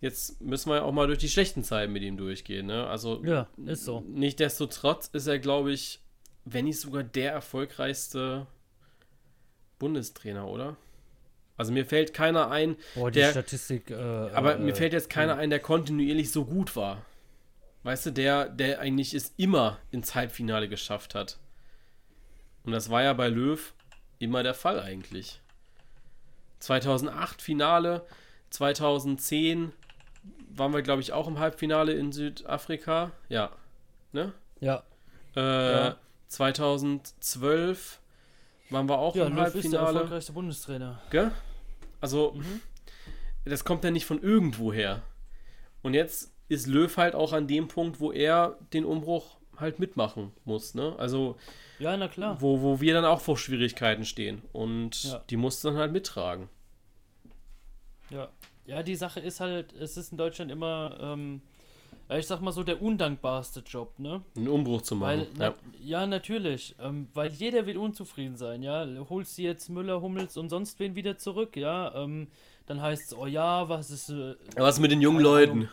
Jetzt 0.00 0.40
müssen 0.40 0.70
wir 0.70 0.76
ja 0.76 0.82
auch 0.82 0.92
mal 0.92 1.06
durch 1.06 1.18
die 1.18 1.28
schlechten 1.28 1.62
Zeiten 1.62 1.92
mit 1.92 2.02
ihm 2.02 2.16
durchgehen, 2.16 2.66
ne? 2.66 2.86
Also 2.86 3.22
ja, 3.24 3.46
ist 3.66 3.84
so. 3.84 4.04
Nichtsdestotrotz 4.08 5.08
ist 5.12 5.26
er, 5.26 5.38
glaube 5.38 5.72
ich, 5.72 6.00
wenn 6.44 6.64
nicht 6.64 6.80
sogar 6.80 7.04
der 7.04 7.32
erfolgreichste 7.32 8.46
Bundestrainer, 9.78 10.48
oder? 10.48 10.76
Also 11.56 11.72
mir 11.72 11.86
fällt 11.86 12.14
keiner 12.14 12.50
ein, 12.50 12.76
Boah, 12.94 13.10
die 13.10 13.20
der, 13.20 13.30
Statistik. 13.30 13.90
Äh, 13.90 13.94
aber 13.94 14.56
äh, 14.56 14.58
mir 14.58 14.74
fällt 14.74 14.92
jetzt 14.92 15.10
keiner 15.10 15.36
ein, 15.36 15.50
der 15.50 15.60
kontinuierlich 15.60 16.32
so 16.32 16.44
gut 16.44 16.74
war. 16.74 17.04
Weißt 17.84 18.06
du, 18.06 18.10
der, 18.10 18.48
der 18.48 18.80
eigentlich 18.80 19.14
es 19.14 19.34
immer 19.36 19.78
ins 19.90 20.14
Halbfinale 20.14 20.68
geschafft 20.68 21.14
hat. 21.14 21.38
Und 22.64 22.72
das 22.72 22.90
war 22.90 23.02
ja 23.02 23.12
bei 23.12 23.28
Löw 23.28 23.74
immer 24.22 24.42
der 24.42 24.54
Fall 24.54 24.80
eigentlich. 24.80 25.40
2008 26.60 27.42
Finale, 27.42 28.06
2010 28.50 29.72
waren 30.54 30.72
wir, 30.72 30.82
glaube 30.82 31.02
ich, 31.02 31.12
auch 31.12 31.26
im 31.26 31.38
Halbfinale 31.38 31.92
in 31.92 32.12
Südafrika. 32.12 33.10
Ja. 33.28 33.50
Ne? 34.12 34.32
Ja. 34.60 34.84
Äh, 35.34 35.72
ja. 35.72 35.96
2012 36.28 38.00
waren 38.70 38.88
wir 38.88 38.98
auch 38.98 39.16
ja, 39.16 39.26
im 39.26 39.34
Löw 39.34 39.42
Halbfinale. 39.42 39.66
Ist 39.66 39.72
der 39.72 39.80
erfolgreichste 39.80 40.32
Bundestrainer. 40.32 41.02
Gell? 41.10 41.32
Also, 42.00 42.32
mhm. 42.32 42.60
das 43.44 43.64
kommt 43.64 43.82
ja 43.84 43.90
nicht 43.90 44.06
von 44.06 44.22
irgendwo 44.22 44.72
her. 44.72 45.02
Und 45.82 45.94
jetzt 45.94 46.32
ist 46.48 46.66
Löw 46.66 46.94
halt 46.96 47.14
auch 47.14 47.32
an 47.32 47.48
dem 47.48 47.66
Punkt, 47.68 47.98
wo 47.98 48.12
er 48.12 48.58
den 48.72 48.84
Umbruch 48.84 49.38
halt 49.56 49.78
mitmachen 49.78 50.32
muss. 50.44 50.74
Ne? 50.74 50.94
Also, 50.98 51.36
ja, 51.78 51.96
na 51.96 52.08
klar. 52.08 52.40
Wo, 52.40 52.60
wo 52.62 52.80
wir 52.80 52.94
dann 52.94 53.04
auch 53.04 53.20
vor 53.20 53.36
Schwierigkeiten 53.36 54.04
stehen. 54.04 54.42
Und 54.52 55.04
ja. 55.04 55.22
die 55.30 55.36
musst 55.36 55.62
du 55.64 55.68
dann 55.68 55.78
halt 55.78 55.92
mittragen. 55.92 56.48
Ja. 58.10 58.28
Ja, 58.64 58.82
die 58.82 58.94
Sache 58.94 59.20
ist 59.20 59.40
halt, 59.40 59.72
es 59.72 59.96
ist 59.96 60.12
in 60.12 60.18
Deutschland 60.18 60.50
immer, 60.50 60.96
ähm, 61.00 61.42
ich 62.08 62.26
sag 62.26 62.40
mal 62.40 62.52
so, 62.52 62.62
der 62.62 62.80
undankbarste 62.80 63.60
Job, 63.66 63.98
ne? 63.98 64.22
Einen 64.36 64.48
Umbruch 64.48 64.82
zu 64.82 64.94
machen. 64.94 65.08
Weil, 65.08 65.20
ja. 65.20 65.26
Na, 65.36 65.54
ja, 65.82 66.06
natürlich. 66.06 66.76
Ähm, 66.80 67.08
weil 67.14 67.32
jeder 67.32 67.66
wird 67.66 67.76
unzufrieden 67.76 68.36
sein, 68.36 68.62
ja. 68.62 68.86
Holst 69.08 69.38
du 69.38 69.42
jetzt 69.42 69.68
Müller, 69.68 70.00
Hummels 70.00 70.36
und 70.36 70.48
sonst 70.48 70.78
wen 70.78 70.94
wieder 70.94 71.18
zurück, 71.18 71.56
ja. 71.56 71.92
Ähm, 71.94 72.28
dann 72.66 72.80
heißt 72.80 73.12
es, 73.12 73.18
oh 73.18 73.26
ja, 73.26 73.68
was 73.68 73.90
ist. 73.90 74.10
Äh, 74.10 74.36
was 74.56 74.78
mit 74.78 74.92
den 74.92 75.00
jungen 75.00 75.20
Leuten? 75.20 75.52
Ahnung, 75.52 75.68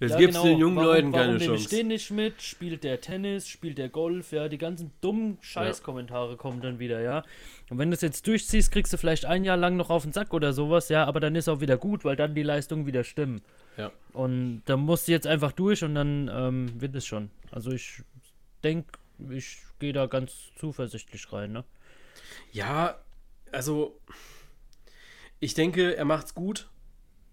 Jetzt 0.00 0.12
ja, 0.12 0.18
gibst 0.18 0.36
genau. 0.36 0.44
den 0.44 0.58
jungen 0.58 0.76
warum, 0.76 0.88
Leuten 0.88 1.12
keine 1.12 1.34
warum 1.34 1.46
Chance. 1.46 1.64
stehen 1.64 1.88
nicht 1.88 2.10
mit, 2.12 2.40
spielt 2.40 2.84
der 2.84 3.00
Tennis, 3.00 3.48
spielt 3.48 3.78
der 3.78 3.88
Golf, 3.88 4.30
ja, 4.30 4.48
die 4.48 4.58
ganzen 4.58 4.92
dummen 5.00 5.38
Scheißkommentare 5.40 6.32
ja. 6.32 6.36
kommen 6.36 6.60
dann 6.60 6.78
wieder, 6.78 7.00
ja. 7.00 7.24
Und 7.68 7.78
wenn 7.78 7.90
du 7.90 7.94
es 7.94 8.00
jetzt 8.00 8.24
durchziehst, 8.26 8.70
kriegst 8.70 8.92
du 8.92 8.96
vielleicht 8.96 9.24
ein 9.24 9.42
Jahr 9.42 9.56
lang 9.56 9.76
noch 9.76 9.90
auf 9.90 10.04
den 10.04 10.12
Sack 10.12 10.32
oder 10.32 10.52
sowas, 10.52 10.88
ja, 10.88 11.04
aber 11.04 11.18
dann 11.18 11.34
ist 11.34 11.48
auch 11.48 11.60
wieder 11.60 11.76
gut, 11.76 12.04
weil 12.04 12.14
dann 12.14 12.34
die 12.36 12.44
Leistungen 12.44 12.86
wieder 12.86 13.02
stimmen. 13.02 13.42
Ja. 13.76 13.90
Und 14.12 14.62
da 14.66 14.76
musst 14.76 15.08
du 15.08 15.12
jetzt 15.12 15.26
einfach 15.26 15.50
durch 15.50 15.82
und 15.82 15.96
dann 15.96 16.30
ähm, 16.32 16.80
wird 16.80 16.94
es 16.94 17.04
schon. 17.04 17.30
Also 17.50 17.72
ich 17.72 18.02
denke, 18.62 18.98
ich 19.30 19.58
gehe 19.80 19.92
da 19.92 20.06
ganz 20.06 20.52
zuversichtlich 20.56 21.32
rein, 21.32 21.50
ne? 21.50 21.64
Ja, 22.52 22.98
also 23.50 23.98
ich 25.40 25.54
denke, 25.54 25.96
er 25.96 26.04
macht's 26.04 26.34
gut 26.34 26.68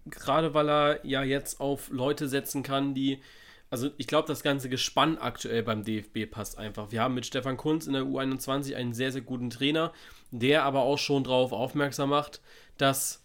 gerade 0.06 0.54
weil 0.54 0.68
er 0.68 1.06
ja 1.06 1.22
jetzt 1.22 1.60
auf 1.60 1.90
Leute 1.90 2.28
setzen 2.28 2.62
kann, 2.62 2.94
die 2.94 3.20
also 3.68 3.90
ich 3.98 4.06
glaube, 4.06 4.28
das 4.28 4.42
ganze 4.42 4.68
Gespann 4.68 5.18
aktuell 5.18 5.62
beim 5.62 5.82
DFB 5.82 6.30
passt 6.30 6.56
einfach. 6.58 6.92
Wir 6.92 7.02
haben 7.02 7.14
mit 7.14 7.26
Stefan 7.26 7.56
Kunz 7.56 7.86
in 7.86 7.94
der 7.94 8.04
U21 8.04 8.76
einen 8.76 8.94
sehr, 8.94 9.10
sehr 9.10 9.22
guten 9.22 9.50
Trainer, 9.50 9.92
der 10.30 10.62
aber 10.64 10.82
auch 10.82 10.98
schon 10.98 11.24
darauf 11.24 11.52
aufmerksam 11.52 12.10
macht, 12.10 12.40
dass 12.78 13.24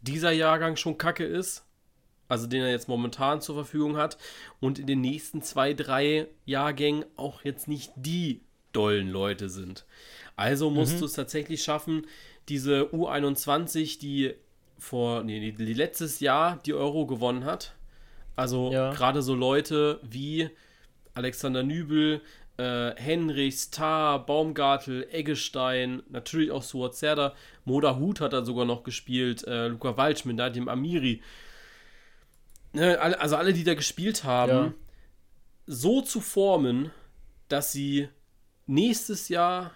dieser 0.00 0.30
Jahrgang 0.30 0.76
schon 0.76 0.98
kacke 0.98 1.24
ist, 1.24 1.64
also 2.28 2.46
den 2.46 2.62
er 2.62 2.70
jetzt 2.70 2.88
momentan 2.88 3.40
zur 3.40 3.56
Verfügung 3.56 3.96
hat, 3.96 4.18
und 4.60 4.78
in 4.78 4.86
den 4.86 5.00
nächsten 5.00 5.42
zwei, 5.42 5.74
drei 5.74 6.28
Jahrgängen 6.44 7.04
auch 7.16 7.42
jetzt 7.42 7.66
nicht 7.66 7.92
die 7.96 8.40
dollen 8.72 9.08
Leute 9.08 9.48
sind. 9.48 9.84
Also 10.36 10.70
musst 10.70 10.94
mhm. 10.94 11.00
du 11.00 11.04
es 11.06 11.12
tatsächlich 11.12 11.62
schaffen, 11.62 12.06
diese 12.48 12.84
U21, 12.92 13.98
die 13.98 14.34
vor, 14.82 15.22
nee, 15.22 15.50
letztes 15.56 16.20
Jahr 16.20 16.58
die 16.66 16.74
Euro 16.74 17.06
gewonnen 17.06 17.44
hat, 17.44 17.74
also 18.34 18.72
ja. 18.72 18.92
gerade 18.92 19.22
so 19.22 19.34
Leute 19.34 20.00
wie 20.02 20.50
Alexander 21.14 21.62
Nübel, 21.62 22.20
äh, 22.56 22.92
Henrichs, 22.96 23.70
Tar, 23.70 24.26
Baumgartel, 24.26 25.06
Eggestein, 25.10 26.02
natürlich 26.08 26.50
auch 26.50 26.62
Suat 26.62 26.96
Serda, 26.96 27.34
Moda 27.64 27.96
Hut 27.96 28.20
hat 28.20 28.32
er 28.32 28.44
sogar 28.44 28.64
noch 28.64 28.82
gespielt, 28.82 29.46
äh, 29.46 29.68
Luca 29.68 29.96
Waldschmidt, 29.96 30.36
Nadim 30.36 30.68
Amiri. 30.68 31.22
Ne, 32.72 32.98
also 32.98 33.36
alle, 33.36 33.52
die 33.52 33.64
da 33.64 33.74
gespielt 33.74 34.24
haben, 34.24 34.50
ja. 34.50 34.74
so 35.66 36.00
zu 36.00 36.20
formen, 36.20 36.90
dass 37.48 37.70
sie 37.70 38.08
nächstes 38.66 39.28
Jahr 39.28 39.70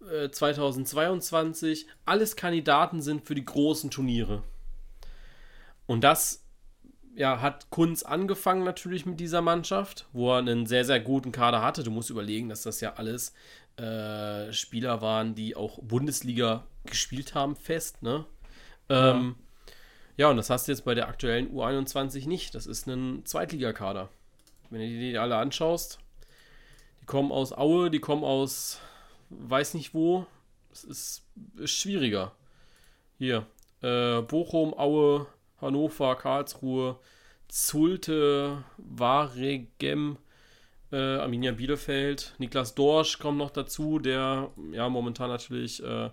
2022 0.00 1.86
äh, 1.86 1.90
alles 2.04 2.36
Kandidaten 2.36 3.02
sind 3.02 3.26
für 3.26 3.34
die 3.34 3.44
großen 3.44 3.90
Turniere. 3.90 4.42
Und 5.86 6.04
das 6.04 6.44
ja, 7.14 7.40
hat 7.40 7.70
Kunz 7.70 8.04
angefangen 8.04 8.62
natürlich 8.62 9.04
mit 9.04 9.18
dieser 9.18 9.42
Mannschaft, 9.42 10.06
wo 10.12 10.32
er 10.32 10.38
einen 10.38 10.66
sehr, 10.66 10.84
sehr 10.84 11.00
guten 11.00 11.32
Kader 11.32 11.62
hatte. 11.62 11.82
Du 11.82 11.90
musst 11.90 12.10
überlegen, 12.10 12.48
dass 12.48 12.62
das 12.62 12.80
ja 12.80 12.94
alles 12.94 13.32
äh, 13.76 14.52
Spieler 14.52 15.02
waren, 15.02 15.34
die 15.34 15.56
auch 15.56 15.80
Bundesliga 15.82 16.64
gespielt 16.84 17.34
haben, 17.34 17.56
fest, 17.56 18.02
ne? 18.02 18.24
Ja. 18.88 19.16
Ähm, 19.16 19.34
ja, 20.16 20.28
und 20.28 20.36
das 20.36 20.50
hast 20.50 20.66
du 20.66 20.72
jetzt 20.72 20.84
bei 20.84 20.94
der 20.94 21.08
aktuellen 21.08 21.52
U21 21.52 22.28
nicht. 22.28 22.54
Das 22.54 22.66
ist 22.66 22.86
ein 22.86 23.24
Zweitligakader. 23.24 24.08
Wenn 24.70 24.80
du 24.80 24.86
dir 24.86 25.10
die 25.12 25.18
alle 25.18 25.36
anschaust, 25.36 25.98
die 27.00 27.06
kommen 27.06 27.30
aus 27.30 27.52
Aue, 27.52 27.90
die 27.90 28.00
kommen 28.00 28.24
aus 28.24 28.80
weiß 29.30 29.74
nicht 29.74 29.94
wo. 29.94 30.26
Es 30.72 30.84
ist, 30.84 31.22
ist 31.56 31.72
schwieriger. 31.72 32.32
Hier, 33.18 33.46
äh, 33.82 34.20
Bochum, 34.22 34.74
Aue, 34.74 35.26
Hannover, 35.60 36.16
Karlsruhe, 36.16 36.98
Zulte, 37.48 38.64
Waregem, 38.76 40.18
äh, 40.92 40.96
Arminia 40.96 41.52
Bielefeld, 41.52 42.34
Niklas 42.38 42.74
Dorsch 42.74 43.18
kommt 43.18 43.38
noch 43.38 43.50
dazu, 43.50 43.98
der 43.98 44.50
ja 44.72 44.88
momentan 44.88 45.30
natürlich, 45.30 45.82
äh, 45.82 46.06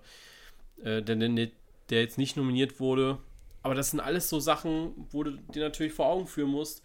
äh, 0.83 1.01
der, 1.01 1.15
der, 1.15 1.49
der 1.89 2.01
jetzt 2.01 2.17
nicht 2.17 2.37
nominiert 2.37 2.79
wurde. 2.79 3.19
Aber 3.61 3.75
das 3.75 3.91
sind 3.91 3.99
alles 3.99 4.29
so 4.29 4.39
Sachen, 4.39 5.07
wo 5.11 5.23
du 5.23 5.31
dir 5.31 5.63
natürlich 5.63 5.93
vor 5.93 6.07
Augen 6.07 6.27
führen 6.27 6.51
musst. 6.51 6.83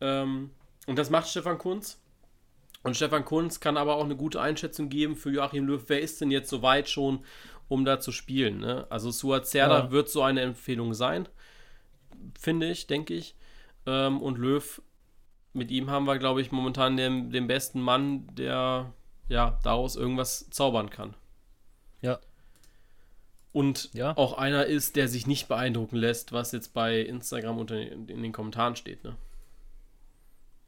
Ähm, 0.00 0.50
und 0.86 0.98
das 0.98 1.10
macht 1.10 1.28
Stefan 1.28 1.58
Kunz. 1.58 2.00
Und 2.82 2.96
Stefan 2.96 3.24
Kunz 3.24 3.60
kann 3.60 3.76
aber 3.76 3.96
auch 3.96 4.04
eine 4.04 4.16
gute 4.16 4.40
Einschätzung 4.40 4.88
geben 4.88 5.16
für 5.16 5.30
Joachim 5.30 5.66
Löw. 5.66 5.82
Wer 5.86 6.00
ist 6.00 6.20
denn 6.20 6.30
jetzt 6.30 6.48
so 6.48 6.62
weit 6.62 6.88
schon, 6.88 7.24
um 7.68 7.84
da 7.84 8.00
zu 8.00 8.12
spielen? 8.12 8.60
Ne? 8.60 8.86
Also 8.88 9.10
Suat 9.10 9.46
Serda 9.46 9.78
ja. 9.78 9.90
wird 9.90 10.08
so 10.08 10.22
eine 10.22 10.42
Empfehlung 10.42 10.94
sein 10.94 11.28
finde 12.38 12.70
ich, 12.70 12.86
denke 12.86 13.14
ich. 13.14 13.34
Ähm, 13.86 14.20
und 14.20 14.38
Löw, 14.38 14.82
mit 15.52 15.70
ihm 15.70 15.90
haben 15.90 16.06
wir, 16.06 16.18
glaube 16.18 16.40
ich, 16.40 16.52
momentan 16.52 16.96
den, 16.96 17.30
den 17.30 17.46
besten 17.46 17.80
Mann, 17.80 18.26
der 18.34 18.92
ja 19.28 19.58
daraus 19.62 19.96
irgendwas 19.96 20.48
zaubern 20.50 20.90
kann. 20.90 21.14
Ja. 22.00 22.18
Und 23.52 23.92
ja. 23.92 24.16
auch 24.16 24.38
einer 24.38 24.66
ist, 24.66 24.96
der 24.96 25.08
sich 25.08 25.26
nicht 25.26 25.48
beeindrucken 25.48 25.96
lässt, 25.96 26.32
was 26.32 26.52
jetzt 26.52 26.74
bei 26.74 27.00
Instagram 27.00 27.58
unter 27.58 27.80
in 27.80 28.06
den 28.06 28.32
Kommentaren 28.32 28.76
steht, 28.76 29.04
ne? 29.04 29.16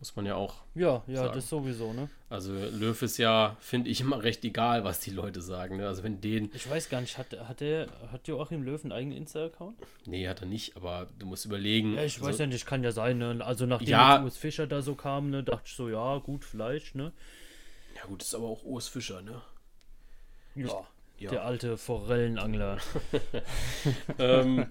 Muss 0.00 0.16
man 0.16 0.24
ja 0.24 0.34
auch. 0.34 0.54
Ja, 0.74 1.02
ja, 1.06 1.16
sagen. 1.16 1.34
das 1.34 1.48
sowieso, 1.50 1.92
ne? 1.92 2.08
Also 2.30 2.54
Löw 2.54 3.02
ist 3.02 3.18
ja, 3.18 3.58
finde 3.60 3.90
ich, 3.90 4.00
immer 4.00 4.22
recht 4.22 4.42
egal, 4.46 4.82
was 4.82 5.00
die 5.00 5.10
Leute 5.10 5.42
sagen. 5.42 5.76
Ne? 5.76 5.86
Also 5.86 6.02
wenn 6.02 6.22
den. 6.22 6.50
Ich 6.54 6.70
weiß 6.70 6.88
gar 6.88 7.02
nicht, 7.02 7.18
hat, 7.18 7.38
hat, 7.46 7.60
der, 7.60 7.86
hat 8.10 8.26
Joachim 8.26 8.62
Löw 8.62 8.82
einen 8.82 8.92
eigenen 8.92 9.18
Insta-Account? 9.18 9.76
Nee, 10.06 10.26
hat 10.26 10.40
er 10.40 10.46
nicht, 10.46 10.74
aber 10.74 11.08
du 11.18 11.26
musst 11.26 11.44
überlegen. 11.44 11.96
Ja, 11.96 12.04
ich 12.04 12.14
also, 12.14 12.28
weiß 12.28 12.38
ja 12.38 12.46
nicht, 12.46 12.64
kann 12.64 12.82
ja 12.82 12.92
sein, 12.92 13.18
ne? 13.18 13.44
Also 13.44 13.66
nachdem 13.66 13.88
ja, 13.88 14.22
Urs 14.22 14.38
Fischer 14.38 14.66
da 14.66 14.80
so 14.80 14.94
kam, 14.94 15.28
ne, 15.28 15.44
dachte 15.44 15.64
ich 15.66 15.74
so, 15.74 15.90
ja, 15.90 16.16
gut, 16.16 16.46
vielleicht, 16.46 16.94
ne? 16.94 17.12
Ja 17.94 18.06
gut, 18.06 18.22
ist 18.22 18.34
aber 18.34 18.46
auch 18.46 18.64
Urs 18.64 18.88
Fischer, 18.88 19.20
ne? 19.20 19.42
Ja. 20.54 20.64
Ich, 20.64 21.24
ja. 21.24 21.30
Der 21.30 21.44
alte 21.44 21.76
Forellenangler. 21.76 22.78
ähm, 24.18 24.66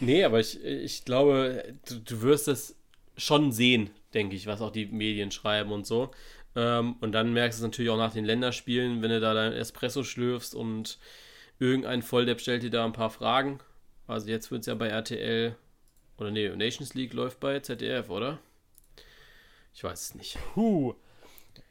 nee, 0.00 0.24
aber 0.24 0.40
ich, 0.40 0.60
ich 0.64 1.04
glaube, 1.04 1.62
du, 1.88 2.00
du 2.00 2.22
wirst 2.22 2.48
das 2.48 2.74
schon 3.16 3.52
sehen, 3.52 3.90
denke 4.16 4.34
ich, 4.34 4.46
was 4.46 4.62
auch 4.62 4.72
die 4.72 4.86
Medien 4.86 5.30
schreiben 5.30 5.70
und 5.70 5.86
so. 5.86 6.10
Ähm, 6.56 6.96
und 7.00 7.12
dann 7.12 7.32
merkst 7.32 7.60
du 7.60 7.62
es 7.64 7.68
natürlich 7.68 7.90
auch 7.90 7.98
nach 7.98 8.12
den 8.12 8.24
Länderspielen, 8.24 9.02
wenn 9.02 9.10
du 9.10 9.20
da 9.20 9.34
dein 9.34 9.52
Espresso 9.52 10.02
schlürfst 10.02 10.54
und 10.54 10.98
irgendein 11.60 12.02
Volldepp 12.02 12.40
stellt 12.40 12.62
dir 12.62 12.70
da 12.70 12.84
ein 12.84 12.92
paar 12.92 13.10
Fragen. 13.10 13.60
Also 14.06 14.28
jetzt 14.28 14.50
wird 14.50 14.62
es 14.62 14.66
ja 14.66 14.74
bei 14.74 14.88
RTL 14.88 15.54
oder 16.18 16.30
nee, 16.30 16.48
Nations 16.48 16.94
League 16.94 17.12
läuft 17.12 17.40
bei 17.40 17.60
ZDF, 17.60 18.08
oder? 18.08 18.38
Ich 19.74 19.84
weiß 19.84 20.00
es 20.00 20.14
nicht. 20.14 20.38
Puh. 20.54 20.94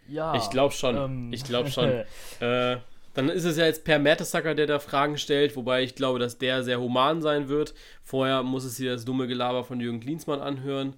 Ja. 0.08 0.36
Ich 0.36 0.50
glaube 0.52 0.74
schon. 0.74 0.96
Ähm. 0.96 1.34
Ich 1.34 1.44
glaube 1.44 1.72
schon. 1.72 1.90
äh, 2.40 2.78
dann 3.16 3.30
ist 3.30 3.46
es 3.46 3.58
ja 3.58 3.66
jetzt 3.66 3.86
Per 3.86 3.98
Mertesacker, 3.98 4.54
der 4.54 4.68
da 4.68 4.78
Fragen 4.78 5.18
stellt, 5.18 5.56
wobei 5.56 5.82
ich 5.82 5.96
glaube, 5.96 6.20
dass 6.20 6.38
der 6.38 6.64
sehr 6.64 6.80
human 6.80 7.22
sein 7.22 7.48
wird. 7.48 7.74
Vorher 8.04 8.44
muss 8.44 8.66
es 8.66 8.78
hier 8.78 8.92
das 8.92 9.06
dumme 9.06 9.26
Gelaber 9.26 9.64
von 9.64 9.80
Jürgen 9.80 10.02
Klinsmann 10.02 10.42
anhören. 10.42 10.96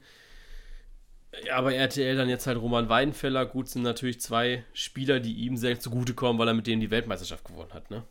Ja, 1.46 1.58
aber 1.58 1.74
RTL 1.74 2.16
dann 2.16 2.30
jetzt 2.30 2.48
halt 2.48 2.60
Roman 2.60 2.90
Weidenfeller. 2.90 3.46
Gut, 3.46 3.70
sind 3.70 3.84
natürlich 3.84 4.22
zwei 4.22 4.64
Spieler, 4.74 5.20
die 5.20 5.34
ihm 5.34 5.58
sehr 5.58 5.80
zugutekommen, 5.80 6.40
weil 6.40 6.48
er 6.48 6.54
mit 6.54 6.68
denen 6.68 6.82
die 6.82 6.92
Weltmeisterschaft 6.92 7.46
gewonnen 7.46 7.74
hat, 7.74 7.92
ne? 7.92 8.04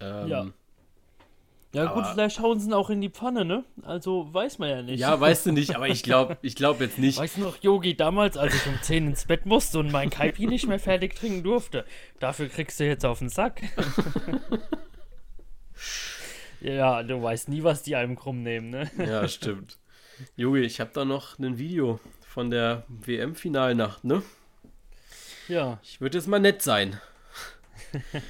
Ähm, 0.00 0.28
ja. 0.28 0.46
Ja, 1.72 1.92
gut, 1.92 2.06
vielleicht 2.06 2.40
hauen 2.40 2.58
sie 2.58 2.68
ihn 2.68 2.72
auch 2.72 2.88
in 2.88 3.02
die 3.02 3.10
Pfanne, 3.10 3.44
ne? 3.44 3.64
Also 3.82 4.32
weiß 4.32 4.58
man 4.58 4.70
ja 4.70 4.82
nicht. 4.82 4.98
Ja, 4.98 5.20
weißt 5.20 5.46
du 5.46 5.52
nicht, 5.52 5.76
aber 5.76 5.88
ich 5.88 6.02
glaube 6.02 6.38
ich 6.40 6.54
glaub 6.54 6.80
jetzt 6.80 6.98
nicht. 6.98 7.18
Weißt 7.18 7.36
du 7.36 7.42
noch, 7.42 7.62
Yogi, 7.62 7.94
damals, 7.94 8.38
als 8.38 8.54
ich 8.54 8.66
um 8.66 8.80
10 8.80 9.08
ins 9.08 9.26
Bett 9.26 9.44
musste 9.44 9.78
und 9.78 9.92
mein 9.92 10.08
Kaipi 10.08 10.46
nicht 10.46 10.66
mehr 10.66 10.78
fertig 10.78 11.14
trinken 11.14 11.42
durfte? 11.42 11.84
Dafür 12.18 12.48
kriegst 12.48 12.80
du 12.80 12.86
jetzt 12.86 13.04
auf 13.04 13.18
den 13.18 13.28
Sack. 13.28 13.62
ja, 16.62 17.02
du 17.02 17.22
weißt 17.22 17.50
nie, 17.50 17.62
was 17.62 17.82
die 17.82 17.94
einem 17.94 18.16
krumm 18.16 18.42
nehmen, 18.42 18.70
ne? 18.70 18.90
Ja, 18.96 19.28
stimmt. 19.28 19.76
Yogi, 20.36 20.60
ich 20.60 20.80
habe 20.80 20.90
da 20.92 21.04
noch 21.04 21.38
ein 21.38 21.58
Video 21.58 22.00
von 22.26 22.50
der 22.50 22.84
WM-Finalnacht, 22.88 24.04
ne? 24.04 24.22
Ja. 25.48 25.78
Ich 25.82 26.00
würde 26.00 26.18
jetzt 26.18 26.26
mal 26.26 26.38
nett 26.38 26.62
sein. 26.62 27.00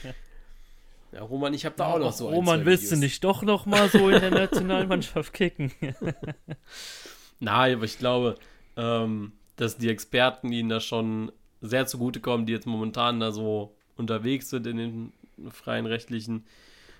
ja, 1.13 1.23
Roman, 1.23 1.55
ich 1.55 1.65
habe 1.65 1.75
da 1.77 1.89
ja, 1.89 1.95
auch 1.95 1.99
noch 1.99 2.13
so 2.13 2.29
ein 2.29 2.35
Roman, 2.35 2.65
willst 2.65 2.93
du 2.93 2.97
nicht 2.97 3.23
doch 3.25 3.43
noch 3.43 3.67
mal 3.67 3.89
so 3.89 4.11
in 4.11 4.21
der 4.21 4.31
Nationalmannschaft 4.31 5.33
kicken? 5.33 5.73
Nein, 7.41 7.77
aber 7.77 7.85
ich 7.85 7.99
glaube, 7.99 8.37
ähm, 8.77 9.33
dass 9.57 9.79
die 9.79 9.89
Experten 9.89 10.53
ihnen 10.53 10.69
da 10.69 10.81
schon 10.81 11.33
sehr 11.61 11.87
zugutekommen, 11.87 12.47
die 12.47 12.53
jetzt 12.53 12.67
momentan 12.67 13.21
da 13.21 13.33
so 13.33 13.75
unterwegs 13.97 14.51
sind 14.51 14.67
in 14.67 14.77
den 14.77 15.13
freien 15.51 15.87
rechtlichen. 15.87 16.45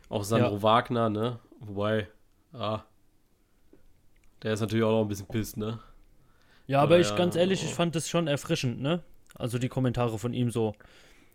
Auch 0.09 0.25
Sandro 0.25 0.57
ja. 0.57 0.63
Wagner, 0.63 1.11
ne? 1.11 1.39
Wobei, 1.61 2.09
ah, 2.53 2.85
der 4.47 4.55
ist 4.55 4.61
natürlich 4.61 4.85
auch 4.85 4.93
noch 4.93 5.03
ein 5.03 5.09
bisschen 5.09 5.27
pisst, 5.27 5.57
ne? 5.57 5.81
Ja, 6.69 6.79
aber, 6.79 6.95
aber 6.95 7.01
ich, 7.01 7.11
ja, 7.11 7.17
ganz 7.17 7.35
ehrlich, 7.35 7.65
ich 7.65 7.75
fand 7.75 7.97
das 7.97 8.09
schon 8.09 8.29
erfrischend, 8.29 8.81
ne? 8.81 9.03
Also 9.35 9.59
die 9.59 9.69
Kommentare 9.69 10.21
von 10.21 10.33
ihm 10.33 10.53
so. 10.53 10.77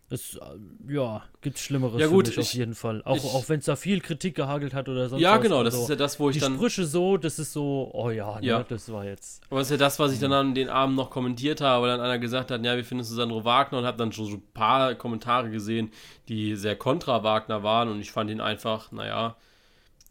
Es, 0.08 0.36
äh, 0.36 0.92
ja, 0.94 1.22
gibt 1.42 1.58
Schlimmeres 1.58 2.00
ja, 2.00 2.06
gut, 2.06 2.28
ich, 2.28 2.38
auf 2.38 2.54
jeden 2.54 2.74
Fall. 2.74 3.02
Auch, 3.04 3.22
auch 3.34 3.46
wenn 3.50 3.58
es 3.58 3.66
da 3.66 3.76
viel 3.76 4.00
Kritik 4.00 4.34
gehagelt 4.34 4.72
hat 4.72 4.88
oder 4.88 5.10
sonst 5.10 5.20
Ja, 5.20 5.34
was. 5.34 5.42
genau, 5.42 5.62
das 5.62 5.74
also, 5.74 5.84
ist 5.84 5.90
ja 5.90 5.96
das, 5.96 6.18
wo 6.18 6.30
ich 6.30 6.36
die 6.36 6.40
dann. 6.40 6.52
Die 6.52 6.58
Sprüche 6.58 6.86
so, 6.86 7.18
das 7.18 7.38
ist 7.38 7.52
so, 7.52 7.90
oh 7.92 8.08
ja, 8.08 8.40
ne, 8.40 8.46
ja. 8.46 8.62
das 8.62 8.90
war 8.90 9.04
jetzt. 9.04 9.42
Aber 9.50 9.60
das 9.60 9.68
ist 9.68 9.72
ja 9.72 9.76
das, 9.76 9.98
was 9.98 10.14
ich 10.14 10.18
dann 10.18 10.32
an 10.32 10.54
den 10.54 10.70
Abend 10.70 10.96
noch 10.96 11.10
kommentiert 11.10 11.60
habe, 11.60 11.82
weil 11.82 11.90
dann 11.90 12.00
einer 12.00 12.18
gesagt 12.18 12.50
hat, 12.50 12.64
ja, 12.64 12.78
wie 12.78 12.82
findest 12.82 13.10
du 13.10 13.14
Sandro 13.14 13.44
Wagner? 13.44 13.78
Und 13.78 13.84
habe 13.84 13.98
dann 13.98 14.10
schon 14.12 14.24
so 14.24 14.36
ein 14.36 14.42
paar 14.54 14.94
Kommentare 14.94 15.50
gesehen, 15.50 15.92
die 16.28 16.56
sehr 16.56 16.76
kontra 16.76 17.22
Wagner 17.22 17.62
waren 17.62 17.90
und 17.90 18.00
ich 18.00 18.10
fand 18.10 18.30
ihn 18.30 18.40
einfach, 18.40 18.90
naja, 18.90 19.36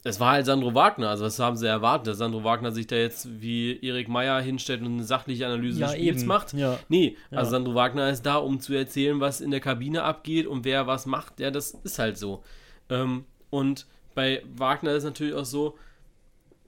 es 0.03 0.19
war 0.19 0.31
halt 0.31 0.45
Sandro 0.47 0.73
Wagner, 0.73 1.09
also 1.09 1.25
was 1.25 1.37
haben 1.37 1.55
sie 1.55 1.67
erwartet, 1.67 2.07
dass 2.07 2.17
Sandro 2.17 2.43
Wagner 2.43 2.71
sich 2.71 2.87
da 2.87 2.95
jetzt 2.95 3.41
wie 3.41 3.79
Erik 3.85 4.07
Meyer 4.07 4.41
hinstellt 4.41 4.81
und 4.81 4.87
eine 4.87 5.03
sachliche 5.03 5.45
Analyse 5.45 5.79
ja, 5.79 5.87
des 5.87 5.95
Spiels 5.95 6.21
eben. 6.21 6.27
macht? 6.27 6.53
Ja. 6.53 6.79
Nee, 6.89 7.17
also 7.29 7.45
ja. 7.45 7.51
Sandro 7.51 7.75
Wagner 7.75 8.09
ist 8.09 8.23
da, 8.23 8.37
um 8.37 8.59
zu 8.59 8.73
erzählen, 8.73 9.19
was 9.19 9.41
in 9.41 9.51
der 9.51 9.59
Kabine 9.59 10.03
abgeht 10.03 10.47
und 10.47 10.65
wer 10.65 10.87
was 10.87 11.05
macht. 11.05 11.39
Ja, 11.39 11.51
das 11.51 11.71
ist 11.83 11.99
halt 11.99 12.17
so. 12.17 12.43
Ähm, 12.89 13.25
und 13.51 13.85
bei 14.15 14.43
Wagner 14.55 14.93
ist 14.93 15.03
natürlich 15.03 15.35
auch 15.35 15.45
so, 15.45 15.77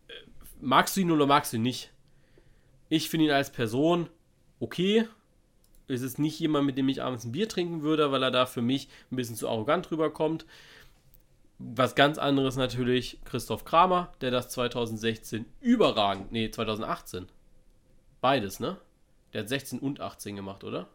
äh, 0.07 0.13
magst 0.61 0.95
du 0.95 1.01
ihn 1.01 1.11
oder 1.11 1.25
magst 1.25 1.53
du 1.53 1.57
ihn 1.57 1.63
nicht? 1.63 1.91
Ich 2.89 3.09
finde 3.09 3.25
ihn 3.25 3.31
als 3.31 3.51
Person 3.51 4.09
okay. 4.59 5.07
Es 5.88 6.01
ist 6.01 6.19
nicht 6.19 6.39
jemand, 6.39 6.65
mit 6.65 6.77
dem 6.77 6.88
ich 6.88 7.01
abends 7.01 7.25
ein 7.25 7.31
Bier 7.31 7.49
trinken 7.49 7.81
würde, 7.81 8.11
weil 8.11 8.23
er 8.23 8.31
da 8.31 8.45
für 8.45 8.61
mich 8.61 8.88
ein 9.11 9.15
bisschen 9.15 9.36
zu 9.36 9.49
arrogant 9.49 9.89
rüberkommt. 9.91 10.45
Was 11.60 11.95
ganz 11.95 12.18
anderes 12.18 12.56
natürlich 12.56 13.20
Christoph 13.26 13.64
Kramer, 13.66 14.12
der 14.22 14.32
das 14.32 14.49
2016 14.49 15.45
überragend, 15.62 16.32
nee, 16.32 16.49
2018. 16.49 17.28
Beides, 18.22 18.60
ne? 18.60 18.78
Der 19.34 19.41
hat 19.41 19.49
16 19.49 19.80
und 19.80 19.99
18 19.99 20.36
gemacht, 20.36 20.64
oder? 20.64 20.88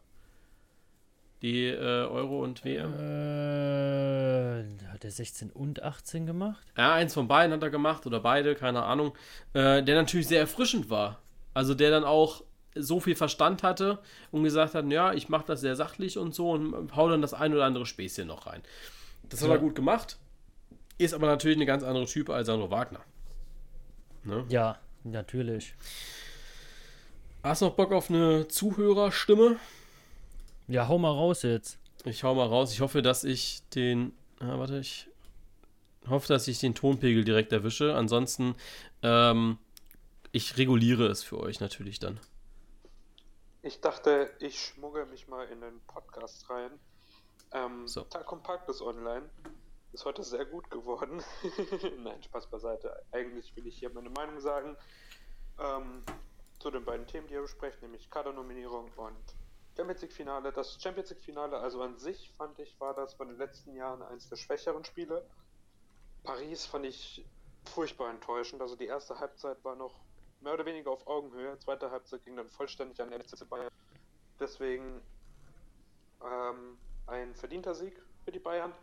Die 1.41 1.67
äh, 1.67 2.05
Euro 2.05 2.43
und 2.43 2.65
WM. 2.65 2.93
Äh, 2.93 4.63
hat 4.91 5.05
er 5.05 5.11
16 5.11 5.51
und 5.51 5.81
18 5.81 6.25
gemacht? 6.25 6.67
Ja, 6.77 6.93
eins 6.93 7.13
von 7.13 7.27
beiden 7.29 7.53
hat 7.53 7.63
er 7.63 7.69
gemacht 7.69 8.05
oder 8.05 8.19
beide, 8.19 8.55
keine 8.55 8.83
Ahnung. 8.83 9.13
Äh, 9.53 9.83
der 9.83 9.95
natürlich 9.95 10.27
sehr 10.27 10.41
erfrischend 10.41 10.89
war. 10.89 11.21
Also 11.53 11.73
der 11.75 11.91
dann 11.91 12.03
auch 12.03 12.43
so 12.75 12.99
viel 12.99 13.15
Verstand 13.15 13.63
hatte 13.63 13.99
und 14.31 14.43
gesagt 14.43 14.75
hat, 14.75 14.85
ja, 14.91 15.13
ich 15.13 15.29
mache 15.29 15.45
das 15.47 15.61
sehr 15.61 15.75
sachlich 15.75 16.17
und 16.17 16.35
so 16.35 16.51
und 16.51 16.95
hau 16.95 17.09
dann 17.09 17.21
das 17.21 17.33
ein 17.33 17.53
oder 17.53 17.65
andere 17.65 17.85
Späßchen 17.85 18.27
noch 18.27 18.45
rein. 18.45 18.61
Das 19.23 19.41
hat 19.41 19.49
ja. 19.49 19.55
er 19.55 19.59
gut 19.59 19.75
gemacht. 19.75 20.17
Ist 20.99 21.13
aber 21.13 21.27
natürlich 21.27 21.57
eine 21.57 21.65
ganz 21.65 21.81
andere 21.81 22.05
Typ 22.05 22.29
als 22.29 22.47
Sandro 22.47 22.69
Wagner. 22.69 22.99
Ne? 24.25 24.45
Ja, 24.49 24.77
natürlich. 25.05 25.73
Hast 27.41 27.61
du 27.61 27.67
noch 27.67 27.75
Bock 27.75 27.93
auf 27.93 28.09
eine 28.09 28.49
Zuhörerstimme? 28.49 29.57
Ja, 30.67 30.89
hau 30.89 30.97
mal 30.97 31.11
raus 31.11 31.43
jetzt. 31.43 31.79
Ich 32.03 32.25
hau 32.25 32.35
mal 32.35 32.47
raus. 32.47 32.73
Ich 32.73 32.81
hoffe, 32.81 33.01
dass 33.01 33.23
ich 33.23 33.61
den. 33.69 34.11
Ah, 34.41 34.59
warte, 34.59 34.79
ich 34.79 35.07
hoffe, 36.09 36.27
dass 36.27 36.49
ich 36.49 36.59
den 36.59 36.75
Tonpegel 36.75 37.23
direkt 37.23 37.53
erwische. 37.53 37.95
Ansonsten, 37.95 38.55
ähm, 39.01 39.57
ich 40.33 40.57
reguliere 40.57 41.07
es 41.07 41.23
für 41.23 41.39
euch 41.39 41.61
natürlich 41.61 41.99
dann. 41.99 42.19
Ich 43.61 43.79
dachte, 43.79 44.31
ich 44.39 44.59
schmuggle 44.59 45.05
mich 45.05 45.29
mal 45.29 45.45
in 45.45 45.61
den 45.61 45.79
Podcast 45.87 46.49
rein. 46.49 46.71
Ähm, 47.53 47.87
so. 47.87 48.01
Tag 48.01 48.25
Kompakt 48.25 48.67
ist 48.69 48.81
online. 48.81 49.29
Ist 49.91 50.05
heute 50.05 50.23
sehr 50.23 50.45
gut 50.45 50.69
geworden. 50.69 51.23
Nein, 52.03 52.21
Spaß 52.21 52.47
beiseite. 52.47 52.95
Eigentlich 53.11 53.55
will 53.55 53.65
ich 53.67 53.79
hier 53.79 53.89
meine 53.89 54.09
Meinung 54.09 54.39
sagen. 54.39 54.77
Ähm, 55.59 56.03
zu 56.59 56.69
den 56.69 56.85
beiden 56.85 57.07
Themen, 57.07 57.27
die 57.27 57.33
ihr 57.33 57.41
besprecht, 57.41 57.81
nämlich 57.81 58.09
Kadernominierung 58.09 58.91
und 58.97 59.35
Champions 59.75 60.01
League 60.01 60.13
Finale. 60.13 60.51
Das 60.51 60.81
Champions 60.81 61.09
League 61.09 61.21
Finale, 61.21 61.57
also 61.57 61.81
an 61.81 61.97
sich 61.97 62.31
fand 62.31 62.59
ich, 62.59 62.79
war 62.79 62.93
das 62.93 63.13
von 63.13 63.29
den 63.29 63.37
letzten 63.37 63.73
Jahren 63.75 64.01
eins 64.01 64.27
der 64.29 64.35
schwächeren 64.35 64.83
Spiele. 64.83 65.25
Paris 66.23 66.65
fand 66.65 66.85
ich 66.85 67.25
furchtbar 67.65 68.09
enttäuschend. 68.09 68.61
Also 68.61 68.75
die 68.75 68.87
erste 68.87 69.19
Halbzeit 69.19 69.63
war 69.63 69.75
noch 69.75 69.95
mehr 70.41 70.53
oder 70.53 70.65
weniger 70.65 70.91
auf 70.91 71.07
Augenhöhe. 71.07 71.57
Zweite 71.59 71.91
Halbzeit 71.91 72.23
ging 72.25 72.35
dann 72.35 72.49
vollständig 72.49 73.01
an 73.01 73.09
den 73.09 73.21
FC 73.23 73.47
Bayern. 73.47 73.71
Deswegen 74.39 75.01
ähm, 76.23 76.77
ein 77.07 77.33
verdienter 77.35 77.73
Sieg 77.73 78.01
für 78.23 78.31
die 78.31 78.39
Bayern. 78.39 78.73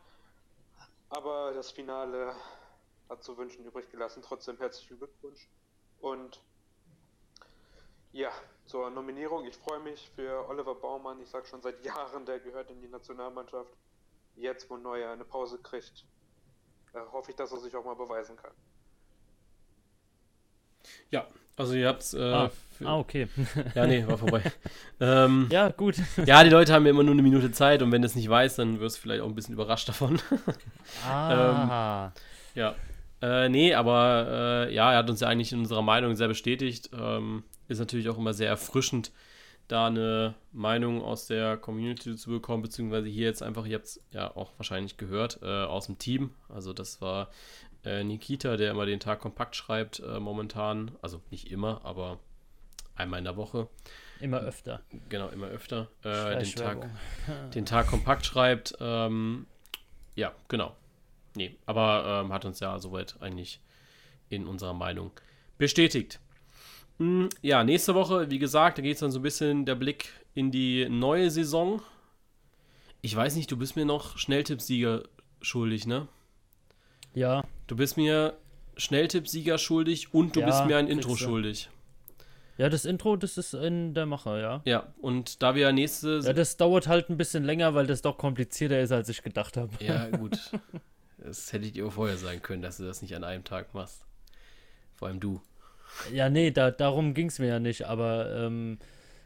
Aber 1.09 1.53
das 1.53 1.71
Finale 1.71 2.35
hat 3.09 3.23
zu 3.23 3.37
wünschen 3.37 3.65
übrig 3.65 3.89
gelassen. 3.91 4.23
Trotzdem 4.23 4.59
herzlichen 4.59 4.99
Glückwunsch. 4.99 5.49
Und 6.01 6.43
ja, 8.13 8.33
zur 8.67 8.91
Nominierung. 8.91 9.45
Ich 9.45 9.57
freue 9.57 9.81
mich 9.81 10.11
für 10.11 10.49
Oliver 10.49 10.75
Baumann. 10.75 11.21
Ich 11.21 11.29
sage 11.29 11.47
schon 11.47 11.63
seit 11.63 11.85
Jahren, 11.85 12.25
der 12.25 12.41
gehört 12.41 12.71
in 12.71 12.81
die 12.81 12.89
Nationalmannschaft. 12.89 13.73
Jetzt, 14.35 14.69
wo 14.69 14.77
Neuer 14.77 15.11
eine 15.11 15.25
Pause 15.25 15.59
kriegt, 15.59 16.05
äh, 16.93 17.01
hoffe 17.13 17.31
ich, 17.31 17.37
dass 17.37 17.53
er 17.53 17.59
sich 17.59 17.75
auch 17.77 17.85
mal 17.85 17.95
beweisen 17.95 18.37
kann. 18.37 18.53
Ja, 21.11 21.29
also 21.57 21.75
ihr 21.75 21.89
habt 21.89 22.15
äh, 22.15 22.21
ah, 22.21 22.51
ah, 22.85 22.99
okay. 22.99 23.29
ja, 23.75 23.87
nee, 23.87 24.07
war 24.07 24.19
vorbei. 24.19 24.43
ähm, 25.01 25.49
ja, 25.51 25.71
gut. 25.71 25.97
ja, 26.27 26.45
die 26.45 26.51
Leute 26.51 26.73
haben 26.73 26.85
ja 26.85 26.91
immer 26.91 27.03
nur 27.03 27.15
eine 27.15 27.23
Minute 27.23 27.51
Zeit 27.51 27.83
und 27.83 27.93
wenn 27.93 28.03
du 28.03 28.07
es 28.07 28.15
nicht 28.15 28.29
weißt, 28.29 28.59
dann 28.59 28.81
wirst 28.81 28.99
du 28.99 29.03
vielleicht 29.03 29.23
auch 29.23 29.29
ein 29.29 29.35
bisschen 29.35 29.55
überrascht 29.55 29.89
davon. 29.89 30.21
ah. 31.09 32.13
ähm, 32.55 32.61
ja. 32.61 32.75
Äh, 33.23 33.49
nee, 33.49 33.75
aber 33.75 34.67
äh, 34.69 34.75
ja, 34.75 34.93
er 34.93 34.99
hat 34.99 35.11
uns 35.11 35.21
ja 35.21 35.29
eigentlich 35.29 35.53
in 35.53 35.61
unserer 35.61 35.83
Meinung 35.83 36.15
sehr 36.15 36.29
bestätigt. 36.29 36.91
Ähm, 36.93 37.45
ist 37.69 37.79
natürlich 37.79 38.09
auch 38.09 38.19
immer 38.19 38.35
sehr 38.35 38.49
erfrischend, 38.49 39.11
da 39.69 39.87
eine 39.87 40.35
Meinung 40.53 41.03
aus 41.03 41.27
der 41.27 41.57
Community 41.57 42.15
zu 42.17 42.31
bekommen, 42.31 42.63
beziehungsweise 42.63 43.09
hier 43.09 43.27
jetzt 43.27 43.43
einfach, 43.43 43.67
ihr 43.67 43.77
habt 43.77 43.87
es 43.87 44.01
ja 44.13 44.35
auch 44.37 44.53
wahrscheinlich 44.59 44.97
gehört, 44.97 45.41
äh, 45.43 45.65
aus 45.65 45.87
dem 45.87 45.99
Team. 45.99 46.31
Also 46.49 46.73
das 46.73 47.01
war 47.01 47.31
äh, 47.87 48.03
Nikita, 48.03 48.57
der 48.57 48.73
immer 48.73 48.85
den 48.85 49.01
Tag 49.01 49.21
kompakt 49.21 49.55
schreibt 49.55 50.01
äh, 50.01 50.19
momentan. 50.19 50.91
Also 51.01 51.23
nicht 51.31 51.51
immer, 51.51 51.81
aber 51.85 52.19
einmal 52.97 53.19
in 53.19 53.25
der 53.25 53.37
Woche. 53.37 53.69
Immer 54.21 54.41
öfter. 54.41 54.83
Genau, 55.09 55.29
immer 55.29 55.47
öfter. 55.47 55.89
Äh, 56.03 56.39
den, 56.39 56.53
Tag, 56.53 56.91
den 57.55 57.65
Tag 57.65 57.87
kompakt 57.87 58.27
schreibt. 58.27 58.77
Ähm, 58.81 59.47
ja, 60.17 60.35
genau. 60.49 60.75
Nee, 61.37 61.55
aber 61.67 62.23
ähm, 62.25 62.33
hat 62.33 62.45
uns 62.45 62.61
ja 62.61 62.79
soweit 62.79 63.17
eigentlich 63.21 63.61
in 64.31 64.47
unserer 64.47 64.75
Meinung 64.75 65.13
bestätigt. 65.59 66.19
Hm, 66.99 67.29
ja, 67.43 67.63
nächste 67.63 67.95
Woche, 67.95 68.31
wie 68.31 68.39
gesagt, 68.39 68.79
da 68.79 68.83
geht 68.83 68.95
es 68.95 69.01
dann 69.01 69.13
so 69.13 69.19
ein 69.19 69.23
bisschen 69.23 69.65
der 69.65 69.75
Blick 69.75 70.09
in 70.35 70.51
die 70.51 70.89
neue 70.89 71.31
Saison. 71.31 71.83
Ich 73.03 73.15
weiß 73.15 73.37
nicht, 73.37 73.51
du 73.51 73.57
bist 73.57 73.77
mir 73.77 73.85
noch 73.85 74.19
Schnelltippsieger 74.19 75.05
schuldig, 75.43 75.87
ne? 75.87 76.09
Ja. 77.17 77.45
Du 77.67 77.77
bist 77.77 77.97
mir 77.97 78.37
Schnelltipp-Sieger 78.77 79.57
schuldig 79.57 80.13
und 80.13 80.37
du 80.37 80.41
ja, 80.41 80.47
bist 80.47 80.67
mir 80.67 80.77
ein 80.77 80.87
Intro 80.87 81.17
schuldig. 81.17 81.71
Ja, 82.59 82.69
das 82.69 82.85
Intro, 82.85 83.17
das 83.17 83.39
ist 83.39 83.55
in 83.55 83.95
der 83.95 84.05
Mache, 84.05 84.39
ja. 84.39 84.61
Ja, 84.67 84.93
und 85.01 85.43
da 85.43 85.55
wir 85.55 85.63
ja 85.63 85.73
nächste. 85.73 86.21
Ja, 86.23 86.35
das 86.35 86.59
dauert 86.59 86.89
halt 86.89 87.09
ein 87.09 87.17
bisschen 87.17 87.43
länger, 87.43 87.75
weil 87.75 87.87
das 87.87 88.03
doch 88.03 88.19
komplizierter 88.19 88.81
ist, 88.81 88.93
als 88.93 89.09
ich 89.09 89.23
gedacht 89.23 89.57
habe. 89.57 89.71
Ja, 89.81 90.09
gut. 90.11 90.39
das 91.17 91.53
hätte 91.55 91.65
ich 91.65 91.73
dir 91.73 91.87
auch 91.87 91.93
vorher 91.93 92.19
sagen 92.19 92.43
können, 92.43 92.61
dass 92.61 92.77
du 92.77 92.85
das 92.85 93.01
nicht 93.01 93.17
an 93.17 93.25
einem 93.25 93.45
Tag 93.45 93.73
machst. 93.73 94.05
Vor 94.95 95.09
allem 95.09 95.21
du. 95.21 95.41
Ja, 96.13 96.29
nee, 96.29 96.51
da, 96.51 96.71
darum 96.71 97.15
ging 97.15 97.29
es 97.29 97.39
mir 97.39 97.49
ja 97.49 97.61
nicht, 97.61 97.87
aber 97.87 98.31
ähm, 98.37 98.79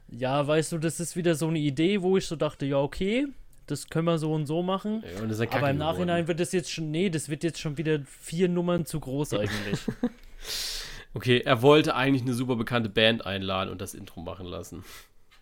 ja, 0.09 0.47
weißt 0.47 0.72
du, 0.72 0.78
das 0.78 1.01
ist 1.01 1.16
wieder 1.16 1.34
so 1.34 1.49
eine 1.49 1.59
Idee, 1.59 2.03
wo 2.03 2.16
ich 2.16 2.26
so 2.26 2.36
dachte, 2.36 2.66
ja, 2.66 2.78
okay, 2.78 3.26
das 3.67 3.89
können 3.89 4.07
wir 4.07 4.19
so 4.19 4.33
und 4.33 4.47
so 4.47 4.63
machen. 4.63 5.05
Und 5.23 5.33
aber 5.53 5.71
im 5.71 5.79
Nachhinein 5.79 6.07
geworden. 6.07 6.29
wird 6.29 6.41
das 6.41 6.53
jetzt 6.53 6.71
schon, 6.71 6.91
nee, 6.91 7.11
das 7.11 7.29
wird 7.29 7.45
jetzt 7.45 7.61
schon 7.61 7.79
wieder 7.79 8.01
vier 8.21 8.49
Nummern 8.49 8.87
zu 8.87 9.01
groß 9.01 9.35
eigentlich. 9.35 9.81
okay, 11.15 11.41
er 11.41 11.63
wollte 11.63 11.95
eigentlich 11.95 12.23
eine 12.23 12.35
super 12.35 12.57
bekannte 12.57 12.89
Band 12.89 13.25
einladen 13.27 13.71
und 13.71 13.81
das 13.81 13.95
Intro 13.95 14.21
machen 14.21 14.47
lassen. 14.47 14.85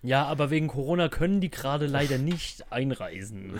Ja, 0.03 0.25
aber 0.27 0.51
wegen 0.51 0.69
Corona 0.69 1.09
können 1.09 1.41
die 1.41 1.51
gerade 1.51 1.87
leider 1.87 2.19
nicht 2.19 2.71
einreisen. 2.71 3.55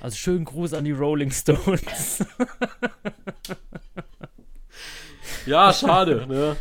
Also 0.00 0.16
schönen 0.16 0.44
Gruß 0.44 0.74
an 0.74 0.84
die 0.84 0.92
Rolling 0.92 1.30
Stones. 1.30 2.24
ja, 5.46 5.72
schade, 5.72 6.26
ne? 6.28 6.56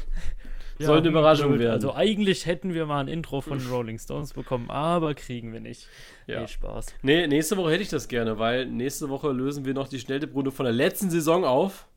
Ja, 0.77 0.87
Soll 0.87 0.97
eine 0.97 1.07
Überraschung 1.07 1.49
blöd. 1.49 1.61
werden. 1.61 1.73
Also 1.73 1.93
eigentlich 1.93 2.45
hätten 2.45 2.73
wir 2.73 2.85
mal 2.85 2.99
ein 2.99 3.07
Intro 3.07 3.39
von 3.39 3.65
Rolling 3.67 3.97
Stones 3.97 4.33
bekommen, 4.33 4.69
aber 4.69 5.13
kriegen 5.13 5.53
wir 5.53 5.61
nicht. 5.61 5.87
Ja. 6.27 6.41
Nee, 6.41 6.47
Spaß. 6.47 6.87
Nee, 7.01 7.27
nächste 7.27 7.55
Woche 7.55 7.71
hätte 7.71 7.83
ich 7.83 7.89
das 7.89 8.09
gerne, 8.09 8.39
weil 8.39 8.65
nächste 8.65 9.09
Woche 9.09 9.31
lösen 9.31 9.63
wir 9.65 9.73
noch 9.73 9.87
die 9.87 9.99
Schnelltipprunde 9.99 10.51
von 10.51 10.65
der 10.65 10.73
letzten 10.73 11.09
Saison 11.09 11.45
auf. 11.45 11.87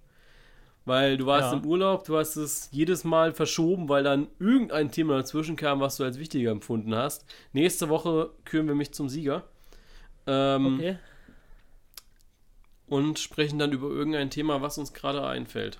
Weil 0.84 1.18
du 1.18 1.26
warst 1.26 1.52
ja. 1.52 1.58
im 1.58 1.66
Urlaub, 1.66 2.04
du 2.04 2.16
hast 2.16 2.36
es 2.36 2.70
jedes 2.72 3.04
Mal 3.04 3.32
verschoben, 3.32 3.90
weil 3.90 4.02
dann 4.02 4.28
irgendein 4.38 4.90
Thema 4.90 5.16
dazwischen 5.16 5.54
kam, 5.54 5.80
was 5.80 5.98
du 5.98 6.04
als 6.04 6.18
wichtiger 6.18 6.50
empfunden 6.50 6.94
hast. 6.94 7.26
Nächste 7.52 7.90
Woche 7.90 8.30
küren 8.46 8.68
wir 8.68 8.74
mich 8.74 8.94
zum 8.94 9.10
Sieger. 9.10 9.44
Ähm, 10.26 10.76
okay. 10.76 10.98
Und 12.86 13.18
sprechen 13.18 13.58
dann 13.58 13.72
über 13.72 13.88
irgendein 13.88 14.30
Thema, 14.30 14.62
was 14.62 14.78
uns 14.78 14.94
gerade 14.94 15.26
einfällt. 15.26 15.78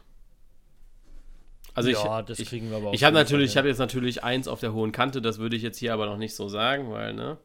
Also 1.74 1.90
ja, 1.90 2.20
ich, 2.20 2.26
das 2.26 2.38
kriegen 2.38 2.66
ich, 2.66 2.70
wir 2.70 2.78
aber 2.78 2.88
auch. 2.88 2.94
Ich 2.94 3.04
habe 3.04 3.14
natürlich, 3.14 3.52
ich 3.52 3.56
habe 3.56 3.68
jetzt 3.68 3.78
natürlich 3.78 4.24
eins 4.24 4.48
auf 4.48 4.60
der 4.60 4.72
hohen 4.72 4.92
Kante, 4.92 5.22
das 5.22 5.38
würde 5.38 5.56
ich 5.56 5.62
jetzt 5.62 5.78
hier 5.78 5.94
aber 5.94 6.06
noch 6.06 6.16
nicht 6.16 6.34
so 6.34 6.48
sagen, 6.48 6.90
weil, 6.90 7.14
ne? 7.14 7.38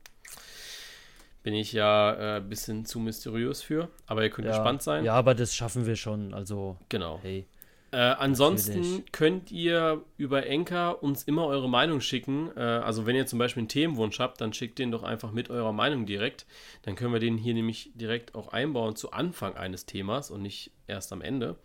Bin 1.43 1.53
ich 1.53 1.73
ja 1.73 2.13
ein 2.13 2.37
äh, 2.37 2.45
bisschen 2.45 2.85
zu 2.85 2.99
mysteriös 2.99 3.61
für. 3.61 3.89
Aber 4.07 4.23
ihr 4.23 4.29
könnt 4.29 4.47
ja. 4.47 4.53
gespannt 4.53 4.81
sein. 4.81 5.03
Ja, 5.03 5.13
aber 5.15 5.35
das 5.35 5.53
schaffen 5.53 5.85
wir 5.85 5.97
schon. 5.97 6.33
Also, 6.33 6.77
genau. 6.87 7.19
Hey. 7.21 7.45
Äh, 7.93 7.97
ansonsten 7.97 8.79
Natürlich. 8.79 9.11
könnt 9.11 9.51
ihr 9.51 10.03
über 10.17 10.47
Enker 10.47 11.03
uns 11.03 11.21
immer 11.25 11.45
eure 11.45 11.69
Meinung 11.69 12.01
schicken. 12.01 12.49
Äh, 12.55 12.59
also 12.59 13.05
wenn 13.05 13.15
ihr 13.15 13.27
zum 13.27 13.37
Beispiel 13.37 13.61
einen 13.61 13.67
Themenwunsch 13.67 14.19
habt, 14.19 14.41
dann 14.41 14.51
schickt 14.51 14.79
den 14.79 14.89
doch 14.89 15.03
einfach 15.03 15.31
mit 15.31 15.51
eurer 15.51 15.73
Meinung 15.73 16.07
direkt. 16.07 16.47
Dann 16.81 16.95
können 16.95 17.13
wir 17.13 17.19
den 17.19 17.37
hier 17.37 17.53
nämlich 17.53 17.91
direkt 17.93 18.33
auch 18.33 18.47
einbauen 18.47 18.95
zu 18.95 19.11
Anfang 19.11 19.55
eines 19.57 19.85
Themas 19.85 20.31
und 20.31 20.41
nicht 20.41 20.71
erst 20.87 21.13
am 21.13 21.21
Ende. 21.21 21.55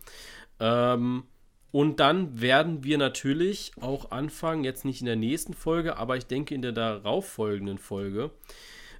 Ähm, 0.59 1.23
und 1.71 1.99
dann 1.99 2.41
werden 2.41 2.83
wir 2.83 2.97
natürlich 2.97 3.71
auch 3.79 4.11
anfangen, 4.11 4.63
jetzt 4.63 4.85
nicht 4.85 5.01
in 5.01 5.05
der 5.05 5.15
nächsten 5.15 5.53
Folge, 5.53 5.97
aber 5.97 6.17
ich 6.17 6.25
denke 6.25 6.55
in 6.55 6.61
der 6.61 6.71
darauffolgenden 6.71 7.77
Folge, 7.77 8.31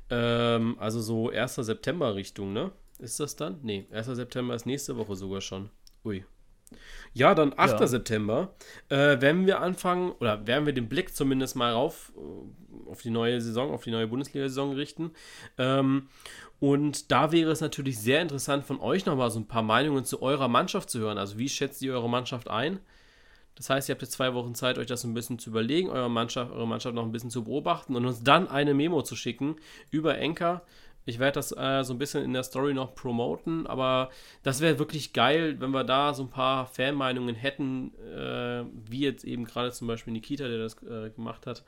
ähm, 0.09 0.75
also 0.79 1.01
so 1.01 1.29
1. 1.29 1.55
September 1.55 2.15
Richtung, 2.15 2.53
ne? 2.53 2.71
Ist 2.99 3.19
das 3.19 3.35
dann? 3.35 3.59
Nee, 3.63 3.87
1. 3.91 4.07
September 4.07 4.55
ist 4.55 4.65
nächste 4.65 4.97
Woche 4.97 5.15
sogar 5.15 5.41
schon. 5.41 5.69
Ui. 6.03 6.25
Ja, 7.13 7.33
dann 7.33 7.53
8. 7.57 7.79
Ja. 7.79 7.87
September 7.87 8.53
äh, 8.89 9.19
werden 9.21 9.47
wir 9.47 9.61
anfangen, 9.61 10.11
oder 10.19 10.45
werden 10.45 10.65
wir 10.65 10.73
den 10.73 10.89
Blick 10.89 11.15
zumindest 11.15 11.55
mal 11.55 11.73
rauf 11.73 12.11
äh, 12.15 12.89
auf 12.89 13.01
die 13.01 13.09
neue 13.09 13.41
Saison, 13.41 13.71
auf 13.71 13.83
die 13.83 13.91
neue 13.91 14.07
Bundesliga-Saison 14.07 14.73
richten. 14.73 15.11
Ähm, 15.57 16.09
und 16.59 17.11
da 17.11 17.31
wäre 17.31 17.51
es 17.51 17.61
natürlich 17.61 17.99
sehr 17.99 18.21
interessant, 18.21 18.65
von 18.65 18.79
euch 18.79 19.05
nochmal 19.05 19.31
so 19.31 19.39
ein 19.39 19.47
paar 19.47 19.63
Meinungen 19.63 20.05
zu 20.05 20.21
eurer 20.21 20.47
Mannschaft 20.47 20.89
zu 20.89 20.99
hören. 20.99 21.17
Also, 21.17 21.37
wie 21.37 21.49
schätzt 21.49 21.81
ihr 21.81 21.93
eure 21.93 22.09
Mannschaft 22.09 22.49
ein? 22.49 22.79
Das 23.55 23.69
heißt, 23.69 23.89
ihr 23.89 23.95
habt 23.95 24.01
jetzt 24.01 24.13
zwei 24.13 24.33
Wochen 24.33 24.55
Zeit, 24.55 24.77
euch 24.77 24.87
das 24.87 25.03
ein 25.03 25.13
bisschen 25.13 25.37
zu 25.37 25.49
überlegen, 25.49 25.89
eure 25.89 26.09
Mannschaft, 26.09 26.51
eure 26.51 26.67
Mannschaft 26.67 26.95
noch 26.95 27.03
ein 27.03 27.11
bisschen 27.11 27.29
zu 27.29 27.43
beobachten 27.43 27.95
und 27.95 28.05
uns 28.05 28.23
dann 28.23 28.47
eine 28.47 28.73
Memo 28.73 29.01
zu 29.01 29.15
schicken 29.15 29.57
über 29.91 30.17
Enker 30.17 30.63
ich 31.09 31.19
werde 31.19 31.33
das 31.33 31.51
äh, 31.51 31.83
so 31.83 31.93
ein 31.93 31.97
bisschen 31.97 32.23
in 32.23 32.33
der 32.33 32.43
Story 32.43 32.73
noch 32.73 32.93
promoten, 32.93 33.67
aber 33.67 34.09
das 34.43 34.61
wäre 34.61 34.79
wirklich 34.79 35.11
geil, 35.11 35.59
wenn 35.59 35.71
wir 35.71 35.83
da 35.83 36.13
so 36.13 36.23
ein 36.23 36.29
paar 36.29 36.67
Fanmeinungen 36.67 37.35
hätten, 37.35 37.93
äh, 37.95 38.63
wie 38.89 39.01
jetzt 39.01 39.25
eben 39.25 39.45
gerade 39.45 39.71
zum 39.71 39.87
Beispiel 39.87 40.13
Nikita, 40.13 40.47
der 40.47 40.59
das 40.59 40.81
äh, 40.83 41.09
gemacht 41.09 41.47
hat. 41.47 41.63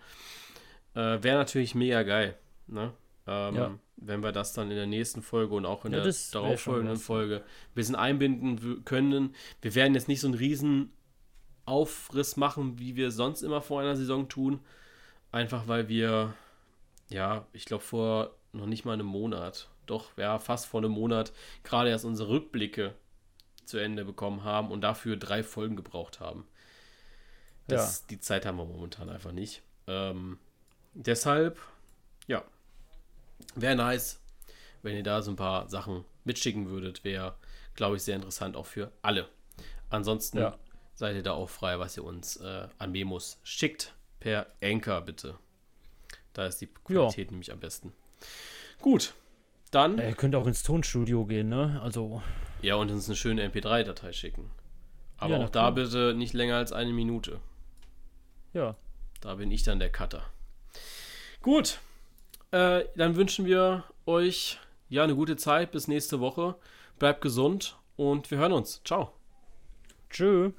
Äh, 0.94 1.24
wäre 1.24 1.38
natürlich 1.38 1.76
mega 1.76 2.04
geil, 2.04 2.38
ne? 2.68 2.94
Ähm, 3.28 3.56
ja. 3.56 3.72
Wenn 4.04 4.22
wir 4.22 4.32
das 4.32 4.54
dann 4.54 4.70
in 4.70 4.78
der 4.78 4.88
nächsten 4.88 5.22
Folge 5.22 5.54
und 5.54 5.66
auch 5.66 5.86
in 5.86 5.94
ja, 5.94 6.02
der 6.02 6.14
darauffolgenden 6.32 6.98
Folge 6.98 7.38
ein 7.38 7.76
bisschen 7.76 7.96
einbinden 7.96 8.84
können. 8.84 9.36
Wir 9.62 9.76
werden 9.76 9.94
jetzt 9.94 10.08
nicht 10.08 10.22
so 10.22 10.28
einen 10.28 10.34
riesen 10.34 10.92
Aufriss 11.66 12.36
machen, 12.36 12.80
wie 12.80 12.96
wir 12.96 13.12
sonst 13.12 13.44
immer 13.44 13.62
vor 13.62 13.80
einer 13.80 13.96
Saison 13.96 14.28
tun. 14.28 14.60
Einfach 15.32 15.68
weil 15.68 15.88
wir, 15.88 16.34
ja, 17.10 17.46
ich 17.54 17.66
glaube, 17.66 17.84
vor 17.84 18.36
noch 18.54 18.66
nicht 18.66 18.86
mal 18.86 18.94
einem 18.94 19.06
Monat, 19.06 19.70
doch, 19.86 20.18
ja, 20.18 20.40
fast 20.40 20.66
vor 20.66 20.82
einem 20.82 20.92
Monat, 20.92 21.32
gerade 21.64 21.90
erst 21.90 22.06
unsere 22.06 22.30
Rückblicke 22.30 22.96
zu 23.66 23.78
Ende 23.78 24.04
bekommen 24.04 24.44
haben 24.44 24.72
und 24.72 24.82
dafür 24.82 25.16
drei 25.16 25.44
Folgen 25.44 25.76
gebraucht 25.76 26.20
haben. 26.20 26.46
Das, 27.68 28.02
ja. 28.02 28.08
Die 28.10 28.20
Zeit 28.20 28.46
haben 28.46 28.58
wir 28.58 28.66
momentan 28.66 29.10
einfach 29.10 29.32
nicht. 29.32 29.62
Ähm, 29.88 30.38
deshalb, 30.94 31.60
ja, 32.28 32.44
wäre 33.56 33.76
nice, 33.76 34.20
wenn 34.82 34.96
ihr 34.96 35.04
da 35.04 35.22
so 35.22 35.32
ein 35.32 35.36
paar 35.36 35.70
Sachen 35.70 36.06
mitschicken 36.24 36.70
würdet. 36.70 37.04
Wäre, 37.04 37.36
glaube 37.76 37.98
ich, 37.98 38.04
sehr 38.04 38.16
interessant 38.16 38.56
auch 38.56 38.66
für 38.66 38.92
alle. 39.02 39.28
Ansonsten 39.90 40.40
ja. 40.40 40.58
seid 40.94 41.16
ihr 41.16 41.24
da 41.24 41.34
auch 41.34 41.50
frei, 41.50 41.80
was 41.80 41.98
ihr 41.98 42.04
uns 42.04 42.38
äh, 42.38 42.68
an 42.78 42.92
Memos 42.92 43.40
schickt. 43.44 43.94
Per 44.20 44.48
Anchor 44.64 45.02
bitte. 45.02 45.38
Da 46.34 46.46
ist 46.46 46.60
die 46.62 46.68
Qualität 46.68 47.28
ja. 47.28 47.32
nämlich 47.32 47.52
am 47.52 47.60
besten. 47.60 47.92
Gut, 48.80 49.14
dann. 49.72 49.98
Ihr 49.98 50.14
könnt 50.14 50.36
auch 50.36 50.48
ins 50.48 50.64
Tonstudio 50.64 51.26
gehen, 51.26 51.50
ne? 51.50 51.80
Also. 51.84 52.22
Ja, 52.62 52.76
und 52.76 52.92
uns 52.92 53.08
eine 53.08 53.16
schöne 53.16 53.48
MP3-Datei 53.50 54.14
schicken. 54.14 54.52
Aber 55.18 55.40
auch 55.40 55.50
da 55.50 55.70
bitte 55.70 56.14
nicht 56.16 56.34
länger 56.34 56.56
als 56.56 56.72
eine 56.72 56.94
Minute. 56.94 57.40
Ja. 58.54 58.76
Da 59.22 59.36
bin 59.36 59.52
ich 59.52 59.64
dann 59.64 59.80
der 59.80 59.92
Cutter. 59.92 60.26
Gut, 61.42 61.80
äh, 62.52 62.86
dann 62.96 63.16
wünschen 63.16 63.46
wir 63.46 63.84
euch 64.06 64.60
ja 64.90 65.04
eine 65.04 65.16
gute 65.16 65.38
Zeit 65.38 65.72
bis 65.72 65.88
nächste 65.88 66.20
Woche. 66.20 66.56
Bleibt 67.00 67.22
gesund 67.22 67.78
und 67.96 68.30
wir 68.30 68.38
hören 68.38 68.54
uns. 68.54 68.82
Ciao. 68.84 69.14
Tschüss. 70.10 70.52